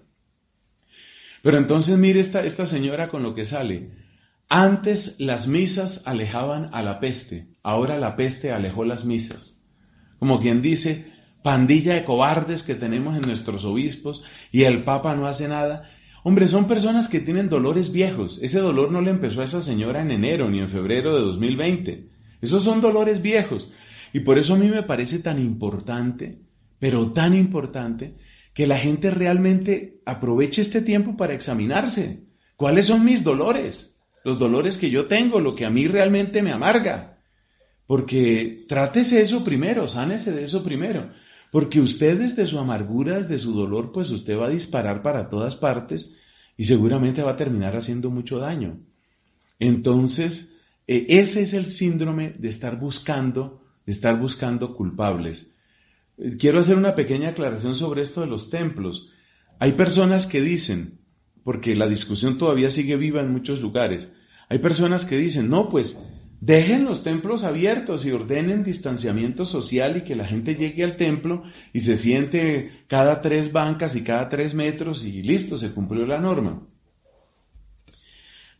Pero 1.42 1.58
entonces 1.58 1.98
mire 1.98 2.20
esta, 2.20 2.42
esta 2.42 2.64
señora 2.64 3.10
con 3.10 3.22
lo 3.22 3.34
que 3.34 3.44
sale. 3.44 3.90
Antes 4.48 5.16
las 5.20 5.46
misas 5.46 6.00
alejaban 6.06 6.70
a 6.72 6.82
la 6.82 7.00
peste, 7.00 7.48
ahora 7.62 7.98
la 7.98 8.16
peste 8.16 8.50
alejó 8.50 8.86
las 8.86 9.04
misas. 9.04 9.62
Como 10.18 10.40
quien 10.40 10.62
dice, 10.62 11.12
pandilla 11.42 11.92
de 11.92 12.04
cobardes 12.04 12.62
que 12.62 12.76
tenemos 12.76 13.14
en 13.14 13.26
nuestros 13.26 13.66
obispos 13.66 14.22
y 14.50 14.62
el 14.62 14.84
Papa 14.84 15.16
no 15.16 15.26
hace 15.26 15.48
nada. 15.48 15.90
Hombre, 16.22 16.48
son 16.48 16.66
personas 16.66 17.08
que 17.08 17.20
tienen 17.20 17.50
dolores 17.50 17.92
viejos. 17.92 18.38
Ese 18.40 18.58
dolor 18.58 18.90
no 18.90 19.02
le 19.02 19.10
empezó 19.10 19.42
a 19.42 19.44
esa 19.44 19.60
señora 19.60 20.00
en 20.00 20.12
enero 20.12 20.48
ni 20.48 20.60
en 20.60 20.70
febrero 20.70 21.14
de 21.14 21.20
2020. 21.20 22.08
Esos 22.40 22.64
son 22.64 22.80
dolores 22.80 23.20
viejos. 23.20 23.68
Y 24.12 24.20
por 24.20 24.38
eso 24.38 24.54
a 24.54 24.58
mí 24.58 24.68
me 24.68 24.82
parece 24.82 25.18
tan 25.18 25.38
importante, 25.38 26.38
pero 26.78 27.12
tan 27.12 27.34
importante, 27.34 28.14
que 28.54 28.66
la 28.66 28.78
gente 28.78 29.10
realmente 29.10 30.00
aproveche 30.04 30.62
este 30.62 30.82
tiempo 30.82 31.16
para 31.16 31.34
examinarse. 31.34 32.24
¿Cuáles 32.56 32.86
son 32.86 33.04
mis 33.04 33.22
dolores? 33.22 33.96
Los 34.24 34.38
dolores 34.38 34.78
que 34.78 34.90
yo 34.90 35.06
tengo, 35.06 35.40
lo 35.40 35.54
que 35.54 35.64
a 35.64 35.70
mí 35.70 35.86
realmente 35.86 36.42
me 36.42 36.50
amarga. 36.50 37.18
Porque 37.86 38.64
trátese 38.68 39.20
eso 39.20 39.44
primero, 39.44 39.86
sánese 39.86 40.32
de 40.32 40.42
eso 40.42 40.64
primero. 40.64 41.10
Porque 41.50 41.80
usted 41.80 42.18
desde 42.18 42.46
su 42.46 42.58
amargura, 42.58 43.20
desde 43.20 43.38
su 43.38 43.54
dolor, 43.54 43.92
pues 43.92 44.10
usted 44.10 44.36
va 44.36 44.46
a 44.46 44.50
disparar 44.50 45.02
para 45.02 45.30
todas 45.30 45.56
partes 45.56 46.14
y 46.56 46.64
seguramente 46.64 47.22
va 47.22 47.32
a 47.32 47.36
terminar 47.36 47.76
haciendo 47.76 48.10
mucho 48.10 48.38
daño. 48.38 48.80
Entonces, 49.58 50.54
eh, 50.86 51.06
ese 51.08 51.42
es 51.42 51.54
el 51.54 51.66
síndrome 51.66 52.34
de 52.38 52.48
estar 52.48 52.78
buscando 52.78 53.62
estar 53.90 54.18
buscando 54.18 54.74
culpables. 54.74 55.50
Eh, 56.18 56.36
quiero 56.38 56.60
hacer 56.60 56.76
una 56.76 56.94
pequeña 56.94 57.30
aclaración 57.30 57.76
sobre 57.76 58.02
esto 58.02 58.20
de 58.20 58.26
los 58.26 58.50
templos. 58.50 59.10
Hay 59.58 59.72
personas 59.72 60.26
que 60.26 60.40
dicen, 60.40 60.98
porque 61.44 61.74
la 61.74 61.88
discusión 61.88 62.38
todavía 62.38 62.70
sigue 62.70 62.96
viva 62.96 63.20
en 63.20 63.32
muchos 63.32 63.60
lugares, 63.60 64.12
hay 64.48 64.58
personas 64.58 65.04
que 65.04 65.16
dicen, 65.16 65.48
no, 65.48 65.68
pues 65.68 65.98
dejen 66.40 66.84
los 66.84 67.02
templos 67.02 67.44
abiertos 67.44 68.06
y 68.06 68.12
ordenen 68.12 68.64
distanciamiento 68.64 69.44
social 69.44 69.96
y 69.96 70.04
que 70.04 70.16
la 70.16 70.24
gente 70.24 70.54
llegue 70.54 70.84
al 70.84 70.96
templo 70.96 71.42
y 71.72 71.80
se 71.80 71.96
siente 71.96 72.84
cada 72.86 73.20
tres 73.20 73.52
bancas 73.52 73.96
y 73.96 74.02
cada 74.02 74.28
tres 74.28 74.54
metros 74.54 75.04
y 75.04 75.22
listo, 75.22 75.58
se 75.58 75.72
cumplió 75.72 76.06
la 76.06 76.18
norma. 76.18 76.62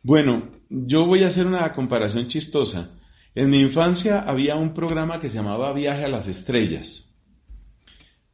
Bueno, 0.02 0.50
yo 0.68 1.06
voy 1.06 1.24
a 1.24 1.28
hacer 1.28 1.46
una 1.46 1.72
comparación 1.72 2.28
chistosa. 2.28 2.97
En 3.38 3.50
mi 3.50 3.60
infancia 3.60 4.22
había 4.22 4.56
un 4.56 4.74
programa 4.74 5.20
que 5.20 5.28
se 5.28 5.36
llamaba 5.36 5.72
Viaje 5.72 6.04
a 6.04 6.08
las 6.08 6.26
Estrellas. 6.26 7.14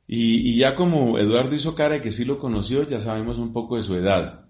Y, 0.06 0.56
ya 0.56 0.74
como 0.74 1.18
Eduardo 1.18 1.54
hizo 1.54 1.74
cara 1.74 1.96
de 1.96 2.00
que 2.00 2.10
sí 2.10 2.24
lo 2.24 2.38
conoció, 2.38 2.88
ya 2.88 3.00
sabemos 3.00 3.36
un 3.36 3.52
poco 3.52 3.76
de 3.76 3.82
su 3.82 3.94
edad. 3.96 4.46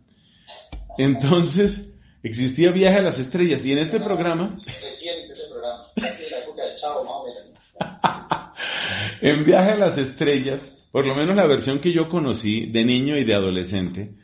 Entonces, 0.96 1.92
existía 2.22 2.70
Viaje 2.70 2.98
a 2.98 3.02
las 3.02 3.18
Estrellas 3.18 3.64
y 3.64 3.72
en 3.72 3.78
este 3.78 3.98
programa... 3.98 4.56
en 9.22 9.44
Viaje 9.44 9.70
a 9.72 9.76
las 9.76 9.98
Estrellas, 9.98 10.78
por 10.92 11.04
lo 11.04 11.16
menos 11.16 11.34
la 11.34 11.48
versión 11.48 11.80
que 11.80 11.92
yo 11.92 12.08
conocí 12.08 12.66
de 12.66 12.84
niño 12.84 13.18
y 13.18 13.24
de 13.24 13.34
adolescente, 13.34 14.14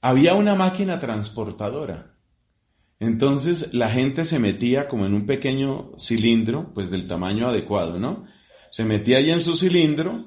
había 0.00 0.34
una 0.34 0.54
máquina 0.54 1.00
transportadora. 1.00 2.15
Entonces 2.98 3.72
la 3.72 3.90
gente 3.90 4.24
se 4.24 4.38
metía 4.38 4.88
como 4.88 5.06
en 5.06 5.14
un 5.14 5.26
pequeño 5.26 5.92
cilindro, 5.98 6.72
pues 6.74 6.90
del 6.90 7.06
tamaño 7.06 7.48
adecuado, 7.48 7.98
¿no? 7.98 8.26
Se 8.70 8.84
metía 8.84 9.18
ahí 9.18 9.30
en 9.30 9.42
su 9.42 9.56
cilindro 9.56 10.26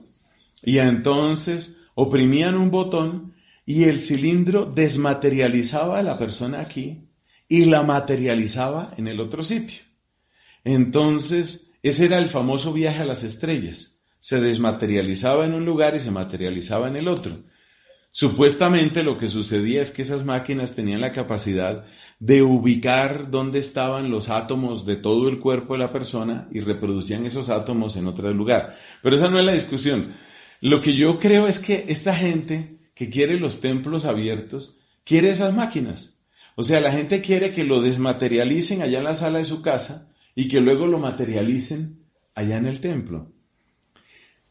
y 0.61 0.77
entonces 0.77 1.77
oprimían 1.95 2.55
un 2.55 2.71
botón 2.71 3.33
y 3.65 3.83
el 3.83 3.99
cilindro 3.99 4.65
desmaterializaba 4.65 5.99
a 5.99 6.03
la 6.03 6.17
persona 6.17 6.61
aquí 6.61 7.09
y 7.47 7.65
la 7.65 7.83
materializaba 7.83 8.93
en 8.97 9.07
el 9.07 9.19
otro 9.19 9.43
sitio. 9.43 9.81
Entonces, 10.63 11.71
ese 11.81 12.05
era 12.05 12.19
el 12.19 12.29
famoso 12.29 12.73
viaje 12.73 13.01
a 13.01 13.05
las 13.05 13.23
estrellas. 13.23 13.99
Se 14.19 14.39
desmaterializaba 14.39 15.45
en 15.45 15.53
un 15.53 15.65
lugar 15.65 15.95
y 15.95 15.99
se 15.99 16.11
materializaba 16.11 16.87
en 16.87 16.97
el 16.97 17.07
otro. 17.07 17.43
Supuestamente 18.11 19.03
lo 19.03 19.17
que 19.17 19.27
sucedía 19.29 19.81
es 19.81 19.91
que 19.91 20.01
esas 20.01 20.25
máquinas 20.25 20.75
tenían 20.75 21.01
la 21.01 21.11
capacidad 21.11 21.85
de 22.19 22.43
ubicar 22.43 23.31
dónde 23.31 23.59
estaban 23.59 24.11
los 24.11 24.29
átomos 24.29 24.85
de 24.85 24.97
todo 24.97 25.29
el 25.29 25.39
cuerpo 25.39 25.73
de 25.73 25.79
la 25.79 25.93
persona 25.93 26.49
y 26.51 26.59
reproducían 26.59 27.25
esos 27.25 27.49
átomos 27.49 27.95
en 27.95 28.07
otro 28.07 28.31
lugar. 28.33 28.75
Pero 29.01 29.15
esa 29.15 29.29
no 29.29 29.39
es 29.39 29.45
la 29.45 29.53
discusión. 29.53 30.15
Lo 30.59 30.81
que 30.81 30.97
yo 30.97 31.17
creo 31.17 31.47
es 31.47 31.59
que 31.59 31.85
esta 31.87 32.13
gente 32.13 32.79
que 32.93 33.09
quiere 33.09 33.39
los 33.39 33.61
templos 33.61 34.03
abiertos, 34.03 34.77
quiere 35.05 35.29
esas 35.29 35.53
máquinas. 35.53 36.19
O 36.55 36.63
sea, 36.63 36.81
la 36.81 36.91
gente 36.91 37.21
quiere 37.21 37.53
que 37.53 37.63
lo 37.63 37.81
desmaterialicen 37.81 38.81
allá 38.81 38.97
en 38.97 39.05
la 39.05 39.15
sala 39.15 39.39
de 39.39 39.45
su 39.45 39.61
casa 39.61 40.11
y 40.35 40.49
que 40.49 40.59
luego 40.59 40.85
lo 40.87 40.99
materialicen 40.99 42.03
allá 42.35 42.57
en 42.57 42.65
el 42.65 42.81
templo. 42.81 43.31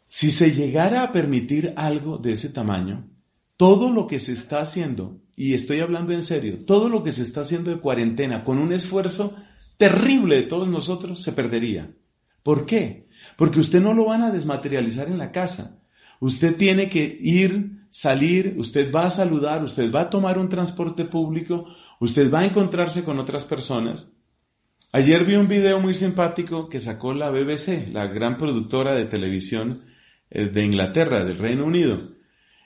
Si 0.06 0.30
se 0.30 0.52
llegara 0.52 1.02
a 1.02 1.12
permitir 1.12 1.74
algo 1.76 2.16
de 2.16 2.32
ese 2.32 2.48
tamaño, 2.48 3.10
todo 3.58 3.90
lo 3.90 4.06
que 4.06 4.20
se 4.20 4.32
está 4.32 4.62
haciendo, 4.62 5.20
y 5.38 5.54
estoy 5.54 5.78
hablando 5.78 6.12
en 6.12 6.22
serio, 6.22 6.64
todo 6.66 6.88
lo 6.88 7.04
que 7.04 7.12
se 7.12 7.22
está 7.22 7.42
haciendo 7.42 7.70
de 7.70 7.78
cuarentena 7.78 8.42
con 8.42 8.58
un 8.58 8.72
esfuerzo 8.72 9.36
terrible 9.76 10.34
de 10.34 10.42
todos 10.42 10.66
nosotros 10.66 11.22
se 11.22 11.30
perdería. 11.30 11.92
¿Por 12.42 12.66
qué? 12.66 13.06
Porque 13.36 13.60
usted 13.60 13.80
no 13.80 13.94
lo 13.94 14.06
van 14.06 14.22
a 14.22 14.32
desmaterializar 14.32 15.06
en 15.06 15.16
la 15.16 15.30
casa. 15.30 15.78
Usted 16.18 16.56
tiene 16.56 16.88
que 16.88 17.16
ir, 17.20 17.84
salir, 17.90 18.56
usted 18.58 18.92
va 18.92 19.06
a 19.06 19.10
saludar, 19.12 19.62
usted 19.62 19.92
va 19.92 20.00
a 20.00 20.10
tomar 20.10 20.40
un 20.40 20.48
transporte 20.48 21.04
público, 21.04 21.66
usted 22.00 22.32
va 22.34 22.40
a 22.40 22.46
encontrarse 22.46 23.04
con 23.04 23.20
otras 23.20 23.44
personas. 23.44 24.12
Ayer 24.90 25.24
vi 25.24 25.36
un 25.36 25.46
video 25.46 25.78
muy 25.78 25.94
simpático 25.94 26.68
que 26.68 26.80
sacó 26.80 27.14
la 27.14 27.30
BBC, 27.30 27.92
la 27.92 28.08
gran 28.08 28.38
productora 28.38 28.96
de 28.96 29.04
televisión 29.04 29.84
eh, 30.30 30.46
de 30.46 30.64
Inglaterra, 30.64 31.22
del 31.22 31.38
Reino 31.38 31.64
Unido 31.64 32.18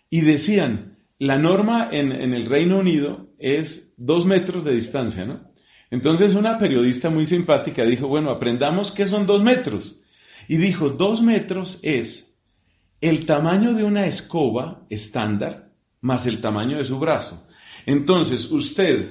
y 0.09 0.21
decían, 0.21 0.92
la 1.23 1.39
norma 1.39 1.89
en, 1.93 2.11
el 2.11 2.47
Reino 2.47 2.81
Unido 2.81 3.29
es 3.39 3.95
dos 3.97 4.27
metros 4.27 4.65
de 4.65 4.75
distancia, 4.75 5.25
¿no? 5.25 5.53
Entonces 5.89 6.35
una 6.35 6.59
periodista 6.59 7.11
muy 7.11 7.27
simpática 7.27 7.85
dijo, 7.85 8.09
bueno, 8.09 8.33
aprendamos 8.33 8.91
qué 8.91 9.07
son 9.07 9.25
dos 9.25 9.41
metros. 9.41 10.01
Y 10.49 10.57
dijo, 10.57 10.89
dos 10.89 11.23
metros 11.23 11.79
es 11.83 12.35
el 13.01 13.25
tamaño 13.25 13.73
de 13.73 13.85
una 13.85 14.07
escoba 14.07 14.85
estándar 14.91 15.71
más 16.01 16.27
el 16.27 16.41
tamaño 16.41 16.79
de 16.79 16.87
su 16.87 16.99
brazo. 16.99 17.47
Entonces 17.87 18.51
usted 18.51 19.11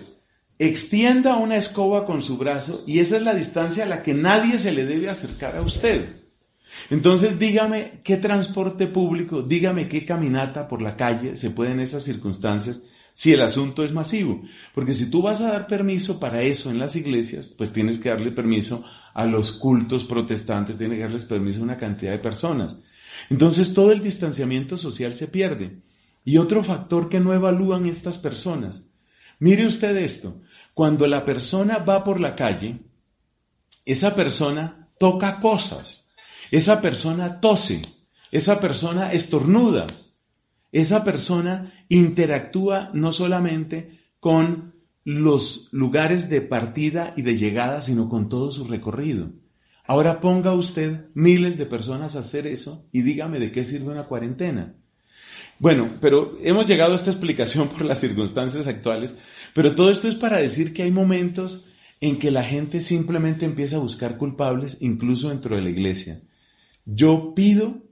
extienda 0.60 1.38
una 1.38 1.56
escoba 1.56 2.06
con 2.06 2.21
su 2.21 2.38
brazo 2.38 2.84
y 2.86 3.00
esa 3.00 3.15
es 3.15 3.24
la 3.24 3.36
distancia 3.36 3.86
a 3.86 3.88
la 3.88 4.04
que 4.04 4.13
nadie 4.13 4.58
se 4.58 4.74
le 4.74 4.86
debe 4.86 5.10
acercar 5.10 5.56
a 5.56 5.62
usted. 5.62 6.21
Entonces 6.90 7.40
dígame 7.40 8.02
qué 8.04 8.18
transporte 8.18 8.88
público, 8.88 9.42
dígame 9.42 9.90
qué 9.90 10.06
caminata 10.06 10.68
por 10.68 10.82
la 10.82 10.96
calle 10.96 11.38
se 11.38 11.52
puede 11.52 11.72
en 11.72 11.80
esas 11.80 12.04
circunstancias 12.04 12.82
si 13.14 13.34
el 13.34 13.42
asunto 13.42 13.84
es 13.84 13.92
masivo. 13.92 14.42
Porque 14.74 14.94
si 14.94 15.10
tú 15.10 15.22
vas 15.22 15.42
a 15.42 15.52
dar 15.52 15.68
permiso 15.68 16.20
para 16.20 16.42
eso 16.42 16.72
en 16.72 16.80
las 16.80 16.96
iglesias, 16.96 17.54
pues 17.58 17.72
tienes 17.74 18.00
que 18.00 18.10
darle 18.10 18.32
permiso 18.32 18.84
a 19.14 19.26
los 19.26 19.52
cultos 19.52 20.06
protestantes, 20.06 20.78
tienes 20.78 20.98
que 20.98 21.04
darles 21.04 21.26
permiso 21.26 21.60
a 21.60 21.64
una 21.64 21.78
cantidad 21.78 22.12
de 22.12 22.20
personas. 22.20 22.78
Entonces 23.30 23.74
todo 23.74 23.92
el 23.92 24.02
distanciamiento 24.02 24.78
social 24.78 25.14
se 25.14 25.28
pierde. 25.28 25.82
Y 26.24 26.38
otro 26.38 26.64
factor 26.64 27.10
que 27.10 27.20
no 27.20 27.34
evalúan 27.34 27.86
estas 27.86 28.18
personas. 28.18 28.88
Mire 29.40 29.66
usted 29.66 29.98
esto, 29.98 30.42
cuando 30.74 31.08
la 31.08 31.26
persona 31.26 31.80
va 31.80 32.04
por 32.04 32.20
la 32.20 32.36
calle, 32.36 32.80
esa 33.86 34.16
persona 34.16 34.88
toca 35.00 35.40
cosas 35.40 36.01
esa 36.52 36.82
persona 36.82 37.40
tose, 37.40 37.82
esa 38.32 38.60
persona 38.60 39.14
estornuda, 39.14 39.88
esa 40.72 41.04
persona 41.04 41.74
interactúa 41.90 42.92
no 42.94 43.12
solamente 43.12 44.00
con 44.20 44.74
los 45.04 45.70
lugares 45.72 46.30
de 46.30 46.42
partida 46.42 47.14
y 47.16 47.24
de 47.24 47.38
llegada, 47.38 47.82
sino 47.82 48.10
con 48.10 48.30
todo 48.30 48.52
su 48.52 48.66
recorrido. 48.66 49.32
Ahora 49.86 50.22
ponga 50.22 50.54
usted 50.54 51.06
miles 51.14 51.58
de 51.58 51.66
personas 51.66 52.16
a 52.16 52.20
hacer 52.20 52.48
eso 52.48 52.86
y 52.92 53.02
dígame 53.02 53.40
de 53.40 53.52
qué 53.52 53.66
sirve 53.66 53.92
una 53.92 54.06
cuarentena. 54.06 54.76
Bueno, 55.58 55.98
pero 56.02 56.38
hemos 56.42 56.68
llegado 56.68 56.94
a 56.94 56.96
esta 56.96 57.12
explicación 57.12 57.70
por 57.70 57.84
las 57.84 58.00
circunstancias 58.00 58.68
actuales, 58.68 59.16
pero 59.54 59.74
todo 59.74 59.90
esto 59.90 60.08
es 60.08 60.16
para 60.16 60.40
decir 60.40 60.74
que 60.74 60.84
hay 60.84 60.92
momentos 60.92 61.66
en 62.00 62.20
que 62.20 62.32
la 62.32 62.44
gente 62.44 62.80
simplemente 62.82 63.46
empieza 63.46 63.78
a 63.78 63.80
buscar 63.80 64.18
culpables, 64.18 64.78
incluso 64.82 65.30
dentro 65.30 65.56
de 65.56 65.62
la 65.62 65.70
iglesia. 65.70 66.22
Yo 66.86 67.34
pido 67.36 67.84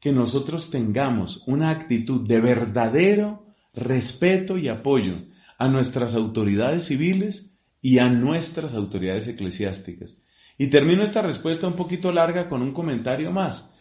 que 0.00 0.12
nosotros 0.12 0.70
tengamos 0.70 1.42
una 1.46 1.70
actitud 1.70 2.26
de 2.26 2.40
verdadero 2.40 3.46
respeto 3.74 4.58
y 4.58 4.68
apoyo 4.68 5.16
a 5.58 5.68
nuestras 5.68 6.14
autoridades 6.14 6.86
civiles 6.86 7.54
y 7.82 7.98
a 7.98 8.08
nuestras 8.08 8.74
autoridades 8.74 9.26
eclesiásticas. 9.28 10.16
Y 10.56 10.68
termino 10.68 11.02
esta 11.02 11.22
respuesta 11.22 11.66
un 11.66 11.74
poquito 11.74 12.12
larga 12.12 12.48
con 12.48 12.62
un 12.62 12.72
comentario 12.72 13.30
más. 13.30 13.72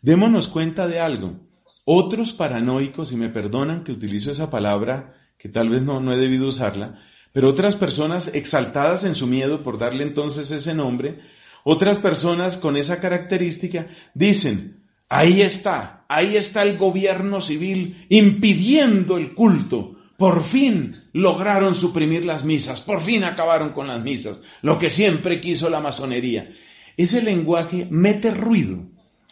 Démonos 0.00 0.48
cuenta 0.48 0.86
de 0.86 1.00
algo. 1.00 1.40
Otros 1.84 2.32
paranoicos, 2.32 3.12
y 3.12 3.16
me 3.16 3.28
perdonan 3.28 3.84
que 3.84 3.92
utilizo 3.92 4.30
esa 4.30 4.50
palabra, 4.50 5.14
que 5.36 5.48
tal 5.48 5.68
vez 5.68 5.82
no, 5.82 6.00
no 6.00 6.12
he 6.12 6.16
debido 6.16 6.48
usarla, 6.48 7.00
pero 7.32 7.48
otras 7.48 7.76
personas 7.76 8.28
exaltadas 8.34 9.04
en 9.04 9.14
su 9.14 9.26
miedo 9.26 9.62
por 9.62 9.78
darle 9.78 10.04
entonces 10.04 10.50
ese 10.50 10.74
nombre, 10.74 11.20
otras 11.64 11.98
personas 11.98 12.56
con 12.56 12.76
esa 12.76 13.00
característica 13.00 13.88
dicen, 14.14 14.84
ahí 15.08 15.42
está, 15.42 16.04
ahí 16.08 16.36
está 16.36 16.62
el 16.62 16.78
gobierno 16.78 17.40
civil 17.40 18.06
impidiendo 18.08 19.16
el 19.18 19.34
culto. 19.34 19.96
Por 20.16 20.44
fin 20.44 21.02
lograron 21.12 21.74
suprimir 21.74 22.24
las 22.24 22.44
misas, 22.44 22.80
por 22.80 23.00
fin 23.00 23.24
acabaron 23.24 23.70
con 23.70 23.88
las 23.88 24.02
misas, 24.02 24.40
lo 24.60 24.78
que 24.78 24.90
siempre 24.90 25.40
quiso 25.40 25.68
la 25.68 25.80
masonería. 25.80 26.52
Ese 26.96 27.22
lenguaje 27.22 27.86
mete 27.90 28.32
ruido, 28.32 28.84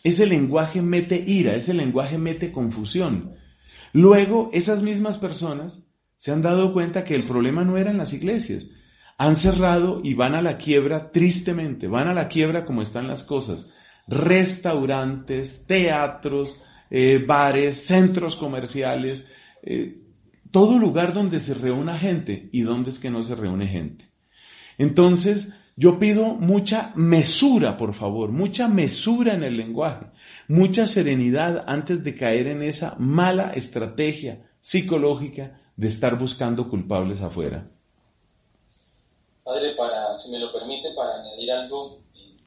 ese 0.02 0.26
lenguaje 0.26 0.82
mete 0.82 1.22
ira, 1.26 1.54
ese 1.54 1.74
lenguaje 1.74 2.18
mete 2.18 2.52
confusión. 2.52 3.34
Luego, 3.92 4.50
esas 4.52 4.82
mismas 4.82 5.18
personas 5.18 5.84
se 6.16 6.32
han 6.32 6.42
dado 6.42 6.72
cuenta 6.72 7.04
que 7.04 7.14
el 7.14 7.24
problema 7.24 7.64
no 7.64 7.76
era 7.76 7.90
en 7.90 7.98
las 7.98 8.12
iglesias. 8.12 8.68
Han 9.22 9.36
cerrado 9.36 10.00
y 10.02 10.14
van 10.14 10.34
a 10.34 10.40
la 10.40 10.56
quiebra 10.56 11.10
tristemente, 11.12 11.88
van 11.88 12.08
a 12.08 12.14
la 12.14 12.28
quiebra 12.28 12.64
como 12.64 12.80
están 12.80 13.06
las 13.06 13.22
cosas. 13.22 13.70
Restaurantes, 14.08 15.66
teatros, 15.66 16.62
eh, 16.88 17.22
bares, 17.22 17.84
centros 17.84 18.34
comerciales, 18.34 19.28
eh, 19.62 19.98
todo 20.50 20.78
lugar 20.78 21.12
donde 21.12 21.38
se 21.38 21.52
reúna 21.52 21.98
gente 21.98 22.48
y 22.50 22.62
donde 22.62 22.88
es 22.88 22.98
que 22.98 23.10
no 23.10 23.22
se 23.22 23.34
reúne 23.34 23.66
gente. 23.66 24.08
Entonces, 24.78 25.52
yo 25.76 25.98
pido 25.98 26.36
mucha 26.36 26.92
mesura, 26.94 27.76
por 27.76 27.92
favor, 27.92 28.32
mucha 28.32 28.68
mesura 28.68 29.34
en 29.34 29.42
el 29.42 29.58
lenguaje, 29.58 30.06
mucha 30.48 30.86
serenidad 30.86 31.62
antes 31.66 32.02
de 32.02 32.14
caer 32.14 32.46
en 32.46 32.62
esa 32.62 32.96
mala 32.98 33.50
estrategia 33.50 34.46
psicológica 34.62 35.60
de 35.76 35.88
estar 35.88 36.18
buscando 36.18 36.70
culpables 36.70 37.20
afuera. 37.20 37.68
Padre, 39.50 39.74
para, 39.74 40.16
si 40.20 40.30
me 40.30 40.38
lo 40.38 40.52
permite, 40.52 40.92
para 40.92 41.20
añadir 41.20 41.50
algo, 41.50 41.98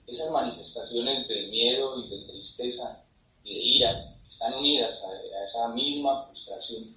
esas 0.08 0.32
manifestaciones 0.32 1.28
de 1.28 1.48
miedo 1.48 2.00
y 2.00 2.08
de 2.08 2.28
tristeza 2.28 3.04
y 3.44 3.54
de 3.54 3.60
ira 3.60 4.16
están 4.30 4.54
unidas 4.54 5.04
a, 5.04 5.44
esa 5.44 5.68
misma 5.74 6.28
frustración. 6.28 6.96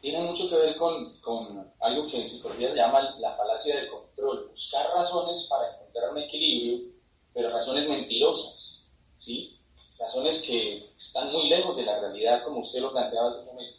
Tienen 0.00 0.24
mucho 0.24 0.48
que 0.48 0.56
ver 0.56 0.76
con, 0.78 1.20
con, 1.20 1.70
algo 1.78 2.06
que 2.06 2.22
en 2.22 2.28
psicología 2.30 2.70
se 2.70 2.76
llama 2.76 3.02
la 3.18 3.36
falacia 3.36 3.76
del 3.76 3.90
control, 3.90 4.48
buscar 4.48 4.88
razones 4.94 5.46
para 5.50 5.74
encontrar 5.74 6.12
un 6.12 6.18
equilibrio, 6.20 6.90
pero 7.34 7.50
razones 7.50 7.86
mentirosas, 7.86 8.86
¿sí? 9.18 9.58
Razones 9.98 10.40
que 10.40 10.88
están 10.96 11.30
muy 11.32 11.50
lejos 11.50 11.76
de 11.76 11.84
la 11.84 12.00
realidad, 12.00 12.44
como 12.44 12.60
usted 12.60 12.80
lo 12.80 12.92
planteaba 12.92 13.28
hace 13.28 13.40
un 13.40 13.46
momento 13.46 13.78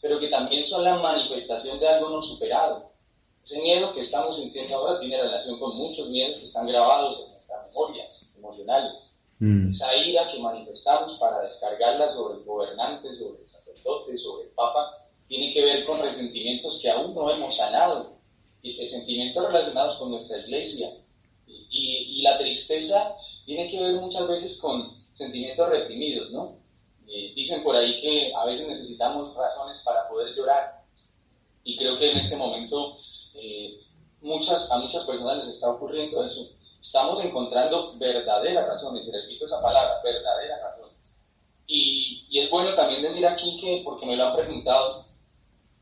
pero 0.00 0.18
que 0.20 0.28
también 0.28 0.64
son 0.66 0.84
la 0.84 0.96
manifestación 0.96 1.78
de 1.80 1.88
algo 1.88 2.08
no 2.08 2.22
superado. 2.22 2.87
Ese 3.48 3.62
miedo 3.62 3.94
que 3.94 4.02
estamos 4.02 4.36
sintiendo 4.36 4.76
ahora 4.76 5.00
tiene 5.00 5.16
relación 5.22 5.58
con 5.58 5.74
muchos 5.74 6.10
miedos 6.10 6.36
que 6.36 6.44
están 6.44 6.66
grabados 6.66 7.24
en 7.24 7.32
nuestras 7.32 7.66
memorias 7.66 8.26
emocionales. 8.36 9.16
Mm. 9.38 9.70
Esa 9.70 9.96
ira 9.96 10.30
que 10.30 10.38
manifestamos 10.38 11.18
para 11.18 11.40
descargarla 11.40 12.10
sobre 12.10 12.40
el 12.40 12.44
gobernante, 12.44 13.10
sobre 13.14 13.40
el 13.40 13.48
sacerdote, 13.48 14.18
sobre 14.18 14.48
el 14.48 14.50
papa, 14.50 14.98
tiene 15.28 15.50
que 15.50 15.64
ver 15.64 15.86
con 15.86 15.98
resentimientos 15.98 16.78
que 16.82 16.90
aún 16.90 17.14
no 17.14 17.30
hemos 17.30 17.56
sanado, 17.56 18.18
y 18.60 18.86
sentimientos 18.86 19.46
relacionados 19.46 19.98
con 19.98 20.10
nuestra 20.10 20.40
iglesia. 20.40 20.90
Y, 21.46 22.18
y 22.18 22.22
la 22.22 22.36
tristeza 22.36 23.16
tiene 23.46 23.66
que 23.70 23.82
ver 23.82 23.94
muchas 23.94 24.28
veces 24.28 24.58
con 24.58 24.92
sentimientos 25.14 25.70
reprimidos, 25.70 26.30
¿no? 26.32 26.58
Eh, 27.06 27.32
dicen 27.34 27.62
por 27.62 27.74
ahí 27.74 27.98
que 28.02 28.30
a 28.34 28.44
veces 28.44 28.68
necesitamos 28.68 29.34
razones 29.34 29.82
para 29.86 30.06
poder 30.06 30.36
llorar 30.36 30.78
y 31.64 31.76
creo 31.76 31.98
que 31.98 32.10
en 32.10 32.18
este 32.18 32.36
momento 32.36 32.97
eh, 33.40 33.80
muchas, 34.20 34.70
a 34.70 34.78
muchas 34.78 35.04
personas 35.04 35.38
les 35.38 35.54
está 35.56 35.70
ocurriendo 35.70 36.24
eso. 36.24 36.48
Estamos 36.80 37.24
encontrando 37.24 37.96
verdaderas 37.98 38.66
razones, 38.66 39.06
y 39.06 39.10
repito 39.10 39.44
esa 39.44 39.60
palabra, 39.60 40.00
verdaderas 40.02 40.62
razones. 40.62 41.16
Y, 41.66 42.26
y, 42.30 42.40
es 42.40 42.50
bueno 42.50 42.74
también 42.74 43.02
decir 43.02 43.26
aquí 43.26 43.58
que, 43.60 43.82
porque 43.84 44.06
me 44.06 44.16
lo 44.16 44.26
han 44.26 44.36
preguntado, 44.36 45.04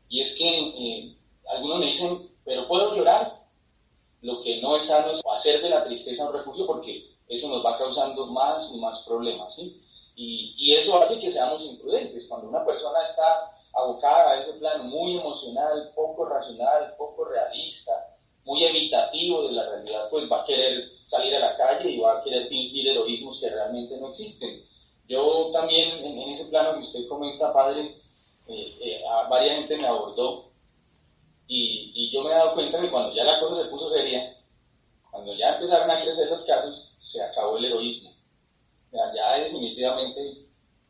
y 0.09 0.21
es 0.21 0.35
que 0.35 0.47
eh, 0.47 1.17
algunos 1.49 1.79
me 1.79 1.87
dicen, 1.87 2.29
pero 2.45 2.67
puedo 2.67 2.95
llorar. 2.95 3.45
Lo 4.21 4.41
que 4.41 4.61
no 4.61 4.77
es 4.77 4.87
sano 4.87 5.11
es 5.11 5.21
hacer 5.31 5.61
de 5.61 5.69
la 5.69 5.83
tristeza 5.85 6.27
un 6.27 6.33
refugio 6.33 6.65
porque 6.65 7.07
eso 7.27 7.47
nos 7.49 7.63
va 7.63 7.77
causando 7.77 8.25
más 8.27 8.71
y 8.73 8.79
más 8.79 9.01
problemas, 9.03 9.53
¿sí? 9.55 9.81
Y, 10.15 10.73
eso 10.73 10.99
hace 10.99 11.19
que 11.19 11.31
seamos 11.31 11.61
imprudentes. 11.63 12.25
Cuando 12.27 12.49
una 12.49 12.65
persona 12.65 13.03
está 13.03 13.56
abocada 13.73 14.31
a 14.31 14.39
ese 14.39 14.53
plano 14.53 14.85
muy 14.85 15.17
emocional, 15.17 15.91
poco 15.95 16.25
racional, 16.25 16.95
poco 16.97 17.25
realista, 17.25 18.17
muy 18.43 18.63
evitativo 18.63 19.47
de 19.47 19.53
la 19.53 19.69
realidad, 19.69 20.09
pues 20.09 20.29
va 20.31 20.41
a 20.41 20.45
querer 20.45 20.89
salir 21.05 21.35
a 21.35 21.39
la 21.39 21.57
calle 21.57 21.91
y 21.91 21.99
va 21.99 22.19
a 22.19 22.23
querer 22.23 22.47
fingir 22.47 22.87
heroísmos 22.87 23.39
que 23.39 23.49
realmente 23.49 23.97
no 23.97 24.09
existen. 24.09 24.63
Yo 25.07 25.51
también, 25.51 26.05
en, 26.05 26.29
ese 26.29 26.45
plano 26.45 26.73
que 26.73 26.85
usted 26.85 27.07
comenta, 27.07 27.53
padre, 27.53 28.01
eh, 28.47 28.77
eh, 28.81 29.01
a 29.07 29.27
varias 29.29 29.57
gente 29.57 29.77
me 29.77 29.87
abordó 29.87 30.51
y, 31.47 31.91
y, 31.95 32.11
yo 32.11 32.23
me 32.23 32.31
he 32.31 32.33
dado 32.33 32.53
cuenta 32.53 32.81
que 32.81 32.91
cuando 32.91 33.13
ya 33.13 33.23
la 33.23 33.39
cosa 33.39 33.63
se 33.63 33.69
puso 33.69 33.89
seria, 33.89 34.35
cuando 35.11 35.33
ya 35.33 35.55
empezaron 35.55 35.89
a 35.89 36.01
crecer 36.01 36.29
los 36.29 36.43
casos, 36.45 36.93
se 36.99 37.21
acabó 37.23 37.57
el 37.57 37.65
heroísmo 37.65 38.17
ya 38.91 39.37
definitivamente 39.43 40.46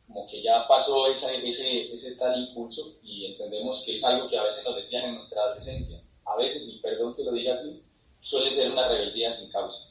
como 0.08 0.26
que 0.26 0.42
ya 0.42 0.66
pasó 0.66 1.06
ese, 1.06 1.92
ese 1.92 2.12
tal 2.16 2.36
impulso 2.40 2.96
y 3.02 3.26
entendemos 3.26 3.82
que 3.84 3.94
es 3.96 4.04
algo 4.04 4.28
que 4.28 4.38
a 4.38 4.42
veces 4.42 4.64
nos 4.64 4.76
decían 4.76 5.04
en 5.04 5.14
nuestra 5.16 5.42
adolescencia. 5.42 6.00
A 6.24 6.36
veces, 6.36 6.66
y 6.66 6.78
perdón 6.80 7.14
que 7.14 7.24
lo 7.24 7.32
diga 7.32 7.52
así, 7.52 7.82
suele 8.20 8.50
ser 8.50 8.72
una 8.72 8.88
rebeldía 8.88 9.32
sin 9.32 9.50
causa. 9.50 9.90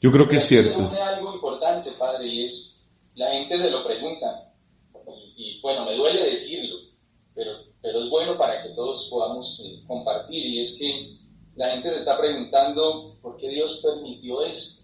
Yo 0.00 0.10
creo 0.10 0.26
que 0.26 0.36
es 0.36 0.44
cierto. 0.44 0.86
Se 0.86 0.98
algo 0.98 1.34
importante, 1.34 1.92
padre, 1.92 2.26
y 2.26 2.44
es, 2.44 2.80
la 3.14 3.30
gente 3.32 3.58
se 3.58 3.70
lo 3.70 3.84
pregunta, 3.84 4.54
y, 5.36 5.60
bueno, 5.60 5.84
me 5.84 5.94
duele 5.96 6.30
decirlo, 6.30 6.76
pero, 7.34 7.52
pero 7.82 8.02
es 8.02 8.10
bueno 8.10 8.38
para 8.38 8.62
que 8.62 8.70
todos 8.70 9.08
podamos 9.10 9.60
eh, 9.62 9.82
compartir, 9.86 10.44
y 10.46 10.60
es 10.60 10.76
que 10.78 11.16
la 11.56 11.70
gente 11.72 11.90
se 11.90 11.98
está 11.98 12.18
preguntando 12.18 13.18
por 13.20 13.36
qué 13.36 13.48
Dios 13.50 13.80
permitió 13.82 14.42
esto 14.42 14.79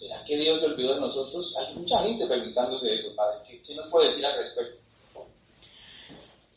¿Será 0.00 0.24
que 0.24 0.34
Dios 0.38 0.60
se 0.60 0.64
olvidó 0.64 0.94
de 0.94 1.00
nosotros? 1.02 1.54
Hay 1.58 1.76
mucha 1.76 2.02
gente 2.02 2.26
preguntándose 2.26 2.94
eso, 2.94 3.14
Padre. 3.14 3.60
¿Qué, 3.62 3.74
nos 3.74 3.90
puede 3.90 4.06
decir 4.06 4.24
al 4.24 4.38
respecto? 4.38 4.80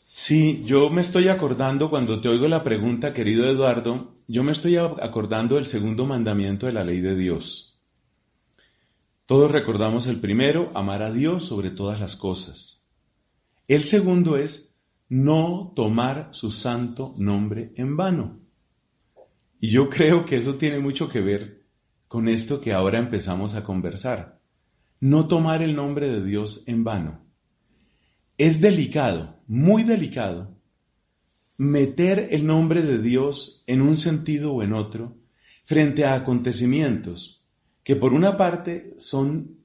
Sí, 0.08 0.62
yo 0.64 0.88
me 0.88 1.02
estoy 1.02 1.28
acordando 1.28 1.90
cuando 1.90 2.22
te 2.22 2.30
oigo 2.30 2.48
la 2.48 2.64
pregunta, 2.64 3.12
querido 3.12 3.44
Eduardo, 3.44 4.14
yo 4.28 4.42
me 4.44 4.52
estoy 4.52 4.78
acordando 4.78 5.56
del 5.56 5.66
segundo 5.66 6.06
mandamiento 6.06 6.64
de 6.64 6.72
la 6.72 6.84
ley 6.84 7.02
de 7.02 7.16
Dios. 7.16 7.78
Todos 9.26 9.50
recordamos 9.50 10.06
el 10.06 10.20
primero, 10.20 10.70
amar 10.72 11.02
a 11.02 11.12
Dios 11.12 11.44
sobre 11.44 11.68
todas 11.68 12.00
las 12.00 12.16
cosas. 12.16 12.80
El 13.68 13.84
segundo 13.84 14.38
es 14.38 14.74
no 15.10 15.74
tomar 15.76 16.30
su 16.32 16.50
santo 16.50 17.12
nombre 17.18 17.74
en 17.76 17.94
vano. 17.98 18.40
Y 19.60 19.70
yo 19.70 19.90
creo 19.90 20.24
que 20.24 20.38
eso 20.38 20.54
tiene 20.54 20.78
mucho 20.78 21.10
que 21.10 21.20
ver 21.20 21.63
con 22.14 22.28
esto 22.28 22.60
que 22.60 22.72
ahora 22.72 23.00
empezamos 23.00 23.56
a 23.56 23.64
conversar. 23.64 24.38
No 25.00 25.26
tomar 25.26 25.64
el 25.64 25.74
nombre 25.74 26.08
de 26.08 26.24
Dios 26.24 26.62
en 26.66 26.84
vano. 26.84 27.24
Es 28.38 28.60
delicado, 28.60 29.40
muy 29.48 29.82
delicado, 29.82 30.56
meter 31.56 32.28
el 32.30 32.46
nombre 32.46 32.82
de 32.82 33.02
Dios 33.02 33.64
en 33.66 33.82
un 33.82 33.96
sentido 33.96 34.52
o 34.52 34.62
en 34.62 34.74
otro 34.74 35.16
frente 35.64 36.04
a 36.04 36.14
acontecimientos 36.14 37.44
que 37.82 37.96
por 37.96 38.14
una 38.14 38.36
parte 38.36 38.94
son 38.96 39.56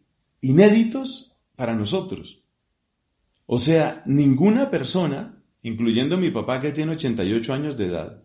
inéditos 0.42 1.36
para 1.56 1.76
nosotros. 1.76 2.42
O 3.46 3.60
sea, 3.60 4.02
ninguna 4.08 4.72
persona, 4.72 5.40
incluyendo 5.62 6.18
mi 6.18 6.32
papá 6.32 6.60
que 6.60 6.72
tiene 6.72 6.94
88 6.94 7.54
años 7.54 7.78
de 7.78 7.86
edad, 7.86 8.24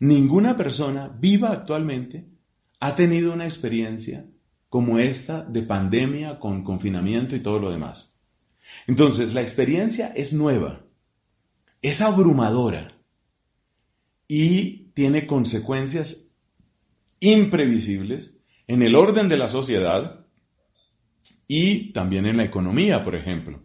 ninguna 0.00 0.56
persona 0.56 1.14
viva 1.20 1.50
actualmente 1.50 2.37
ha 2.80 2.96
tenido 2.96 3.32
una 3.32 3.46
experiencia 3.46 4.26
como 4.68 4.98
esta 4.98 5.42
de 5.42 5.62
pandemia 5.62 6.38
con 6.38 6.62
confinamiento 6.62 7.34
y 7.34 7.42
todo 7.42 7.58
lo 7.58 7.70
demás. 7.70 8.18
Entonces, 8.86 9.32
la 9.32 9.42
experiencia 9.42 10.08
es 10.14 10.32
nueva, 10.32 10.84
es 11.80 12.00
abrumadora 12.00 12.92
y 14.26 14.90
tiene 14.94 15.26
consecuencias 15.26 16.28
imprevisibles 17.20 18.34
en 18.66 18.82
el 18.82 18.94
orden 18.94 19.28
de 19.28 19.38
la 19.38 19.48
sociedad 19.48 20.26
y 21.46 21.92
también 21.92 22.26
en 22.26 22.36
la 22.36 22.44
economía, 22.44 23.04
por 23.04 23.14
ejemplo. 23.14 23.62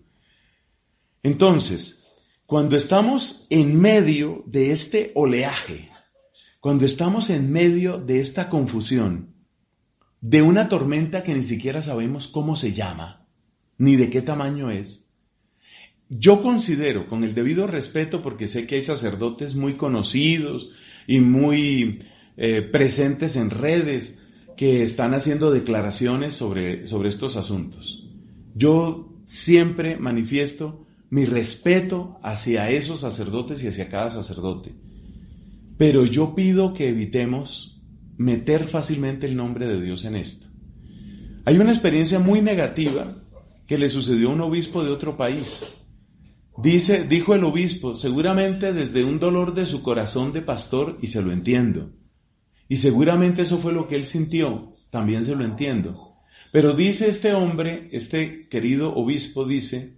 Entonces, 1.21 2.01
cuando 2.45 2.77
estamos 2.77 3.45
en 3.49 3.79
medio 3.79 4.43
de 4.45 4.71
este 4.71 5.11
oleaje, 5.15 5.92
cuando 6.63 6.85
estamos 6.85 7.29
en 7.29 7.51
medio 7.51 7.97
de 7.97 8.21
esta 8.21 8.47
confusión, 8.49 9.33
de 10.21 10.41
una 10.41 10.69
tormenta 10.69 11.21
que 11.21 11.33
ni 11.33 11.43
siquiera 11.43 11.81
sabemos 11.83 12.29
cómo 12.29 12.55
se 12.55 12.71
llama, 12.71 13.27
ni 13.77 13.97
de 13.97 14.09
qué 14.09 14.21
tamaño 14.21 14.71
es, 14.71 15.05
yo 16.07 16.41
considero, 16.41 17.09
con 17.09 17.25
el 17.25 17.33
debido 17.35 17.67
respeto, 17.67 18.21
porque 18.21 18.47
sé 18.47 18.65
que 18.65 18.75
hay 18.75 18.81
sacerdotes 18.81 19.55
muy 19.55 19.75
conocidos 19.75 20.69
y 21.05 21.19
muy 21.19 22.03
eh, 22.37 22.61
presentes 22.61 23.35
en 23.35 23.49
redes 23.49 24.17
que 24.55 24.83
están 24.83 25.13
haciendo 25.13 25.51
declaraciones 25.51 26.33
sobre, 26.33 26.87
sobre 26.87 27.09
estos 27.09 27.35
asuntos. 27.35 28.07
Yo 28.55 29.13
siempre 29.25 29.97
manifiesto 29.97 30.87
mi 31.09 31.25
respeto 31.25 32.21
hacia 32.23 32.71
esos 32.71 33.01
sacerdotes 33.01 33.61
y 33.61 33.67
hacia 33.67 33.89
cada 33.89 34.11
sacerdote. 34.11 34.75
Pero 35.83 36.05
yo 36.05 36.33
pido 36.33 36.73
que 36.73 36.87
evitemos 36.87 37.83
meter 38.15 38.67
fácilmente 38.67 39.25
el 39.27 39.35
nombre 39.35 39.67
de 39.67 39.81
Dios 39.81 40.05
en 40.05 40.15
esto. 40.15 40.47
Hay 41.43 41.57
una 41.57 41.73
experiencia 41.73 42.19
muy 42.19 42.41
negativa 42.41 43.21
que 43.67 43.77
le 43.77 43.89
sucedió 43.89 44.29
a 44.29 44.31
un 44.31 44.39
obispo 44.39 44.81
de 44.81 44.91
otro 44.91 45.17
país. 45.17 45.61
Dice, 46.57 47.03
dijo 47.03 47.35
el 47.35 47.43
obispo, 47.43 47.97
seguramente 47.97 48.71
desde 48.71 49.03
un 49.03 49.19
dolor 49.19 49.53
de 49.55 49.65
su 49.65 49.83
corazón 49.83 50.31
de 50.31 50.41
pastor, 50.41 50.99
y 51.01 51.07
se 51.07 51.21
lo 51.21 51.33
entiendo. 51.33 51.91
Y 52.69 52.77
seguramente 52.77 53.41
eso 53.41 53.57
fue 53.57 53.73
lo 53.73 53.85
que 53.85 53.97
él 53.97 54.05
sintió, 54.05 54.75
también 54.89 55.25
se 55.25 55.35
lo 55.35 55.43
entiendo. 55.43 56.13
Pero 56.53 56.77
dice 56.77 57.09
este 57.09 57.33
hombre, 57.33 57.89
este 57.91 58.47
querido 58.47 58.95
obispo, 58.95 59.45
dice, 59.45 59.97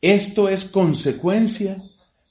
esto 0.00 0.48
es 0.48 0.64
consecuencia 0.64 1.76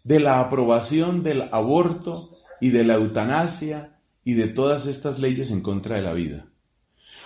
de 0.08 0.22
la 0.22 0.40
aprobación 0.40 1.22
del 1.22 1.42
aborto 1.52 2.30
y 2.62 2.70
de 2.70 2.86
la 2.86 2.94
eutanasia 2.94 4.00
y 4.24 4.36
de 4.36 4.48
todas 4.48 4.88
estas 4.88 5.20
leyes 5.20 5.52
en 5.52 5.62
contra 5.62 5.98
de 5.98 6.02
la 6.02 6.14
vida. 6.14 6.46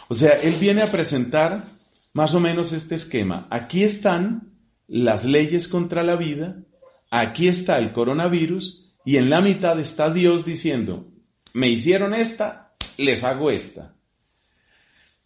O 0.09 0.15
sea, 0.15 0.31
él 0.41 0.55
viene 0.59 0.81
a 0.81 0.91
presentar 0.91 1.65
más 2.11 2.33
o 2.33 2.39
menos 2.39 2.71
este 2.73 2.95
esquema. 2.95 3.45
Aquí 3.51 3.83
están 3.83 4.53
las 4.87 5.25
leyes 5.25 5.67
contra 5.67 6.01
la 6.01 6.15
vida, 6.15 6.63
aquí 7.11 7.47
está 7.47 7.77
el 7.77 7.93
coronavirus 7.93 8.91
y 9.05 9.17
en 9.17 9.29
la 9.29 9.41
mitad 9.41 9.79
está 9.79 10.11
Dios 10.11 10.43
diciendo, 10.43 11.05
me 11.53 11.69
hicieron 11.69 12.15
esta, 12.15 12.73
les 12.97 13.23
hago 13.23 13.51
esta. 13.51 13.93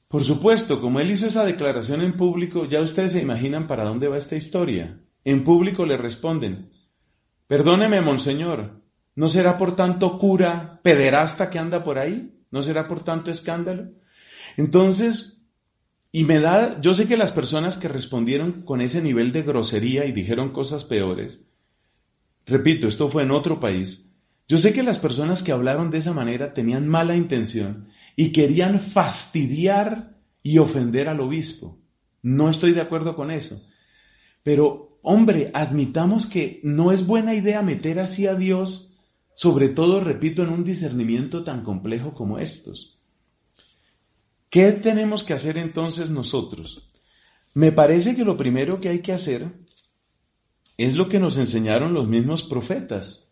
Por 0.10 0.26
supuesto, 0.26 0.82
como 0.82 1.00
él 1.00 1.10
hizo 1.10 1.28
esa 1.28 1.46
declaración 1.46 2.02
en 2.02 2.18
público, 2.18 2.66
ya 2.66 2.82
ustedes 2.82 3.14
se 3.14 3.22
imaginan 3.22 3.66
para 3.66 3.86
dónde 3.86 4.10
va 4.10 4.18
esta 4.18 4.36
historia. 4.36 5.00
En 5.24 5.46
público 5.46 5.86
le 5.86 5.96
responden, 5.96 6.75
perdóneme, 7.48 8.02
monseñor, 8.02 8.82
¿no 9.16 9.30
será 9.30 9.58
por 9.58 9.76
tanto 9.76 10.18
cura 10.20 10.80
pederasta 10.84 11.50
que 11.50 11.60
anda 11.60 11.84
por 11.84 12.00
ahí? 12.00 12.32
¿No 12.52 12.64
será 12.64 12.88
por 12.88 13.04
tanto 13.04 13.32
escándalo? 13.32 13.92
Entonces, 14.58 15.38
y 16.12 16.24
me 16.24 16.40
da, 16.40 16.80
yo 16.82 16.94
sé 16.94 17.08
que 17.08 17.18
las 17.18 17.32
personas 17.32 17.78
que 17.78 17.88
respondieron 17.88 18.62
con 18.64 18.82
ese 18.82 19.02
nivel 19.02 19.32
de 19.32 19.44
grosería 19.44 20.06
y 20.06 20.12
dijeron 20.12 20.54
cosas 20.54 20.84
peores, 20.84 21.46
repito, 22.46 22.88
esto 22.88 23.10
fue 23.10 23.24
en 23.24 23.32
otro 23.32 23.60
país, 23.60 24.06
yo 24.48 24.58
sé 24.58 24.74
que 24.74 24.84
las 24.84 25.00
personas 25.00 25.42
que 25.42 25.52
hablaron 25.52 25.90
de 25.90 25.98
esa 25.98 26.14
manera 26.14 26.54
tenían 26.54 26.88
mala 26.88 27.16
intención 27.16 27.90
y 28.16 28.32
querían 28.32 28.80
fastidiar 28.80 30.16
y 30.44 30.60
ofender 30.60 31.10
al 31.10 31.20
obispo. 31.20 31.80
No 32.22 32.50
estoy 32.50 32.74
de 32.74 32.82
acuerdo 32.82 33.16
con 33.16 33.32
eso. 33.32 33.62
Pero, 34.44 34.95
hombre, 35.06 35.52
admitamos 35.54 36.26
que 36.26 36.60
no 36.64 36.92
es 36.92 37.06
buena 37.06 37.36
idea 37.36 37.62
meter 37.62 38.00
así 38.00 38.26
a 38.26 38.34
Dios, 38.34 38.92
sobre 39.36 39.70
todo, 39.70 40.02
repito, 40.02 40.44
en 40.44 40.50
un 40.50 40.64
discernimiento 40.64 41.44
tan 41.44 41.64
complejo 41.64 42.14
como 42.14 42.40
estos. 42.40 42.98
¿Qué 44.50 44.72
tenemos 44.72 45.24
que 45.24 45.34
hacer 45.34 45.58
entonces 45.58 46.10
nosotros? 46.10 46.90
Me 47.54 47.72
parece 47.72 48.16
que 48.16 48.26
lo 48.26 48.36
primero 48.36 48.80
que 48.80 48.90
hay 48.90 49.00
que 49.00 49.14
hacer 49.14 49.52
es 50.78 50.96
lo 50.96 51.08
que 51.08 51.20
nos 51.20 51.38
enseñaron 51.38 51.94
los 51.94 52.08
mismos 52.08 52.44
profetas, 52.44 53.30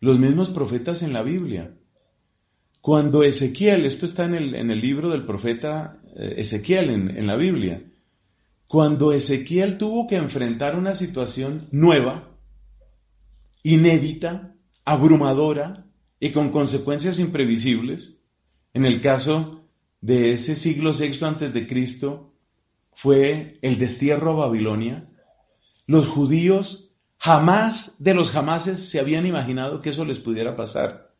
los 0.00 0.18
mismos 0.18 0.50
profetas 0.50 1.02
en 1.02 1.12
la 1.12 1.22
Biblia. 1.22 1.74
Cuando 2.82 3.22
Ezequiel, 3.22 3.86
esto 3.86 4.04
está 4.04 4.26
en 4.26 4.34
el, 4.34 4.80
libro 4.80 5.08
del 5.08 5.24
profeta 5.24 6.00
eh, 6.16 6.34
Ezequiel 6.36 6.90
en, 6.90 7.16
en 7.16 7.26
la 7.26 7.36
Biblia, 7.36 7.82
cuando 8.66 9.12
Ezequiel 9.12 9.78
tuvo 9.78 10.06
que 10.06 10.16
enfrentar 10.16 10.76
una 10.76 10.94
situación 10.94 11.68
nueva, 11.70 12.30
inédita, 13.62 14.54
abrumadora 14.84 15.86
y 16.20 16.32
con 16.32 16.50
consecuencias 16.50 17.18
imprevisibles, 17.18 18.20
en 18.72 18.84
el 18.84 19.00
caso 19.00 19.64
de 20.00 20.32
ese 20.32 20.56
siglo 20.56 20.92
VI 20.92 21.24
antes 21.24 21.54
de 21.54 21.66
Cristo 21.66 22.34
fue 22.94 23.58
el 23.62 23.78
destierro 23.78 24.32
a 24.32 24.46
Babilonia. 24.46 25.08
Los 25.86 26.08
judíos 26.08 26.90
jamás 27.18 27.94
de 27.98 28.14
los 28.14 28.30
jamases 28.30 28.88
se 28.88 29.00
habían 29.00 29.26
imaginado 29.26 29.80
que 29.80 29.90
eso 29.90 30.04
les 30.04 30.18
pudiera 30.18 30.56
pasar. 30.56 31.14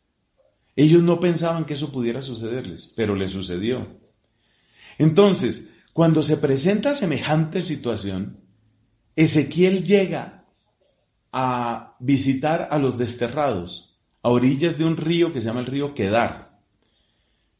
Ellos 0.75 1.01
no 1.01 1.19
pensaban 1.19 1.65
que 1.65 1.75
eso 1.75 1.91
pudiera 1.91 2.21
sucederles, 2.21 2.91
pero 2.95 3.15
les 3.15 3.31
sucedió. 3.31 3.87
Entonces, 4.97 5.71
cuando 5.95 6.23
se 6.23 6.35
presenta 6.35 6.93
semejante 6.93 7.61
situación, 7.61 8.41
Ezequiel 9.15 9.85
llega 9.85 10.43
a 11.31 11.95
visitar 12.01 12.67
a 12.69 12.79
los 12.79 12.97
desterrados 12.97 13.97
a 14.21 14.27
orillas 14.27 14.77
de 14.77 14.83
un 14.83 14.97
río 14.97 15.31
que 15.31 15.39
se 15.39 15.47
llama 15.47 15.61
el 15.61 15.67
río 15.67 15.93
Quedar. 15.93 16.59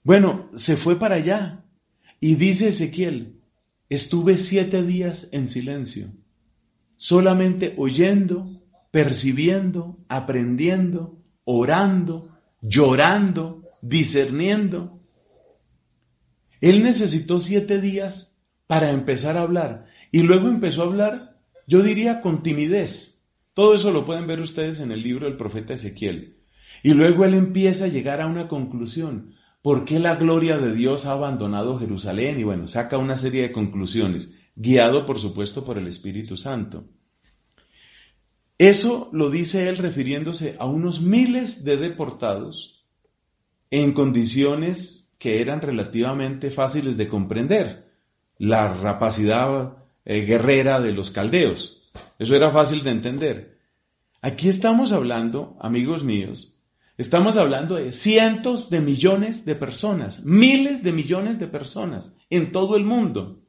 Bueno, 0.04 0.50
se 0.54 0.76
fue 0.76 1.00
para 1.00 1.16
allá 1.16 1.64
y 2.20 2.36
dice 2.36 2.68
Ezequiel, 2.68 3.40
estuve 3.88 4.36
siete 4.36 4.84
días 4.84 5.30
en 5.32 5.48
silencio, 5.48 6.08
solamente 6.98 7.74
oyendo, 7.78 8.62
percibiendo, 8.92 9.98
aprendiendo, 10.10 11.18
orando, 11.46 12.38
llorando, 12.62 13.70
discerniendo. 13.82 15.00
Él 16.62 16.84
necesitó 16.84 17.40
siete 17.40 17.82
días 17.82 18.38
para 18.68 18.92
empezar 18.92 19.38
a 19.38 19.42
hablar 19.42 19.86
y 20.12 20.22
luego 20.22 20.48
empezó 20.48 20.82
a 20.82 20.86
hablar, 20.86 21.38
yo 21.68 21.82
diría, 21.82 22.22
con 22.22 22.44
timidez. 22.44 23.22
Todo 23.54 23.76
eso 23.76 23.92
lo 23.92 24.06
pueden 24.06 24.28
ver 24.28 24.42
ustedes 24.42 24.80
en 24.80 24.92
el 24.92 25.02
libro 25.02 25.26
del 25.26 25.38
profeta 25.38 25.74
Ezequiel. 25.74 26.38
Y 26.84 26.94
luego 26.94 27.26
él 27.26 27.34
empieza 27.34 27.86
a 27.86 27.90
llegar 27.90 28.22
a 28.22 28.28
una 28.28 28.48
conclusión. 28.48 29.36
¿Por 29.62 29.86
qué 29.86 30.00
la 30.00 30.16
gloria 30.16 30.58
de 30.58 30.74
Dios 30.74 31.06
ha 31.06 31.14
abandonado 31.14 31.80
Jerusalén? 31.80 32.40
Y 32.40 32.44
bueno, 32.44 32.68
saca 32.68 32.98
una 32.98 33.18
serie 33.18 33.44
de 33.44 33.52
conclusiones, 33.52 34.34
guiado 34.56 35.06
por 35.06 35.20
supuesto 35.20 35.66
por 35.66 35.78
el 35.78 35.88
Espíritu 35.88 36.38
Santo. 36.38 36.86
Eso 38.58 39.10
lo 39.12 39.30
dice 39.30 39.68
él 39.68 39.78
refiriéndose 39.78 40.56
a 40.60 40.66
unos 40.66 41.02
miles 41.02 41.66
de 41.66 41.78
deportados 41.78 42.86
en 43.70 43.94
condiciones 43.94 45.05
que 45.26 45.42
eran 45.42 45.60
relativamente 45.60 46.52
fáciles 46.52 46.98
de 46.98 47.08
comprender. 47.08 47.90
La 48.38 48.72
rapacidad 48.72 49.78
eh, 50.06 50.20
guerrera 50.20 50.80
de 50.80 50.92
los 50.92 51.10
caldeos. 51.10 51.82
Eso 52.20 52.36
era 52.36 52.52
fácil 52.52 52.84
de 52.84 52.92
entender. 52.92 53.58
Aquí 54.22 54.50
estamos 54.50 54.92
hablando, 54.92 55.58
amigos 55.60 56.04
míos, 56.04 56.52
Estamos 57.00 57.38
hablando 57.38 57.76
de 57.76 57.92
cientos 57.92 58.70
de 58.70 58.82
millones 58.82 59.46
de 59.46 59.56
personas, 59.56 60.24
miles 60.24 60.84
de 60.84 60.94
millones 60.94 61.40
de 61.40 61.48
personas 61.48 62.16
en 62.30 62.52
todo 62.52 62.78
el 62.78 62.86
mundo. 62.86 63.42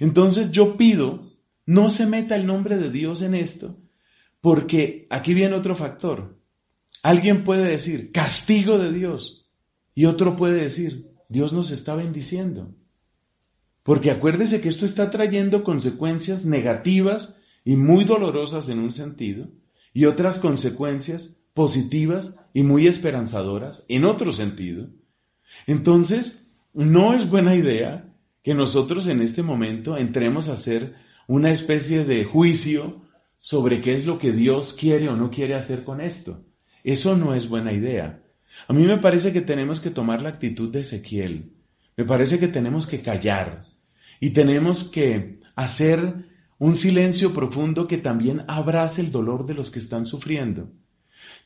Entonces 0.00 0.50
yo 0.50 0.78
pido, 0.78 1.30
no 1.66 1.90
se 1.90 2.06
meta 2.06 2.36
el 2.36 2.46
nombre 2.46 2.78
de 2.78 2.90
Dios 2.90 3.20
en 3.20 3.34
esto, 3.34 3.76
porque 4.40 5.06
aquí 5.10 5.34
viene 5.34 5.54
otro 5.54 5.76
factor. 5.76 6.40
Alguien 7.02 7.44
puede 7.44 7.64
decir, 7.64 8.10
castigo 8.10 8.78
de 8.78 8.92
Dios, 8.92 9.45
y 9.96 10.04
otro 10.04 10.36
puede 10.36 10.62
decir, 10.62 11.10
Dios 11.30 11.54
nos 11.54 11.72
está 11.72 11.96
bendiciendo. 11.96 12.72
Porque 13.82 14.10
acuérdese 14.10 14.60
que 14.60 14.68
esto 14.68 14.84
está 14.84 15.10
trayendo 15.10 15.64
consecuencias 15.64 16.44
negativas 16.44 17.34
y 17.64 17.76
muy 17.76 18.04
dolorosas 18.04 18.68
en 18.68 18.78
un 18.78 18.92
sentido, 18.92 19.48
y 19.94 20.04
otras 20.04 20.38
consecuencias 20.38 21.40
positivas 21.54 22.36
y 22.52 22.62
muy 22.62 22.86
esperanzadoras 22.86 23.84
en 23.88 24.04
otro 24.04 24.34
sentido. 24.34 24.88
Entonces, 25.66 26.46
no 26.74 27.14
es 27.14 27.28
buena 27.30 27.56
idea 27.56 28.12
que 28.42 28.54
nosotros 28.54 29.06
en 29.06 29.22
este 29.22 29.42
momento 29.42 29.96
entremos 29.96 30.50
a 30.50 30.52
hacer 30.52 30.94
una 31.26 31.50
especie 31.50 32.04
de 32.04 32.24
juicio 32.24 33.00
sobre 33.38 33.80
qué 33.80 33.96
es 33.96 34.04
lo 34.04 34.18
que 34.18 34.32
Dios 34.32 34.74
quiere 34.74 35.08
o 35.08 35.16
no 35.16 35.30
quiere 35.30 35.54
hacer 35.54 35.84
con 35.84 36.02
esto. 36.02 36.44
Eso 36.84 37.16
no 37.16 37.34
es 37.34 37.48
buena 37.48 37.72
idea. 37.72 38.25
A 38.68 38.72
mí 38.72 38.84
me 38.84 38.98
parece 38.98 39.32
que 39.32 39.40
tenemos 39.40 39.80
que 39.80 39.90
tomar 39.90 40.22
la 40.22 40.30
actitud 40.30 40.72
de 40.72 40.80
Ezequiel. 40.80 41.52
Me 41.96 42.04
parece 42.04 42.38
que 42.38 42.48
tenemos 42.48 42.86
que 42.86 43.02
callar 43.02 43.64
y 44.20 44.30
tenemos 44.30 44.84
que 44.84 45.40
hacer 45.54 46.26
un 46.58 46.74
silencio 46.74 47.34
profundo 47.34 47.86
que 47.86 47.98
también 47.98 48.44
abrace 48.48 49.00
el 49.00 49.12
dolor 49.12 49.46
de 49.46 49.54
los 49.54 49.70
que 49.70 49.78
están 49.78 50.06
sufriendo. 50.06 50.70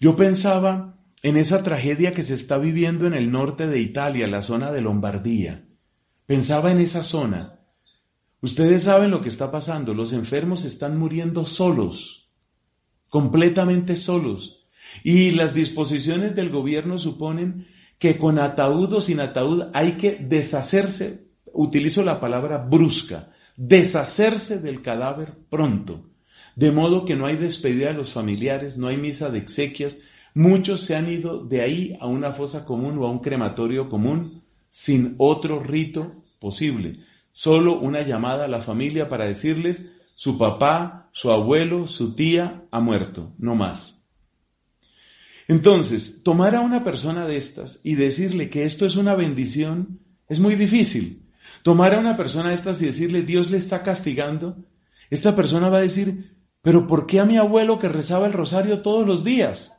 Yo 0.01 0.17
pensaba 0.17 0.97
en 1.23 1.37
esa 1.37 1.63
tragedia 1.63 2.15
que 2.15 2.23
se 2.23 2.35
está 2.35 2.59
viviendo 2.59 3.07
en 3.07 3.15
el 3.15 3.31
norte 3.31 3.67
de 3.67 3.81
Italia, 3.81 4.27
la 4.27 4.43
zona 4.43 4.73
de 4.73 4.81
Lombardía. 4.81 5.65
Pensaba 6.27 6.71
en 6.73 6.79
esa 6.79 7.03
zona. 7.03 7.61
Ustedes 8.41 8.85
saben 8.85 9.11
lo 9.11 9.21
que 9.21 9.29
está 9.29 9.51
pasando. 9.51 9.93
Los 9.93 10.13
enfermos 10.13 10.65
están 10.65 10.97
muriendo 10.97 11.45
solos, 11.45 12.31
completamente 13.09 13.97
solos. 13.97 14.60
Y 15.03 15.31
las 15.31 15.55
disposiciones 15.55 16.35
del 16.35 16.51
gobierno 16.51 16.99
suponen 16.99 17.67
que 17.99 18.17
con 18.17 18.39
ataúd 18.39 18.93
o 18.95 19.01
sin 19.01 19.21
ataúd 19.21 19.65
hay 19.75 19.93
que 19.93 20.17
deshacerse, 20.17 21.27
utilizo 21.53 22.03
la 22.03 22.19
palabra 22.19 22.59
brusca, 22.59 23.31
deshacerse 23.57 24.59
del 24.59 24.83
cadáver 24.83 25.35
pronto. 25.51 26.07
De 26.57 26.73
modo 26.73 27.05
que 27.05 27.15
no 27.15 27.27
hay 27.27 27.37
despedida 27.37 27.89
de 27.89 27.95
los 27.95 28.13
familiares, 28.13 28.79
no 28.79 28.89
hay 28.89 28.97
misa 28.97 29.31
de 29.31 29.39
exequias, 29.39 29.97
muchos 30.35 30.81
se 30.81 30.97
han 30.97 31.11
ido 31.11 31.45
de 31.45 31.61
ahí 31.61 31.97
a 32.01 32.07
una 32.07 32.33
fosa 32.33 32.65
común 32.65 32.99
o 32.99 33.07
a 33.07 33.11
un 33.11 33.21
crematorio 33.21 33.89
común 33.89 34.43
sin 34.71 35.15
otro 35.19 35.63
rito 35.63 36.25
posible. 36.39 37.01
Solo 37.33 37.79
una 37.79 38.03
llamada 38.03 38.47
a 38.47 38.49
la 38.49 38.63
familia 38.63 39.09
para 39.09 39.27
decirles 39.27 39.91
su 40.15 40.39
papá, 40.39 41.09
su 41.13 41.31
abuelo, 41.31 41.89
su 41.89 42.15
tía 42.15 42.65
ha 42.71 42.81
muerto, 42.81 43.33
no 43.39 43.55
más. 43.55 44.00
Entonces, 45.51 46.23
tomar 46.23 46.55
a 46.55 46.61
una 46.61 46.85
persona 46.85 47.27
de 47.27 47.37
estas 47.37 47.81
y 47.83 47.97
decirle 47.97 48.51
que 48.51 48.63
esto 48.63 48.87
es 48.87 48.95
una 48.95 49.17
bendición 49.17 49.99
es 50.29 50.39
muy 50.39 50.55
difícil. 50.55 51.25
Tomar 51.65 51.93
a 51.93 51.99
una 51.99 52.17
persona 52.17 52.51
de 52.51 52.55
estas 52.55 52.81
y 52.81 52.87
decirle 52.87 53.23
Dios 53.23 53.51
le 53.51 53.59
está 53.59 53.83
castigando, 53.83 54.59
esta 55.11 55.35
persona 55.35 55.69
va 55.69 55.79
a 55.79 55.83
decir, 55.83 56.37
pero 56.63 56.87
¿por 56.87 57.05
qué 57.05 57.19
a 57.19 57.25
mi 57.25 57.37
abuelo 57.37 57.81
que 57.81 57.89
rezaba 57.89 58.29
el 58.29 58.33
rosario 58.33 58.81
todos 58.83 59.05
los 59.05 59.25
días? 59.25 59.77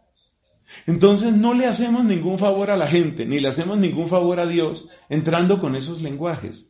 Entonces 0.88 1.32
no 1.32 1.54
le 1.54 1.68
hacemos 1.68 2.04
ningún 2.04 2.38
favor 2.38 2.70
a 2.70 2.76
la 2.76 2.88
gente, 2.88 3.26
ni 3.26 3.40
le 3.40 3.48
hacemos 3.48 3.78
ningún 3.78 4.10
favor 4.10 4.42
a 4.42 4.48
Dios 4.48 4.90
entrando 5.08 5.62
con 5.62 5.78
esos 5.78 6.02
lenguajes. 6.02 6.70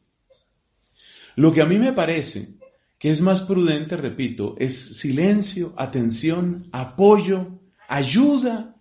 Lo 1.36 1.54
que 1.54 1.64
a 1.64 1.66
mí 1.66 1.80
me 1.80 1.91
parece 1.91 2.49
que 2.99 3.10
es 3.10 3.20
más 3.20 3.41
prudente, 3.41 3.97
repito, 3.97 4.54
es 4.60 4.99
silencio, 4.99 5.74
atención, 5.76 6.70
apoyo, 6.72 7.47
ayuda 7.88 8.76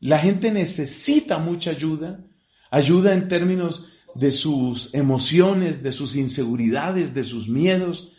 la 0.00 0.18
gente 0.18 0.50
necesita 0.50 1.38
mucha 1.38 1.70
ayuda, 1.70 2.24
ayuda 2.70 3.12
en 3.12 3.28
términos 3.28 3.86
de 4.14 4.30
sus 4.30 4.92
emociones, 4.94 5.82
de 5.82 5.92
sus 5.92 6.16
inseguridades, 6.16 7.14
de 7.14 7.24
sus 7.24 7.48
miedos. 7.48 8.10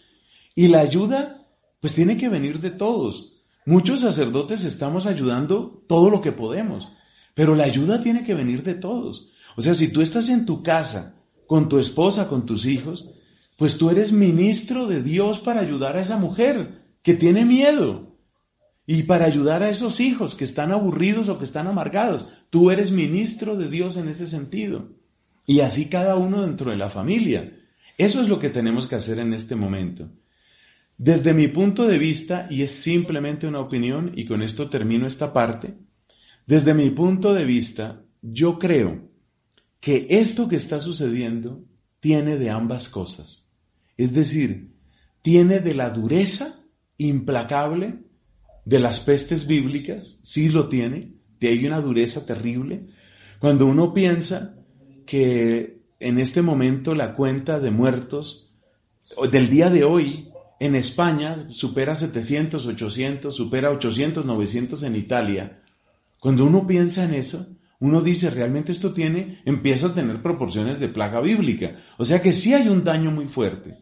Y 0.55 0.67
la 0.67 0.79
ayuda, 0.79 1.47
pues 1.79 1.93
tiene 1.93 2.17
que 2.17 2.29
venir 2.29 2.61
de 2.61 2.71
todos. 2.71 3.33
Muchos 3.65 4.01
sacerdotes 4.01 4.63
estamos 4.63 5.05
ayudando 5.05 5.83
todo 5.87 6.09
lo 6.09 6.21
que 6.21 6.31
podemos, 6.31 6.87
pero 7.33 7.55
la 7.55 7.65
ayuda 7.65 8.01
tiene 8.01 8.23
que 8.23 8.33
venir 8.33 8.63
de 8.63 8.75
todos. 8.75 9.27
O 9.55 9.61
sea, 9.61 9.75
si 9.75 9.91
tú 9.91 10.01
estás 10.01 10.29
en 10.29 10.45
tu 10.45 10.63
casa, 10.63 11.15
con 11.47 11.67
tu 11.67 11.79
esposa, 11.79 12.27
con 12.27 12.45
tus 12.45 12.65
hijos, 12.65 13.09
pues 13.57 13.77
tú 13.77 13.89
eres 13.89 14.11
ministro 14.11 14.87
de 14.87 15.03
Dios 15.03 15.39
para 15.39 15.61
ayudar 15.61 15.97
a 15.97 16.01
esa 16.01 16.17
mujer 16.17 16.81
que 17.03 17.13
tiene 17.13 17.45
miedo, 17.45 18.10
y 18.93 19.03
para 19.03 19.23
ayudar 19.23 19.63
a 19.63 19.69
esos 19.69 20.01
hijos 20.01 20.35
que 20.35 20.43
están 20.43 20.73
aburridos 20.73 21.29
o 21.29 21.39
que 21.39 21.45
están 21.45 21.65
amargados. 21.65 22.27
Tú 22.49 22.71
eres 22.71 22.91
ministro 22.91 23.55
de 23.55 23.69
Dios 23.69 23.95
en 23.95 24.09
ese 24.09 24.27
sentido. 24.27 24.89
Y 25.47 25.61
así 25.61 25.87
cada 25.87 26.17
uno 26.17 26.41
dentro 26.41 26.71
de 26.71 26.77
la 26.77 26.89
familia. 26.89 27.57
Eso 27.97 28.21
es 28.21 28.27
lo 28.27 28.37
que 28.37 28.49
tenemos 28.49 28.89
que 28.89 28.95
hacer 28.95 29.19
en 29.19 29.33
este 29.33 29.55
momento. 29.55 30.09
Desde 30.97 31.33
mi 31.33 31.47
punto 31.47 31.87
de 31.87 31.97
vista, 31.97 32.47
y 32.49 32.63
es 32.63 32.71
simplemente 32.71 33.47
una 33.47 33.61
opinión, 33.61 34.11
y 34.13 34.25
con 34.25 34.41
esto 34.41 34.69
termino 34.69 35.07
esta 35.07 35.31
parte, 35.31 35.73
desde 36.45 36.73
mi 36.73 36.89
punto 36.89 37.33
de 37.33 37.45
vista, 37.45 38.03
yo 38.21 38.59
creo 38.59 39.09
que 39.79 40.05
esto 40.09 40.49
que 40.49 40.57
está 40.57 40.81
sucediendo 40.81 41.63
tiene 42.01 42.37
de 42.37 42.49
ambas 42.49 42.89
cosas. 42.89 43.49
Es 43.95 44.11
decir, 44.11 44.73
tiene 45.21 45.61
de 45.61 45.75
la 45.75 45.91
dureza 45.91 46.59
implacable 46.97 48.10
de 48.65 48.79
las 48.79 48.99
pestes 48.99 49.47
bíblicas, 49.47 50.19
sí 50.23 50.49
lo 50.49 50.69
tiene, 50.69 51.13
de 51.39 51.67
una 51.67 51.81
dureza 51.81 52.25
terrible. 52.25 52.87
Cuando 53.39 53.65
uno 53.65 53.93
piensa 53.93 54.55
que 55.05 55.81
en 55.99 56.19
este 56.19 56.41
momento 56.41 56.93
la 56.93 57.15
cuenta 57.15 57.59
de 57.59 57.71
muertos 57.71 58.49
del 59.31 59.49
día 59.49 59.69
de 59.69 59.83
hoy 59.83 60.29
en 60.59 60.75
España 60.75 61.47
supera 61.49 61.95
700, 61.95 62.65
800, 62.65 63.35
supera 63.35 63.71
800, 63.71 64.25
900 64.25 64.83
en 64.83 64.95
Italia, 64.95 65.59
cuando 66.19 66.45
uno 66.45 66.67
piensa 66.67 67.03
en 67.03 67.15
eso, 67.15 67.47
uno 67.79 68.01
dice, 68.01 68.29
realmente 68.29 68.71
esto 68.71 68.93
tiene, 68.93 69.41
empieza 69.43 69.87
a 69.87 69.95
tener 69.95 70.21
proporciones 70.21 70.79
de 70.79 70.87
plaga 70.87 71.19
bíblica. 71.19 71.77
O 71.97 72.05
sea 72.05 72.21
que 72.21 72.31
sí 72.31 72.53
hay 72.53 72.69
un 72.69 72.83
daño 72.83 73.09
muy 73.09 73.25
fuerte. 73.25 73.79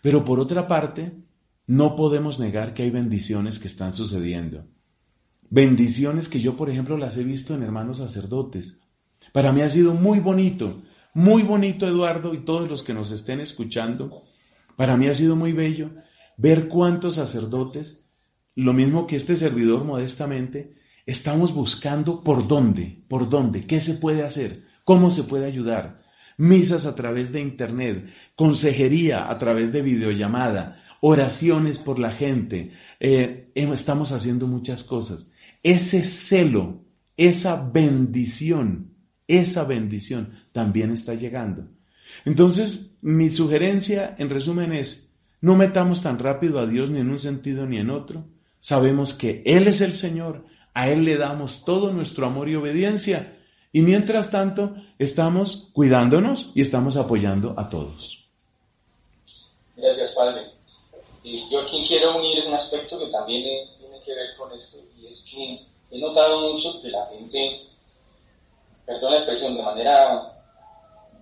Pero 0.00 0.24
por 0.24 0.40
otra 0.40 0.66
parte, 0.66 1.12
no 1.66 1.96
podemos 1.96 2.38
negar 2.38 2.74
que 2.74 2.82
hay 2.82 2.90
bendiciones 2.90 3.58
que 3.58 3.68
están 3.68 3.94
sucediendo. 3.94 4.66
Bendiciones 5.50 6.28
que 6.28 6.40
yo, 6.40 6.56
por 6.56 6.70
ejemplo, 6.70 6.96
las 6.96 7.16
he 7.16 7.24
visto 7.24 7.54
en 7.54 7.62
hermanos 7.62 7.98
sacerdotes. 7.98 8.78
Para 9.32 9.52
mí 9.52 9.62
ha 9.62 9.70
sido 9.70 9.94
muy 9.94 10.20
bonito, 10.20 10.82
muy 11.14 11.42
bonito, 11.42 11.86
Eduardo, 11.86 12.34
y 12.34 12.44
todos 12.44 12.68
los 12.68 12.82
que 12.82 12.94
nos 12.94 13.10
estén 13.10 13.40
escuchando. 13.40 14.24
Para 14.76 14.96
mí 14.96 15.06
ha 15.06 15.14
sido 15.14 15.36
muy 15.36 15.52
bello 15.52 15.90
ver 16.36 16.68
cuántos 16.68 17.14
sacerdotes, 17.14 18.04
lo 18.54 18.72
mismo 18.72 19.06
que 19.06 19.16
este 19.16 19.36
servidor 19.36 19.84
modestamente, 19.84 20.74
estamos 21.06 21.54
buscando 21.54 22.22
por 22.22 22.48
dónde, 22.48 23.04
por 23.08 23.28
dónde, 23.28 23.66
qué 23.66 23.80
se 23.80 23.94
puede 23.94 24.22
hacer, 24.22 24.64
cómo 24.84 25.10
se 25.10 25.24
puede 25.24 25.46
ayudar. 25.46 26.02
Misas 26.36 26.86
a 26.86 26.96
través 26.96 27.32
de 27.32 27.40
Internet, 27.40 28.06
consejería 28.34 29.30
a 29.30 29.38
través 29.38 29.72
de 29.72 29.82
videollamada, 29.82 30.82
oraciones 31.06 31.78
por 31.78 31.98
la 31.98 32.12
gente, 32.12 32.72
eh, 32.98 33.50
estamos 33.54 34.10
haciendo 34.10 34.46
muchas 34.46 34.82
cosas. 34.82 35.30
Ese 35.62 36.02
celo, 36.02 36.80
esa 37.18 37.56
bendición, 37.56 38.94
esa 39.28 39.64
bendición 39.64 40.32
también 40.52 40.92
está 40.92 41.12
llegando. 41.12 41.68
Entonces, 42.24 42.96
mi 43.02 43.28
sugerencia 43.28 44.14
en 44.16 44.30
resumen 44.30 44.72
es, 44.72 45.06
no 45.42 45.56
metamos 45.56 46.02
tan 46.02 46.18
rápido 46.18 46.58
a 46.58 46.66
Dios 46.66 46.88
ni 46.88 47.00
en 47.00 47.10
un 47.10 47.18
sentido 47.18 47.66
ni 47.66 47.76
en 47.76 47.90
otro. 47.90 48.24
Sabemos 48.60 49.12
que 49.12 49.42
Él 49.44 49.68
es 49.68 49.82
el 49.82 49.92
Señor, 49.92 50.46
a 50.72 50.88
Él 50.88 51.04
le 51.04 51.18
damos 51.18 51.66
todo 51.66 51.92
nuestro 51.92 52.24
amor 52.24 52.48
y 52.48 52.54
obediencia. 52.54 53.36
Y 53.72 53.82
mientras 53.82 54.30
tanto, 54.30 54.74
estamos 54.98 55.68
cuidándonos 55.74 56.50
y 56.54 56.62
estamos 56.62 56.96
apoyando 56.96 57.60
a 57.60 57.68
todos. 57.68 58.26
Gracias, 59.76 60.14
Padre. 60.14 60.54
Y 61.24 61.48
yo 61.48 61.60
aquí 61.60 61.82
quiero 61.88 62.18
unir 62.18 62.44
un 62.46 62.52
aspecto 62.52 62.98
que 62.98 63.06
también 63.06 63.66
tiene 63.78 64.00
que 64.02 64.14
ver 64.14 64.36
con 64.36 64.52
esto, 64.52 64.76
y 64.94 65.06
es 65.06 65.26
que 65.30 65.66
he 65.90 65.98
notado 65.98 66.52
mucho 66.52 66.82
que 66.82 66.88
la 66.88 67.06
gente, 67.06 67.62
perdón 68.84 69.12
la 69.12 69.16
expresión, 69.16 69.56
de 69.56 69.62
manera 69.62 70.44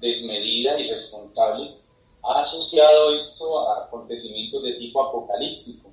desmedida 0.01 0.79
y 0.81 0.91
responsable, 0.91 1.77
ha 2.25 2.41
asociado 2.41 3.15
esto 3.15 3.69
a 3.69 3.85
acontecimientos 3.85 4.65
de 4.65 4.73
tipo 4.75 5.05
apocalíptico. 5.05 5.93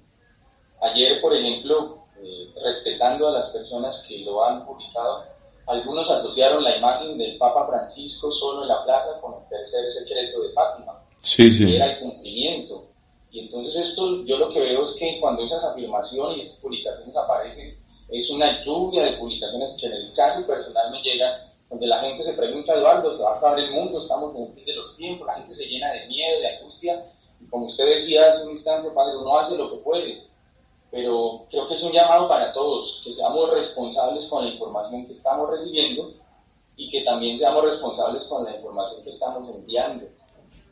Ayer, 0.82 1.22
por 1.22 1.36
ejemplo, 1.36 2.00
eh, 2.20 2.52
respetando 2.64 3.28
a 3.28 3.32
las 3.34 3.52
personas 3.52 4.04
que 4.08 4.20
lo 4.20 4.44
han 4.44 4.66
publicado, 4.66 5.26
algunos 5.68 6.10
asociaron 6.10 6.64
la 6.64 6.78
imagen 6.78 7.16
del 7.16 7.38
Papa 7.38 7.68
Francisco 7.68 8.32
solo 8.32 8.64
en 8.64 8.70
la 8.70 8.84
plaza 8.84 9.22
con 9.22 9.36
el 9.36 9.48
tercer 9.50 9.88
secreto 9.88 10.42
de 10.42 10.54
Fátima, 10.54 11.00
sí, 11.22 11.52
sí. 11.52 11.68
que 11.68 11.76
era 11.76 11.92
el 11.92 12.00
cumplimiento. 12.00 12.89
Y 13.32 13.42
entonces 13.42 13.76
esto, 13.76 14.24
yo 14.26 14.38
lo 14.38 14.50
que 14.50 14.60
veo 14.60 14.84
es 14.84 14.96
que 14.96 15.20
cuando 15.20 15.44
esas 15.44 15.64
afirmaciones 15.64 16.38
y 16.38 16.42
esas 16.42 16.58
publicaciones 16.58 17.16
aparecen, 17.16 17.78
es 18.10 18.30
una 18.32 18.64
lluvia 18.64 19.06
de 19.06 19.18
publicaciones 19.18 19.78
que 19.80 19.86
en 19.86 19.94
el 19.94 20.14
caso 20.14 20.46
personal 20.48 20.92
me 20.92 21.02
llegan, 21.02 21.50
donde 21.70 21.86
la 21.86 22.00
gente 22.00 22.24
se 22.24 22.34
pregunta, 22.34 22.74
Eduardo, 22.74 23.16
se 23.16 23.22
va 23.22 23.34
a 23.34 23.38
acabar 23.38 23.60
el 23.60 23.72
mundo, 23.72 24.00
estamos 24.00 24.36
en 24.36 24.44
el 24.44 24.54
fin 24.54 24.66
de 24.66 24.76
los 24.76 24.98
tiempos, 24.98 25.28
la 25.28 25.36
gente 25.36 25.54
se 25.54 25.68
llena 25.68 25.94
de 25.94 26.08
miedo, 26.08 26.40
de 26.40 26.58
angustia 26.58 27.06
como 27.50 27.68
usted 27.68 27.86
decía 27.86 28.30
hace 28.30 28.44
un 28.44 28.52
instante, 28.52 28.92
padre, 28.92 29.18
uno 29.18 29.38
hace 29.38 29.58
lo 29.58 29.70
que 29.70 29.78
puede, 29.78 30.24
pero 30.92 31.46
creo 31.50 31.68
que 31.68 31.76
es 31.76 31.84
un 31.84 31.92
llamado 31.92 32.28
para 32.28 32.52
todos, 32.54 33.02
que 33.04 33.14
seamos 33.14 33.50
responsables 33.52 34.28
con 34.28 34.44
la 34.44 34.52
información 34.52 35.06
que 35.08 35.14
estamos 35.14 35.50
recibiendo 35.50 36.14
y 36.76 36.90
que 36.90 37.04
también 37.04 37.38
seamos 37.38 37.64
responsables 37.64 38.26
con 38.26 38.44
la 38.44 38.56
información 38.56 39.04
que 39.04 39.10
estamos 39.10 39.50
enviando. 39.50 40.06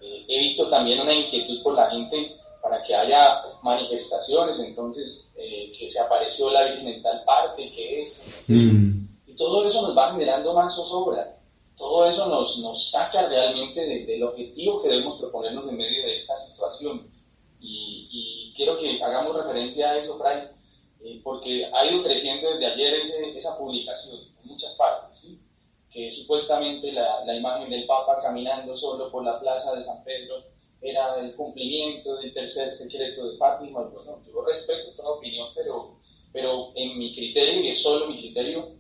Eh, 0.02 0.26
he 0.28 0.40
visto 0.40 0.70
también 0.70 1.02
una 1.02 1.14
inquietud 1.14 1.64
por 1.64 1.74
la 1.74 1.90
gente 1.90 2.37
para 2.68 2.84
que 2.84 2.94
haya 2.94 3.42
manifestaciones, 3.64 4.60
entonces 4.60 5.30
eh, 5.38 5.72
que 5.78 5.90
se 5.90 6.00
apareció 6.00 6.52
la 6.52 6.66
Virgen 6.66 6.88
en 6.88 7.02
tal 7.02 7.24
parte, 7.24 7.72
que 7.72 8.02
es, 8.02 8.22
mm. 8.48 9.08
y 9.26 9.34
todo 9.36 9.66
eso 9.66 9.82
nos 9.82 9.98
va 9.98 10.12
generando 10.12 10.54
más 10.54 10.76
zozobra, 10.76 11.38
todo 11.78 12.10
eso 12.10 12.28
nos, 12.28 12.58
nos 12.60 12.90
saca 12.92 13.28
realmente 13.28 13.80
del 14.06 14.24
objetivo 14.24 14.82
que 14.82 14.90
debemos 14.90 15.18
proponernos 15.20 15.68
en 15.70 15.78
medio 15.78 16.08
de 16.08 16.16
esta 16.16 16.36
situación. 16.36 17.08
Y, 17.60 18.54
quiero 18.56 18.76
que 18.80 19.02
hagamos 19.04 19.36
referencia 19.36 19.92
a 19.92 19.98
eso, 19.98 20.18
Fray, 20.18 20.48
eh, 21.04 21.22
porque 21.24 21.70
ha 21.72 21.86
ido 21.86 22.02
creciendo 22.02 22.50
desde 22.50 22.66
ayer 22.66 22.96
esa 23.36 23.56
publicación 23.56 24.20
en 24.42 24.48
muchas 24.48 24.76
partes, 24.76 25.28
que 25.92 26.12
supuestamente 26.12 26.92
la, 26.92 27.24
la 27.24 27.36
imagen 27.36 27.70
del 27.70 27.86
Papa 27.86 28.20
caminando 28.24 28.76
solo 28.76 29.12
por 29.12 29.24
la 29.24 29.40
plaza 29.40 29.76
de 29.76 29.84
San 29.84 30.04
Pedro 30.04 30.57
era 30.82 31.20
el 31.20 31.34
cumplimiento 31.36 32.18
del 32.18 32.34
tercer 32.34 32.74
secreto 32.74 33.30
de 33.30 33.38
Fátima. 33.38 33.82
Bueno, 33.84 34.22
yo 34.26 34.46
respeto 34.46 34.94
toda 34.96 35.18
opinión, 35.18 35.50
pero, 35.56 36.00
pero 36.32 36.72
en 36.76 36.98
mi 36.98 37.14
criterio, 37.14 37.62
y 37.62 37.70
es 37.70 37.82
solo 37.82 38.08
mi 38.08 38.18
criterio, 38.18 38.76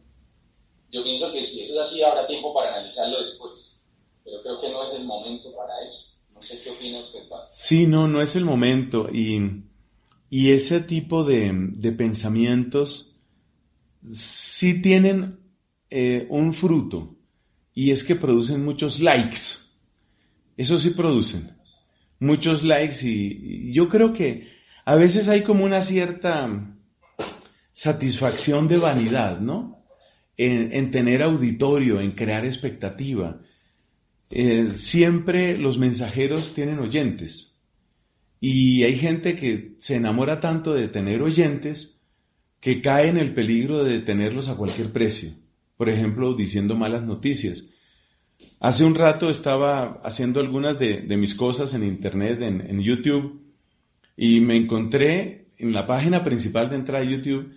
yo 0.91 1.03
pienso 1.03 1.31
que 1.31 1.43
si 1.43 1.63
eso 1.63 1.73
es 1.73 1.87
así, 1.87 2.03
habrá 2.03 2.27
tiempo 2.27 2.53
para 2.53 2.75
analizarlo 2.75 3.21
después. 3.21 3.83
Pero 4.23 4.41
creo 4.41 4.61
que 4.61 4.69
no 4.69 4.83
es 4.83 4.93
el 4.93 5.05
momento 5.05 5.53
para 5.55 5.73
eso. 5.85 6.05
No 6.33 6.43
sé 6.43 6.61
qué 6.61 6.69
opina 6.69 6.99
usted, 6.99 7.23
Sí, 7.51 7.87
no, 7.87 8.07
no 8.07 8.21
es 8.21 8.35
el 8.35 8.45
momento. 8.45 9.09
Y, 9.11 9.63
y 10.29 10.51
ese 10.51 10.81
tipo 10.81 11.23
de, 11.23 11.51
de 11.53 11.91
pensamientos 11.93 13.17
sí 14.13 14.81
tienen 14.81 15.39
eh, 15.89 16.27
un 16.29 16.53
fruto. 16.53 17.15
Y 17.73 17.91
es 17.91 18.03
que 18.03 18.15
producen 18.15 18.63
muchos 18.63 18.99
likes. 18.99 19.39
Eso 20.57 20.79
sí 20.79 20.91
producen 20.91 21.56
muchos 22.19 22.63
likes 22.63 22.97
y, 23.03 23.71
yo 23.73 23.89
creo 23.89 24.13
que 24.13 24.47
a 24.85 24.95
veces 24.95 25.27
hay 25.27 25.43
como 25.43 25.65
una 25.65 25.81
cierta 25.81 26.75
satisfacción 27.73 28.67
de 28.67 28.77
vanidad, 28.77 29.39
¿no? 29.39 29.83
En, 30.37 30.91
tener 30.91 31.23
auditorio, 31.23 31.99
en 31.99 32.11
crear 32.11 32.45
expectativa. 32.45 33.41
Eh, 34.29 34.71
siempre 34.75 35.57
los 35.57 35.77
mensajeros 35.77 36.53
tienen 36.53 36.79
oyentes. 36.79 37.55
Y 38.39 38.83
hay 38.83 38.97
gente 38.97 39.35
que 39.35 39.77
se 39.79 39.95
enamora 39.95 40.39
tanto 40.39 40.73
de 40.73 40.87
tener 40.87 41.23
oyentes 41.23 41.99
que 42.59 42.81
cae 42.81 43.09
en 43.09 43.17
el 43.17 43.33
peligro 43.33 43.83
de 43.83 43.99
tenerlos 43.99 44.47
a 44.47 44.55
cualquier 44.55 44.91
precio. 44.91 45.31
Por 45.75 45.89
ejemplo, 45.89 46.35
diciendo 46.35 46.75
malas 46.75 47.03
noticias. 47.03 47.65
Hace 48.59 48.85
un 48.85 48.95
rato 48.95 49.29
estaba 49.29 49.99
haciendo 50.03 50.39
algunas 50.39 50.79
de, 50.79 51.03
mis 51.15 51.35
cosas 51.35 51.73
en 51.73 51.83
Internet, 51.83 52.41
en, 52.41 52.81
YouTube, 52.81 53.43
y 54.15 54.41
me 54.41 54.57
encontré 54.57 55.49
en 55.57 55.73
la 55.73 55.85
página 55.85 56.23
principal 56.23 56.69
de 56.69 56.77
entrada 56.77 57.03
a 57.03 57.09
YouTube 57.09 57.53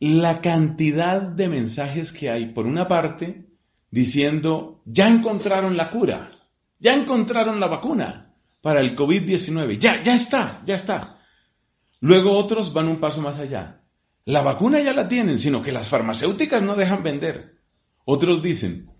la 0.00 0.42
cantidad 0.42 1.22
de 1.22 1.48
mensajes 1.48 2.12
que 2.12 2.28
hay, 2.28 2.46
por 2.46 2.66
una 2.66 2.86
parte, 2.86 3.46
diciendo, 3.90 4.82
ya 4.84 5.08
encontraron 5.08 5.78
la 5.78 5.90
cura, 5.90 6.32
ya 6.78 6.94
encontraron 6.94 7.58
la 7.58 7.68
vacuna 7.68 8.34
para 8.60 8.80
el 8.80 8.94
COVID-19, 8.94 9.78
ya, 9.78 10.02
ya 10.02 10.14
está, 10.14 10.62
ya 10.66 10.74
está. 10.74 11.20
Luego 12.00 12.36
otros 12.36 12.74
van 12.74 12.88
un 12.88 13.00
paso 13.00 13.22
más 13.22 13.38
allá. 13.38 13.80
La 14.26 14.42
vacuna 14.42 14.80
ya 14.80 14.92
la 14.92 15.08
tienen, 15.08 15.38
sino 15.38 15.62
que 15.62 15.72
las 15.72 15.88
farmacéuticas 15.88 16.62
no 16.62 16.74
dejan 16.74 17.02
vender. 17.02 17.60
Otros 18.04 18.42
dicen, 18.42 18.90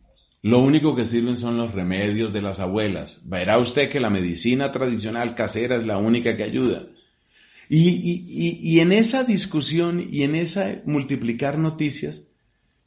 lo 0.45 0.59
único 0.59 0.95
que 0.95 1.07
sirven 1.07 1.39
son 1.39 1.57
los 1.57 1.73
remedios 1.73 2.31
de 2.35 2.43
las 2.43 2.61
abuelas. 2.61 3.19
Verá 3.25 3.59
usted 3.59 3.89
que 3.89 3.99
la 3.99 4.11
medicina 4.11 4.73
tradicional 4.73 5.35
casera 5.35 5.77
es 5.77 5.87
la 5.87 5.97
única 5.97 6.37
que 6.37 6.45
ayuda. 6.45 6.85
Y, 7.71 8.79
en 8.79 8.93
esa 8.93 9.25
discusión 9.25 10.07
y 10.13 10.23
en 10.23 10.35
esa 10.35 10.83
multiplicar 10.85 11.59
noticias, 11.59 12.25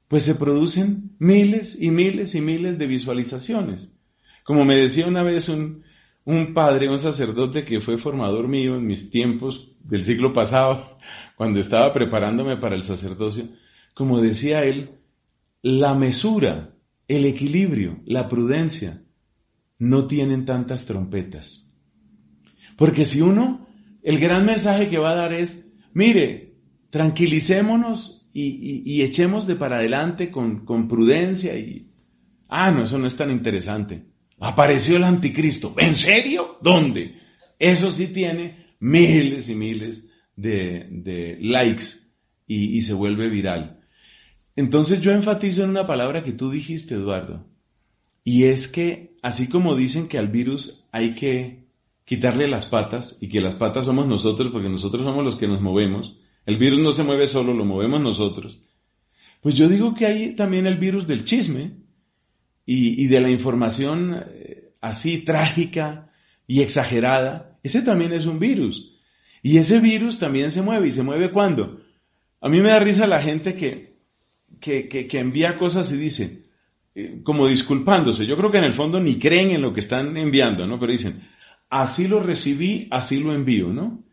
pues 0.08 0.22
se 0.22 0.36
producen 0.36 1.16
miles 1.18 1.76
y 1.82 1.90
miles 1.90 2.36
y 2.36 2.42
miles 2.42 2.78
de 2.78 2.86
visualizaciones. 2.86 3.90
Como 4.44 4.64
me 4.64 4.76
decía 4.76 5.08
una 5.08 5.24
vez 5.24 5.50
un, 5.50 5.82
un 6.26 6.54
padre, 6.54 6.92
un 6.92 7.00
sacerdote 7.00 7.66
que 7.66 7.82
fue 7.82 7.98
formador 7.98 8.48
mío 8.48 8.76
en 8.76 8.86
mis 8.86 9.10
tiempos 9.10 9.72
del 9.80 10.06
siglo 10.06 10.32
pasado, 10.32 11.00
cuando 11.36 11.60
estaba 11.60 11.92
preparándome 11.92 12.58
para 12.58 12.76
el 12.76 12.84
sacerdocio, 12.84 13.48
como 13.96 14.22
decía 14.22 14.64
él, 14.64 14.92
la 15.64 15.96
mesura 15.96 16.77
el 17.08 17.26
equilibrio, 17.26 18.02
la 18.06 18.30
prudencia, 18.30 19.04
no 19.80 20.08
tienen 20.08 20.46
tantas 20.46 20.86
trompetas. 20.86 21.72
Porque 22.78 23.06
si 23.06 23.22
uno, 23.22 23.68
el 24.04 24.20
gran 24.20 24.46
mensaje 24.46 24.88
que 24.88 24.98
va 24.98 25.12
a 25.12 25.16
dar 25.16 25.34
es, 25.34 25.68
mire, 25.94 26.56
tranquilicémonos 26.90 28.30
y, 28.34 29.02
echemos 29.02 29.48
de 29.48 29.56
para 29.56 29.78
adelante 29.78 30.30
con, 30.30 30.66
con 30.66 30.88
prudencia 30.88 31.58
y... 31.58 31.92
Ah, 32.50 32.72
no, 32.72 32.84
eso 32.84 32.98
no 33.00 33.08
es 33.08 33.16
tan 33.16 33.32
interesante. 33.32 34.06
Apareció 34.40 34.98
el 34.98 35.04
anticristo. 35.04 35.74
¿En 35.80 35.96
serio? 35.96 36.58
¿Dónde? 36.62 37.16
Eso 37.58 37.92
sí 37.92 38.08
tiene 38.08 38.76
miles 38.80 39.50
y 39.50 39.56
miles 39.56 40.08
de, 40.36 41.38
likes 41.42 41.86
y 42.46 42.82
se 42.82 42.94
vuelve 42.94 43.28
viral. 43.30 43.77
Entonces 44.58 45.02
yo 45.02 45.12
enfatizo 45.12 45.64
en 45.64 45.70
una 45.70 45.88
palabra 45.88 46.24
que 46.24 46.34
tú 46.34 46.50
dijiste, 46.50 46.96
Eduardo, 46.96 47.46
y 48.24 48.46
es 48.46 48.68
que 48.68 49.16
así 49.22 49.48
como 49.48 49.76
dicen 49.76 50.08
que 50.08 50.18
al 50.18 50.28
virus 50.28 50.84
hay 50.92 51.14
que 51.16 51.68
quitarle 52.06 52.48
las 52.48 52.66
patas 52.66 53.18
y 53.22 53.30
que 53.30 53.40
las 53.40 53.56
patas 53.56 53.86
somos 53.86 54.08
nosotros 54.08 54.52
porque 54.52 54.68
nosotros 54.68 55.04
somos 55.04 55.24
los 55.24 55.38
que 55.38 55.48
nos 55.48 55.62
movemos, 55.62 56.18
el 56.48 56.58
virus 56.58 56.80
no 56.80 56.92
se 56.92 57.04
mueve 57.04 57.28
solo, 57.28 57.54
lo 57.54 57.66
movemos 57.66 58.02
nosotros, 58.02 58.60
pues 59.42 59.56
yo 59.56 59.70
digo 59.70 59.94
que 59.94 60.08
hay 60.08 60.36
también 60.36 60.66
el 60.66 60.78
virus 60.78 61.06
del 61.06 61.24
chisme 61.24 61.78
y, 62.66 63.08
de 63.08 63.20
la 63.22 63.30
información 63.30 64.26
eh, 64.28 64.72
así 64.82 65.20
trágica 65.24 66.12
y 66.48 66.62
exagerada, 66.62 67.60
ese 67.62 67.84
también 67.84 68.12
es 68.12 68.26
un 68.26 68.40
virus. 68.40 68.92
Y 69.44 69.58
ese 69.58 69.80
virus 69.80 70.18
también 70.18 70.52
se 70.52 70.64
mueve 70.64 70.88
y 70.88 70.92
se 70.92 71.04
mueve 71.04 71.32
cuando. 71.32 71.80
A 72.42 72.50
mí 72.50 72.60
me 72.60 72.70
da 72.70 72.80
risa 72.80 73.08
la 73.08 73.22
gente 73.22 73.54
que, 73.54 73.97
que, 74.60 75.08
envía 75.14 75.58
cosas 75.58 75.92
y 75.92 75.98
dice, 75.98 76.44
eh, 76.96 77.22
como 77.24 77.48
disculpándose, 77.48 78.26
yo 78.26 78.38
creo 78.38 78.52
que 78.52 78.58
en 78.58 78.64
el 78.66 78.74
fondo 78.74 79.00
ni 79.00 79.20
creen 79.20 79.52
en 79.52 79.62
lo 79.62 79.74
que 79.74 79.80
están 79.80 80.16
enviando, 80.18 80.66
¿no? 80.68 80.80
Pero 80.80 80.92
dicen, 80.92 81.28
así 81.70 82.08
lo 82.08 82.22
recibí, 82.22 82.88
así 82.92 83.20
lo 83.20 83.34
envío, 83.34 83.68
¿no? 83.68 84.04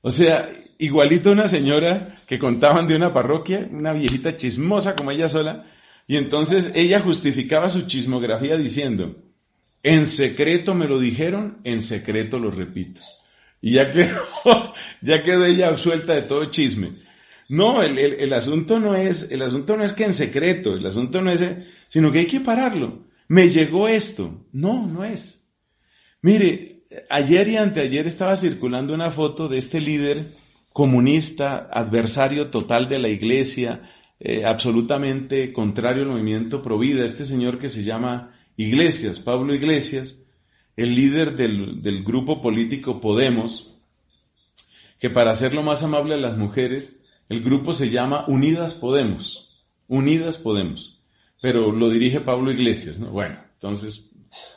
O 0.00 0.10
sea, 0.10 0.50
igualito 0.78 1.32
una 1.32 1.48
señora 1.48 2.18
que 2.26 2.38
contaban 2.38 2.86
de 2.86 2.96
una 2.96 3.12
parroquia, 3.12 3.68
una 3.70 3.92
viejita 3.92 4.36
chismosa 4.36 4.96
como 4.96 5.10
ella 5.10 5.28
sola, 5.28 5.66
y 6.06 6.16
entonces 6.16 6.70
ella 6.74 7.00
justificaba 7.00 7.70
su 7.70 7.86
chismografía 7.86 8.56
diciendo, 8.56 9.16
en 9.82 10.06
secreto 10.06 10.74
me 10.74 10.86
lo 10.86 10.98
dijeron, 10.98 11.58
en 11.64 11.82
secreto 11.82 12.38
lo 12.38 12.50
repito. 12.50 13.00
Y 13.60 13.72
ya 13.72 13.92
quedó, 13.92 14.18
ya 15.02 15.22
quedó 15.22 15.44
ella 15.44 15.76
suelta 15.78 16.14
de 16.14 16.22
todo 16.22 16.46
chisme. 16.46 17.03
No, 17.48 17.82
el, 17.82 18.32
asunto 18.32 18.80
no 18.80 18.94
es, 18.94 19.30
el 19.30 19.42
asunto 19.42 19.76
no 19.76 19.84
es 19.84 19.92
que 19.92 20.04
en 20.04 20.14
secreto, 20.14 20.74
el 20.74 20.86
asunto 20.86 21.20
no 21.20 21.30
es, 21.30 21.44
sino 21.88 22.10
que 22.10 22.20
hay 22.20 22.26
que 22.26 22.40
pararlo. 22.40 23.04
Me 23.28 23.50
llegó 23.50 23.88
esto. 23.88 24.46
No, 24.52 24.86
no 24.86 25.04
es. 25.04 25.46
Mire, 26.22 26.84
ayer 27.10 27.48
y 27.48 27.56
anteayer 27.56 28.06
estaba 28.06 28.36
circulando 28.36 28.94
una 28.94 29.10
foto 29.10 29.48
de 29.48 29.58
este 29.58 29.80
líder 29.80 30.36
comunista, 30.72 31.68
adversario 31.70 32.48
total 32.50 32.88
de 32.88 32.98
la 32.98 33.08
iglesia, 33.08 33.90
eh, 34.18 34.44
absolutamente 34.44 35.52
contrario 35.52 36.02
al 36.02 36.08
movimiento 36.08 36.62
Provida, 36.62 37.04
este 37.04 37.24
señor 37.24 37.58
que 37.58 37.68
se 37.68 37.84
llama 37.84 38.34
Iglesias, 38.56 39.20
Pablo 39.20 39.54
Iglesias, 39.54 40.26
el 40.76 40.94
líder 40.94 41.36
del, 41.36 41.82
del 41.82 42.02
grupo 42.02 42.40
político 42.40 43.00
Podemos, 43.00 43.72
que 44.98 45.10
para 45.10 45.32
hacerlo 45.32 45.62
más 45.62 45.82
amable 45.82 46.14
a 46.14 46.18
las 46.18 46.36
mujeres, 46.36 47.03
el 47.34 47.42
grupo 47.42 47.74
se 47.74 47.90
llama 47.90 48.26
Unidas 48.28 48.74
Podemos. 48.74 49.50
Unidas 49.88 50.38
Podemos. 50.38 51.00
Pero 51.42 51.72
lo 51.72 51.90
dirige 51.90 52.20
Pablo 52.20 52.52
Iglesias, 52.52 52.98
¿no? 52.98 53.08
Bueno, 53.08 53.36
entonces 53.54 54.10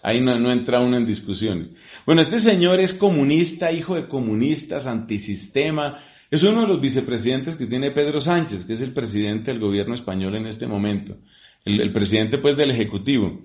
ahí 0.03 0.21
no, 0.21 0.51
entra 0.51 0.79
uno 0.79 0.95
en 0.97 1.05
discusiones. 1.05 1.71
Bueno, 2.05 2.21
este 2.21 2.39
señor 2.39 2.79
es 2.79 2.93
comunista, 2.93 3.71
hijo 3.71 3.95
de 3.95 4.07
comunistas, 4.07 4.85
antisistema. 4.85 6.03
Es 6.29 6.43
uno 6.43 6.61
de 6.61 6.67
los 6.67 6.79
vicepresidentes 6.79 7.55
que 7.55 7.65
tiene 7.65 7.91
Pedro 7.91 8.21
Sánchez, 8.21 8.65
que 8.65 8.73
es 8.73 8.81
el 8.81 8.93
presidente 8.93 9.51
del 9.51 9.59
gobierno 9.59 9.95
español 9.95 10.35
en 10.35 10.45
este 10.45 10.67
momento. 10.67 11.17
El, 11.65 11.81
el 11.81 11.91
presidente, 11.91 12.37
pues, 12.37 12.55
del 12.55 12.71
Ejecutivo. 12.71 13.41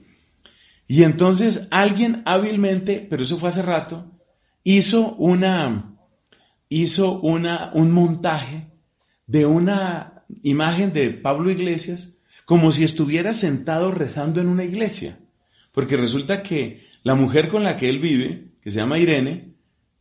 Y 0.86 1.04
entonces 1.04 1.66
alguien 1.70 2.22
hábilmente, 2.26 3.06
pero 3.08 3.22
eso 3.22 3.38
fue 3.38 3.48
hace 3.48 3.62
rato, 3.62 4.12
hizo 4.62 5.14
una, 5.14 5.96
hizo 6.68 7.18
una, 7.20 7.70
un 7.72 7.92
montaje 7.92 8.71
de 9.32 9.46
una 9.46 10.24
imagen 10.42 10.92
de 10.92 11.08
Pablo 11.08 11.50
Iglesias 11.50 12.18
como 12.44 12.70
si 12.70 12.84
estuviera 12.84 13.32
sentado 13.32 13.90
rezando 13.90 14.42
en 14.42 14.48
una 14.48 14.62
iglesia. 14.62 15.20
Porque 15.72 15.96
resulta 15.96 16.42
que 16.42 16.86
la 17.02 17.14
mujer 17.14 17.48
con 17.48 17.64
la 17.64 17.78
que 17.78 17.88
él 17.88 17.98
vive, 17.98 18.48
que 18.62 18.70
se 18.70 18.76
llama 18.76 18.98
Irene, 18.98 19.54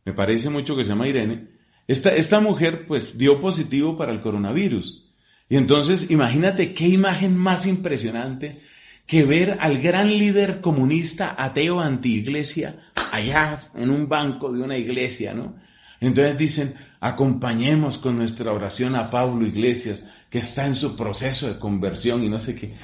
me 0.04 0.12
parece 0.12 0.50
mucho 0.50 0.76
que 0.76 0.84
se 0.84 0.90
llama 0.90 1.08
Irene, 1.08 1.48
esta, 1.88 2.14
esta 2.14 2.40
mujer 2.40 2.86
pues 2.86 3.16
dio 3.16 3.40
positivo 3.40 3.96
para 3.96 4.12
el 4.12 4.20
coronavirus. 4.20 5.10
Y 5.48 5.56
entonces 5.56 6.10
imagínate 6.10 6.74
qué 6.74 6.88
imagen 6.88 7.34
más 7.34 7.66
impresionante 7.66 8.60
que 9.06 9.24
ver 9.24 9.56
al 9.60 9.78
gran 9.78 10.10
líder 10.18 10.60
comunista 10.60 11.34
ateo 11.38 11.80
anti-iglesia 11.80 12.80
allá 13.10 13.60
en 13.74 13.88
un 13.88 14.10
banco 14.10 14.52
de 14.52 14.62
una 14.62 14.76
iglesia, 14.76 15.32
¿no? 15.32 15.56
Entonces 16.00 16.36
dicen, 16.36 16.74
acompañemos 17.02 17.98
con 17.98 18.16
nuestra 18.16 18.52
oración 18.52 18.94
a 18.94 19.10
Pablo 19.10 19.44
Iglesias, 19.44 20.06
que 20.30 20.38
está 20.38 20.66
en 20.66 20.76
su 20.76 20.96
proceso 20.96 21.48
de 21.48 21.58
conversión 21.58 22.22
y 22.22 22.28
no 22.28 22.40
sé 22.40 22.54
qué. 22.54 22.76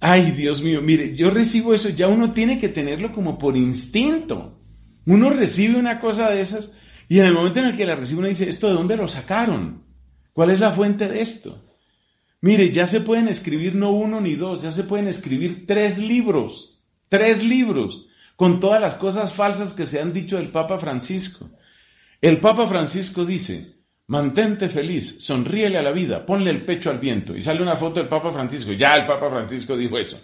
Ay, 0.00 0.30
Dios 0.30 0.62
mío, 0.62 0.80
mire, 0.80 1.14
yo 1.14 1.28
recibo 1.28 1.74
eso, 1.74 1.90
ya 1.90 2.08
uno 2.08 2.32
tiene 2.32 2.58
que 2.58 2.70
tenerlo 2.70 3.12
como 3.12 3.38
por 3.38 3.58
instinto. 3.58 4.58
Uno 5.04 5.28
recibe 5.28 5.78
una 5.78 6.00
cosa 6.00 6.30
de 6.30 6.40
esas 6.40 6.72
y 7.10 7.20
en 7.20 7.26
el 7.26 7.34
momento 7.34 7.60
en 7.60 7.66
el 7.66 7.76
que 7.76 7.84
la 7.84 7.94
recibe 7.94 8.20
uno 8.20 8.28
dice, 8.28 8.48
¿esto 8.48 8.68
de 8.68 8.72
dónde 8.72 8.96
lo 8.96 9.06
sacaron? 9.06 9.84
¿Cuál 10.32 10.48
es 10.48 10.58
la 10.58 10.72
fuente 10.72 11.06
de 11.06 11.20
esto? 11.20 11.62
Mire, 12.40 12.72
ya 12.72 12.86
se 12.86 13.02
pueden 13.02 13.28
escribir 13.28 13.74
no 13.74 13.90
uno 13.90 14.22
ni 14.22 14.34
dos, 14.34 14.62
ya 14.62 14.72
se 14.72 14.84
pueden 14.84 15.08
escribir 15.08 15.66
tres 15.66 15.98
libros, 15.98 16.80
tres 17.10 17.44
libros, 17.44 18.06
con 18.34 18.60
todas 18.60 18.80
las 18.80 18.94
cosas 18.94 19.34
falsas 19.34 19.74
que 19.74 19.84
se 19.84 20.00
han 20.00 20.14
dicho 20.14 20.38
del 20.38 20.50
Papa 20.50 20.78
Francisco. 20.78 21.50
El 22.22 22.38
Papa 22.38 22.68
Francisco 22.68 23.24
dice, 23.24 23.78
mantente 24.06 24.68
feliz, 24.68 25.16
sonríele 25.18 25.76
a 25.76 25.82
la 25.82 25.90
vida, 25.90 26.24
ponle 26.24 26.52
el 26.52 26.64
pecho 26.64 26.88
al 26.88 27.00
viento. 27.00 27.36
Y 27.36 27.42
sale 27.42 27.60
una 27.60 27.76
foto 27.76 27.98
del 27.98 28.08
Papa 28.08 28.32
Francisco, 28.32 28.70
ya 28.70 28.94
el 28.94 29.06
Papa 29.06 29.28
Francisco 29.28 29.76
dijo 29.76 29.98
eso. 29.98 30.20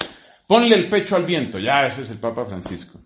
Ponle 0.46 0.76
el 0.76 0.88
pecho 0.88 1.16
al 1.16 1.24
viento, 1.24 1.58
ya 1.58 1.88
ese 1.88 2.02
es 2.02 2.10
el 2.10 2.18
Papa 2.18 2.46
Francisco. 2.46 3.00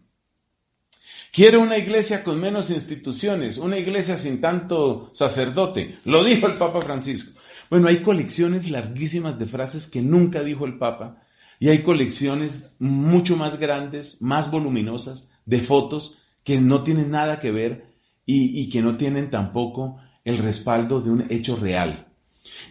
Quiero 1.32 1.62
una 1.62 1.78
iglesia 1.78 2.22
con 2.22 2.38
menos 2.38 2.68
instituciones, 2.68 3.56
una 3.56 3.78
iglesia 3.78 4.18
sin 4.18 4.42
tanto 4.42 5.10
sacerdote. 5.14 5.98
Lo 6.04 6.22
dijo 6.22 6.46
el 6.46 6.58
Papa 6.58 6.82
Francisco. 6.82 7.40
Bueno, 7.70 7.88
hay 7.88 8.02
colecciones 8.02 8.68
larguísimas 8.68 9.38
de 9.38 9.46
frases 9.46 9.86
que 9.86 10.02
nunca 10.02 10.42
dijo 10.42 10.66
el 10.66 10.76
Papa 10.76 11.22
y 11.58 11.70
hay 11.70 11.82
colecciones 11.82 12.74
mucho 12.78 13.38
más 13.38 13.58
grandes, 13.58 14.20
más 14.20 14.50
voluminosas, 14.50 15.30
de 15.46 15.60
fotos 15.60 16.18
que 16.44 16.60
no 16.60 16.84
tienen 16.84 17.10
nada 17.10 17.40
que 17.40 17.50
ver 17.50 17.91
y, 18.24 18.68
que 18.70 18.82
no 18.82 18.96
tienen 18.96 19.30
tampoco 19.30 19.98
el 20.24 20.38
respaldo 20.38 21.00
de 21.00 21.10
un 21.10 21.26
hecho 21.30 21.56
real. 21.56 22.06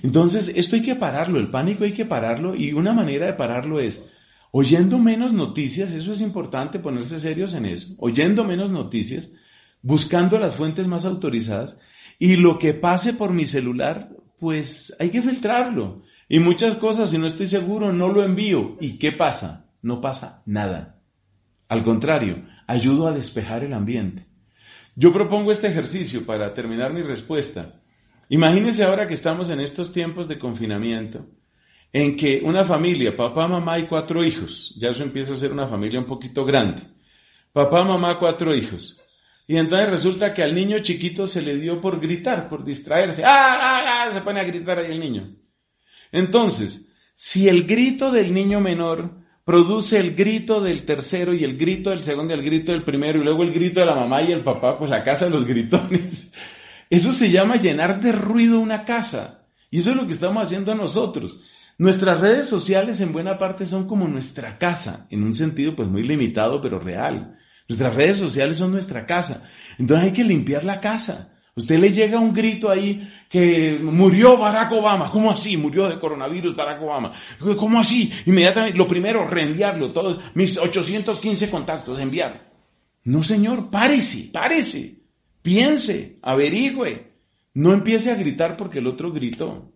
Entonces, 0.03 0.51
esto 0.55 0.75
hay 0.75 0.81
que 0.81 0.95
pararlo, 0.95 1.39
el 1.39 1.51
pánico 1.51 1.83
hay 1.83 1.93
que 1.93 2.05
pararlo 2.05 2.55
y 2.55 2.73
una 2.73 2.93
manera 2.93 3.25
de 3.25 3.33
pararlo 3.33 3.79
es 3.79 4.09
oyendo 4.51 4.97
menos 4.99 5.33
noticias, 5.33 5.91
eso 5.91 6.13
es 6.13 6.21
importante 6.21 6.79
ponerse 6.79 7.19
serios 7.19 7.53
en 7.53 7.65
eso, 7.65 7.95
oyendo 7.97 8.43
menos 8.43 8.69
noticias, 8.69 9.31
buscando 9.81 10.37
las 10.39 10.55
fuentes 10.55 10.87
más 10.87 11.05
autorizadas 11.05 11.77
y 12.19 12.35
lo 12.35 12.59
que 12.59 12.73
pase 12.73 13.13
por 13.13 13.31
mi 13.31 13.45
celular, 13.45 14.09
pues 14.39 14.95
hay 14.99 15.09
que 15.09 15.21
filtrarlo. 15.21 16.03
Y 16.27 16.39
muchas 16.39 16.75
cosas, 16.75 17.09
si 17.09 17.17
no 17.17 17.27
estoy 17.27 17.47
seguro, 17.47 17.91
no 17.91 18.07
lo 18.07 18.23
envío. 18.23 18.77
¿Y 18.79 18.97
qué 18.97 19.11
pasa? 19.11 19.65
No 19.81 19.99
pasa 19.99 20.43
nada. 20.45 20.99
Al 21.67 21.83
contrario, 21.83 22.45
ayudo 22.67 23.07
a 23.07 23.11
despejar 23.11 23.63
el 23.63 23.73
ambiente. 23.73 24.30
Yo 24.95 25.13
propongo 25.13 25.51
este 25.51 25.67
ejercicio 25.67 26.25
para 26.25 26.53
terminar 26.53 26.93
mi 26.93 27.01
respuesta. 27.01 27.81
Imagínense 28.29 28.83
ahora 28.83 29.07
que 29.07 29.13
estamos 29.13 29.49
en 29.49 29.59
estos 29.59 29.91
tiempos 29.91 30.27
de 30.27 30.39
confinamiento, 30.39 31.27
en 31.93 32.15
que 32.15 32.41
una 32.43 32.65
familia, 32.65 33.15
papá, 33.15 33.47
mamá 33.47 33.79
y 33.79 33.87
cuatro 33.87 34.23
hijos, 34.23 34.73
ya 34.79 34.89
eso 34.89 35.03
empieza 35.03 35.33
a 35.33 35.37
ser 35.37 35.51
una 35.51 35.67
familia 35.67 35.99
un 35.99 36.05
poquito 36.05 36.45
grande, 36.45 36.83
papá, 37.51 37.83
mamá, 37.83 38.17
cuatro 38.19 38.55
hijos, 38.55 39.01
y 39.51 39.57
entonces 39.57 39.89
resulta 39.89 40.33
que 40.33 40.43
al 40.43 40.55
niño 40.55 40.79
chiquito 40.79 41.27
se 41.27 41.41
le 41.41 41.57
dio 41.57 41.81
por 41.81 41.99
gritar, 41.99 42.47
por 42.47 42.63
distraerse. 42.63 43.21
¡Ah, 43.25 43.57
ah, 43.59 44.05
ah! 44.07 44.13
Se 44.13 44.21
pone 44.21 44.39
a 44.39 44.45
gritar 44.45 44.79
ahí 44.79 44.91
el 44.91 44.99
niño. 45.01 45.35
Entonces, 46.13 46.87
si 47.17 47.49
el 47.49 47.65
grito 47.65 48.11
del 48.11 48.33
niño 48.33 48.61
menor 48.61 49.20
produce 49.45 49.99
el 49.99 50.15
grito 50.15 50.61
del 50.61 50.85
tercero 50.85 51.33
y 51.33 51.43
el 51.43 51.57
grito 51.57 51.89
del 51.89 52.03
segundo 52.03 52.33
y 52.33 52.37
el 52.37 52.45
grito 52.45 52.71
del 52.71 52.83
primero 52.83 53.19
y 53.19 53.23
luego 53.23 53.43
el 53.43 53.53
grito 53.53 53.79
de 53.79 53.85
la 53.85 53.95
mamá 53.95 54.21
y 54.21 54.31
el 54.31 54.43
papá, 54.43 54.77
pues 54.77 54.89
la 54.89 55.03
casa 55.03 55.25
de 55.25 55.31
los 55.31 55.45
gritones. 55.45 56.31
Eso 56.89 57.13
se 57.13 57.31
llama 57.31 57.55
llenar 57.55 58.01
de 58.01 58.11
ruido 58.11 58.59
una 58.59 58.83
casa. 58.83 59.45
Y 59.69 59.79
eso 59.79 59.91
es 59.91 59.95
lo 59.95 60.05
que 60.05 60.11
estamos 60.11 60.43
haciendo 60.43 60.75
nosotros. 60.75 61.39
Nuestras 61.77 62.19
redes 62.19 62.49
sociales 62.49 62.99
en 62.99 63.13
buena 63.13 63.39
parte 63.39 63.65
son 63.65 63.87
como 63.87 64.09
nuestra 64.09 64.57
casa, 64.57 65.07
en 65.09 65.23
un 65.23 65.33
sentido 65.33 65.73
pues 65.73 65.87
muy 65.87 66.03
limitado 66.03 66.61
pero 66.61 66.79
real. 66.79 67.37
Nuestras 67.69 67.95
redes 67.95 68.17
sociales 68.17 68.57
son 68.57 68.73
nuestra 68.73 69.05
casa. 69.05 69.49
Entonces 69.79 70.07
hay 70.07 70.11
que 70.11 70.25
limpiar 70.25 70.65
la 70.65 70.81
casa. 70.81 71.33
Usted 71.55 71.79
le 71.79 71.93
llega 71.93 72.19
un 72.19 72.33
grito 72.33 72.69
ahí 72.69 73.09
que 73.31 73.79
murió 73.81 74.37
Barack 74.37 74.71
Obama. 74.73 75.09
¿Cómo 75.09 75.31
así? 75.31 75.55
Murió 75.57 75.87
de 75.87 75.99
coronavirus 75.99 76.55
Barack 76.55 76.81
Obama. 76.81 77.13
¿Cómo 77.57 77.79
así? 77.79 78.11
Inmediatamente, 78.25 78.77
lo 78.77 78.87
primero, 78.87 79.27
reenviarlo, 79.27 79.91
todos 79.91 80.19
mis 80.33 80.57
815 80.57 81.49
contactos, 81.49 81.99
enviar. 81.99 82.51
No, 83.03 83.23
señor, 83.23 83.69
párese, 83.69 84.29
párese. 84.31 84.99
Piense, 85.41 86.19
averigüe. 86.21 87.11
No 87.53 87.73
empiece 87.73 88.11
a 88.11 88.15
gritar 88.15 88.57
porque 88.57 88.79
el 88.79 88.87
otro 88.87 89.11
gritó. 89.11 89.71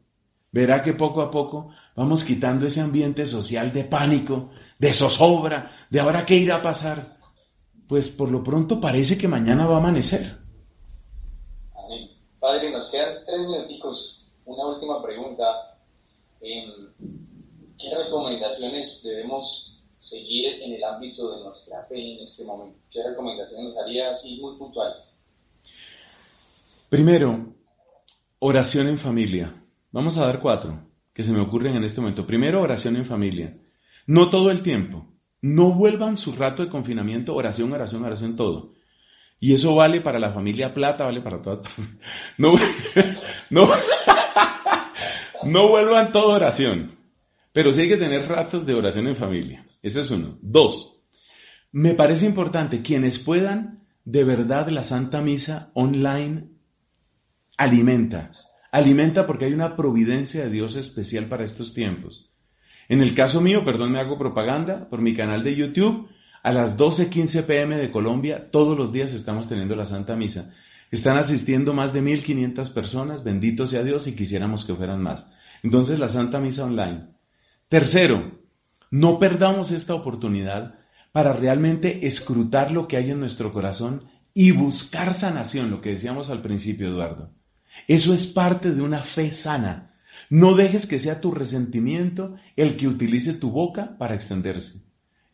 Verá 0.51 0.83
que 0.83 0.93
poco 0.93 1.21
a 1.21 1.31
poco 1.31 1.71
vamos 1.95 2.23
quitando 2.23 2.67
ese 2.67 2.81
ambiente 2.81 3.25
social 3.25 3.73
de 3.73 3.83
pánico, 3.85 4.51
de 4.77 4.93
zozobra, 4.93 5.71
de 5.89 5.99
ahora 5.99 6.25
qué 6.25 6.35
irá 6.35 6.57
a 6.57 6.61
pasar 6.61 7.15
pues 7.87 8.09
por 8.09 8.31
lo 8.31 8.43
pronto 8.43 8.79
parece 8.81 9.17
que 9.17 9.27
mañana 9.27 9.65
va 9.65 9.75
a 9.75 9.79
amanecer. 9.79 10.44
Padre, 12.45 12.69
nos 12.69 12.91
quedan 12.91 13.25
tres 13.25 13.39
minuticos. 13.39 14.23
Una 14.45 14.67
última 14.67 15.01
pregunta. 15.01 15.79
Em, 16.41 16.93
¿Qué 17.75 17.89
recomendaciones 17.97 19.01
debemos 19.03 19.81
seguir 19.97 20.61
en 20.61 20.73
el 20.73 20.83
ámbito 20.83 21.35
de 21.35 21.43
nuestra 21.43 21.83
fe 21.85 21.97
en 21.97 22.23
este 22.23 22.43
momento? 22.43 22.77
¿Qué 22.91 23.01
recomendaciones 23.01 23.73
nos 23.73 23.83
haría 23.83 24.11
así 24.11 24.39
muy 24.39 24.59
puntuales? 24.59 25.17
Primero, 26.87 27.51
oración 28.37 28.89
en 28.89 28.99
familia. 28.99 29.59
Vamos 29.91 30.15
a 30.19 30.27
dar 30.27 30.39
cuatro 30.39 30.87
que 31.15 31.23
se 31.23 31.31
me 31.31 31.41
ocurren 31.41 31.75
en 31.75 31.83
este 31.83 31.99
momento. 31.99 32.27
Primero, 32.27 32.61
oración 32.61 32.95
en 32.95 33.07
familia. 33.07 33.57
No 34.05 34.29
todo 34.29 34.51
el 34.51 34.61
tiempo. 34.61 35.07
No 35.41 35.73
vuelvan 35.73 36.15
su 36.15 36.31
rato 36.31 36.61
de 36.61 36.69
confinamiento, 36.69 37.33
oración, 37.33 37.73
oración, 37.73 38.03
oración, 38.03 38.35
todo. 38.35 38.74
Y 39.45 39.53
eso 39.53 39.75
vale 39.75 40.01
para 40.01 40.17
la 40.17 40.31
familia 40.31 40.73
Plata, 40.73 41.05
vale 41.05 41.21
para 41.21 41.39
todas. 41.39 41.71
No, 42.39 42.55
no, 43.51 43.69
no 45.43 45.67
vuelvan 45.67 46.11
todo 46.11 46.29
oración. 46.29 46.95
Pero 47.53 47.71
sí 47.71 47.81
hay 47.81 47.89
que 47.89 47.97
tener 47.97 48.27
ratos 48.27 48.65
de 48.65 48.73
oración 48.73 49.07
en 49.07 49.15
familia. 49.15 49.63
Ese 49.83 50.01
es 50.01 50.09
uno. 50.09 50.39
Dos, 50.41 50.95
me 51.71 51.93
parece 51.93 52.25
importante 52.25 52.81
quienes 52.81 53.19
puedan, 53.19 53.83
de 54.03 54.23
verdad, 54.23 54.69
la 54.69 54.83
Santa 54.83 55.21
Misa 55.21 55.69
online 55.75 56.47
alimenta. 57.55 58.31
Alimenta 58.71 59.27
porque 59.27 59.45
hay 59.45 59.53
una 59.53 59.75
providencia 59.75 60.45
de 60.45 60.49
Dios 60.49 60.75
especial 60.75 61.27
para 61.27 61.43
estos 61.43 61.75
tiempos. 61.75 62.31
En 62.89 63.03
el 63.03 63.13
caso 63.13 63.41
mío, 63.41 63.63
perdón, 63.63 63.91
me 63.91 63.99
hago 63.99 64.17
propaganda 64.17 64.89
por 64.89 65.01
mi 65.01 65.15
canal 65.15 65.43
de 65.43 65.55
YouTube. 65.55 66.09
A 66.45 66.53
las 66.53 66.77
12.15 66.77 67.43
pm 67.45 67.75
de 67.75 67.89
Colombia, 67.89 68.51
todos 68.51 68.77
los 68.77 68.93
días 68.93 69.13
estamos 69.13 69.49
teniendo 69.49 69.75
la 69.75 69.87
Santa 69.87 70.15
Misa. 70.15 70.53
Están 70.91 71.17
asistiendo 71.17 71.73
más 71.73 71.91
de 71.91 72.03
1.500 72.03 72.71
personas, 72.71 73.23
bendito 73.23 73.67
sea 73.67 73.81
Dios, 73.81 74.05
y 74.05 74.13
quisiéramos 74.15 74.63
que 74.63 74.75
fueran 74.75 75.01
más. 75.01 75.25
Entonces, 75.63 75.97
la 75.97 76.07
Santa 76.07 76.39
Misa 76.39 76.65
online. 76.65 77.07
Tercero, 77.67 78.41
no 78.91 79.17
perdamos 79.17 79.71
esta 79.71 79.95
oportunidad 79.95 80.75
para 81.11 81.33
realmente 81.33 82.05
escrutar 82.05 82.69
lo 82.69 82.87
que 82.87 82.97
hay 82.97 83.09
en 83.09 83.21
nuestro 83.21 83.51
corazón 83.51 84.03
y 84.35 84.51
buscar 84.51 85.15
sanación, 85.15 85.71
lo 85.71 85.81
que 85.81 85.93
decíamos 85.93 86.29
al 86.29 86.43
principio, 86.43 86.89
Eduardo. 86.89 87.31
Eso 87.87 88.13
es 88.13 88.27
parte 88.27 88.71
de 88.71 88.83
una 88.83 89.01
fe 89.01 89.31
sana. 89.31 89.95
No 90.29 90.55
dejes 90.55 90.85
que 90.85 90.99
sea 90.99 91.21
tu 91.21 91.31
resentimiento 91.31 92.35
el 92.55 92.77
que 92.77 92.87
utilice 92.87 93.33
tu 93.33 93.49
boca 93.49 93.97
para 93.97 94.13
extenderse. 94.13 94.83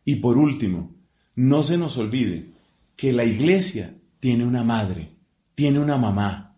Y 0.05 0.15
por 0.15 0.37
último, 0.37 1.00
no 1.35 1.63
se 1.63 1.77
nos 1.77 1.97
olvide 1.97 2.51
que 2.95 3.13
la 3.13 3.23
iglesia 3.23 3.95
tiene 4.19 4.45
una 4.45 4.63
madre, 4.63 5.15
tiene 5.55 5.79
una 5.79 5.97
mamá. 5.97 6.55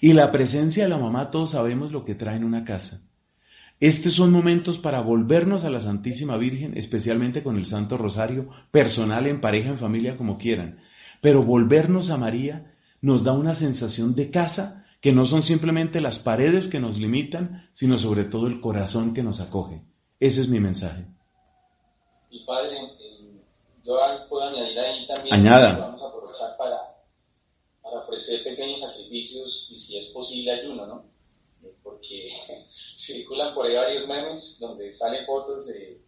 Y 0.00 0.12
la 0.12 0.32
presencia 0.32 0.84
de 0.84 0.90
la 0.90 0.98
mamá 0.98 1.30
todos 1.30 1.50
sabemos 1.50 1.92
lo 1.92 2.04
que 2.04 2.14
trae 2.14 2.36
en 2.36 2.44
una 2.44 2.64
casa. 2.64 3.02
Estos 3.78 4.14
son 4.14 4.32
momentos 4.32 4.78
para 4.78 5.02
volvernos 5.02 5.64
a 5.64 5.70
la 5.70 5.80
Santísima 5.80 6.36
Virgen, 6.38 6.76
especialmente 6.76 7.42
con 7.42 7.56
el 7.56 7.66
Santo 7.66 7.98
Rosario, 7.98 8.48
personal, 8.70 9.26
en 9.26 9.40
pareja, 9.40 9.68
en 9.68 9.78
familia, 9.78 10.16
como 10.16 10.38
quieran. 10.38 10.80
Pero 11.20 11.42
volvernos 11.42 12.10
a 12.10 12.16
María 12.16 12.74
nos 13.02 13.22
da 13.22 13.32
una 13.32 13.54
sensación 13.54 14.14
de 14.14 14.30
casa 14.30 14.86
que 15.00 15.12
no 15.12 15.26
son 15.26 15.42
simplemente 15.42 16.00
las 16.00 16.18
paredes 16.18 16.68
que 16.68 16.80
nos 16.80 16.98
limitan, 16.98 17.68
sino 17.74 17.98
sobre 17.98 18.24
todo 18.24 18.46
el 18.46 18.60
corazón 18.60 19.12
que 19.12 19.22
nos 19.22 19.40
acoge. 19.40 19.82
Ese 20.18 20.40
es 20.40 20.48
mi 20.48 20.58
mensaje. 20.58 21.04
Y 22.30 22.44
padre, 22.44 22.76
yo 23.86 24.28
puedo 24.28 24.48
añadir 24.48 24.78
ahí 24.78 25.06
también 25.06 25.34
Añada. 25.34 25.76
vamos 25.78 26.02
a 26.02 26.08
aprovechar 26.08 26.56
para, 26.56 26.80
para 27.82 28.00
ofrecer 28.00 28.42
pequeños 28.42 28.80
sacrificios 28.80 29.68
y 29.70 29.78
si 29.78 29.98
es 29.98 30.06
posible 30.06 30.52
ayuno, 30.52 30.86
¿no? 30.86 31.04
Eh, 31.62 31.72
Porque 31.82 32.32
circulan 32.98 33.54
por 33.54 33.66
ahí 33.66 33.76
varios 33.76 34.08
memes 34.08 34.58
donde 34.58 34.92
salen 34.92 35.24
fotos 35.24 35.68
de, 35.68 36.00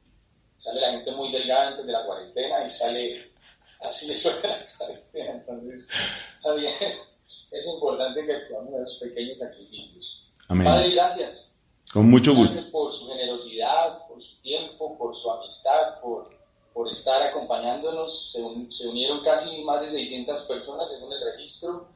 sale 0.59 0.81
la 0.81 0.91
gente 0.91 1.13
muy 1.13 1.31
delgada 1.31 1.69
antes 1.69 1.87
de 1.87 1.93
la 1.93 2.05
cuarentena 2.05 2.67
y 2.67 2.71
sale 2.71 3.33
así 3.81 4.09
de 4.09 4.31
la 4.49 4.67
cuarentena. 4.77 5.31
Entonces, 5.33 5.89
está 6.37 6.55
bien, 6.55 6.75
es 7.53 7.67
importante 7.67 8.27
que 8.27 8.35
actuemos 8.35 8.75
en 8.75 8.83
esos 8.83 8.99
pequeños 8.99 9.39
sacrificios. 9.39 10.27
Amén. 10.49 10.67
Padre, 10.67 10.91
gracias. 10.91 11.53
Con 11.93 12.11
mucho 12.11 12.35
gusto. 12.35 12.55
Gracias 12.55 12.73
por 12.73 12.93
su 12.93 13.07
generosidad, 13.09 14.07
por 14.09 14.23
su 14.23 14.41
tiempo, 14.43 14.99
por 14.99 15.17
su 15.17 15.31
amistad, 15.31 16.01
por, 16.03 16.38
por 16.79 16.87
estar 16.93 17.21
acompañándonos. 17.23 18.31
Se, 18.31 18.41
un- 18.41 18.71
se 18.73 18.87
unieron 18.87 19.25
casi 19.25 19.65
más 19.65 19.81
de 19.81 19.89
600 19.91 20.43
personas 20.45 20.89
según 20.89 21.13
el 21.13 21.33
registro 21.33 21.89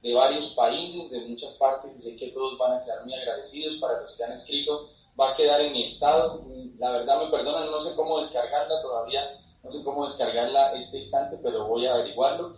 de 0.00 0.14
varios 0.14 0.50
países, 0.54 1.10
de 1.10 1.26
muchas 1.26 1.54
partes. 1.54 1.90
y 1.96 2.00
Sé 2.00 2.16
que 2.16 2.28
todos 2.30 2.56
van 2.56 2.74
a 2.78 2.84
quedar 2.84 3.04
muy 3.04 3.14
agradecidos. 3.14 3.78
Para 3.78 4.00
los 4.00 4.16
que 4.16 4.22
han 4.22 4.32
escrito, 4.34 4.90
va 5.20 5.32
a 5.32 5.36
quedar 5.36 5.60
en 5.60 5.72
mi 5.72 5.84
estado. 5.86 6.44
La 6.78 6.92
verdad 6.92 7.24
me 7.24 7.30
perdonan, 7.32 7.68
no 7.68 7.80
sé 7.80 7.96
cómo 7.96 8.20
descargarla 8.20 8.80
todavía. 8.80 9.22
No 9.64 9.72
sé 9.72 9.82
cómo 9.82 10.04
descargarla 10.06 10.72
este 10.74 10.98
instante, 11.00 11.36
pero 11.42 11.66
voy 11.66 11.86
a 11.86 11.94
averiguarlo. 11.94 12.54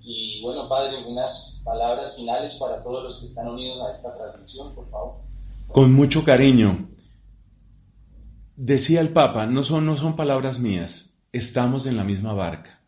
Y 0.00 0.40
bueno, 0.42 0.68
Padre, 0.68 1.04
unas 1.04 1.60
palabras 1.64 2.14
finales 2.14 2.54
para 2.60 2.80
todos 2.82 3.02
los 3.02 3.18
que 3.18 3.26
están 3.26 3.48
unidos 3.48 3.84
a 3.88 3.92
esta 3.92 4.14
transmisión, 4.16 4.72
por 4.72 4.88
favor. 4.88 5.14
Con 5.66 5.92
mucho 5.94 6.22
cariño. 6.22 6.88
Decía 8.56 9.00
el 9.00 9.12
Papa, 9.12 9.46
no 9.46 9.64
son, 9.64 9.84
no 9.86 9.96
son 9.96 10.14
palabras 10.14 10.60
mías, 10.60 11.13
estamos 11.34 11.84
en 11.86 11.96
la 11.96 12.04
misma 12.04 12.32
barca. 12.32 12.80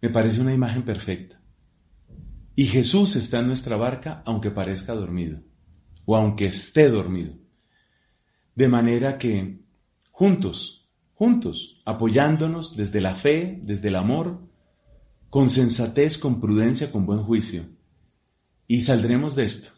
Me 0.00 0.10
parece 0.10 0.40
una 0.40 0.54
imagen 0.54 0.84
perfecta. 0.84 1.40
Y 2.54 2.66
Jesús 2.66 3.16
está 3.16 3.40
en 3.40 3.48
nuestra 3.48 3.76
barca 3.76 4.22
aunque 4.24 4.52
parezca 4.52 4.94
dormido, 4.94 5.40
o 6.04 6.16
aunque 6.16 6.46
esté 6.46 6.88
dormido. 6.88 7.34
De 8.54 8.68
manera 8.68 9.18
que, 9.18 9.58
juntos, 10.12 10.88
juntos, 11.14 11.82
apoyándonos 11.84 12.76
desde 12.76 13.00
la 13.00 13.16
fe, 13.16 13.58
desde 13.64 13.88
el 13.88 13.96
amor, 13.96 14.48
con 15.28 15.50
sensatez, 15.50 16.16
con 16.16 16.40
prudencia, 16.40 16.92
con 16.92 17.06
buen 17.06 17.24
juicio, 17.24 17.64
y 18.68 18.82
saldremos 18.82 19.34
de 19.34 19.46
esto. 19.46 19.70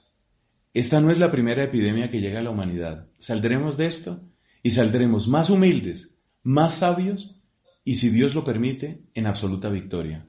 Esta 0.74 1.00
no 1.00 1.10
es 1.10 1.18
la 1.18 1.30
primera 1.30 1.64
epidemia 1.64 2.10
que 2.10 2.20
llega 2.20 2.40
a 2.40 2.42
la 2.42 2.50
humanidad. 2.50 3.08
Saldremos 3.18 3.78
de 3.78 3.86
esto 3.86 4.20
y 4.62 4.72
saldremos 4.72 5.28
más 5.28 5.48
humildes, 5.48 6.18
más 6.42 6.76
sabios 6.76 7.41
y, 7.84 7.96
si 7.96 8.10
Dios 8.10 8.34
lo 8.34 8.44
permite, 8.44 9.02
en 9.14 9.26
absoluta 9.26 9.68
victoria. 9.68 10.26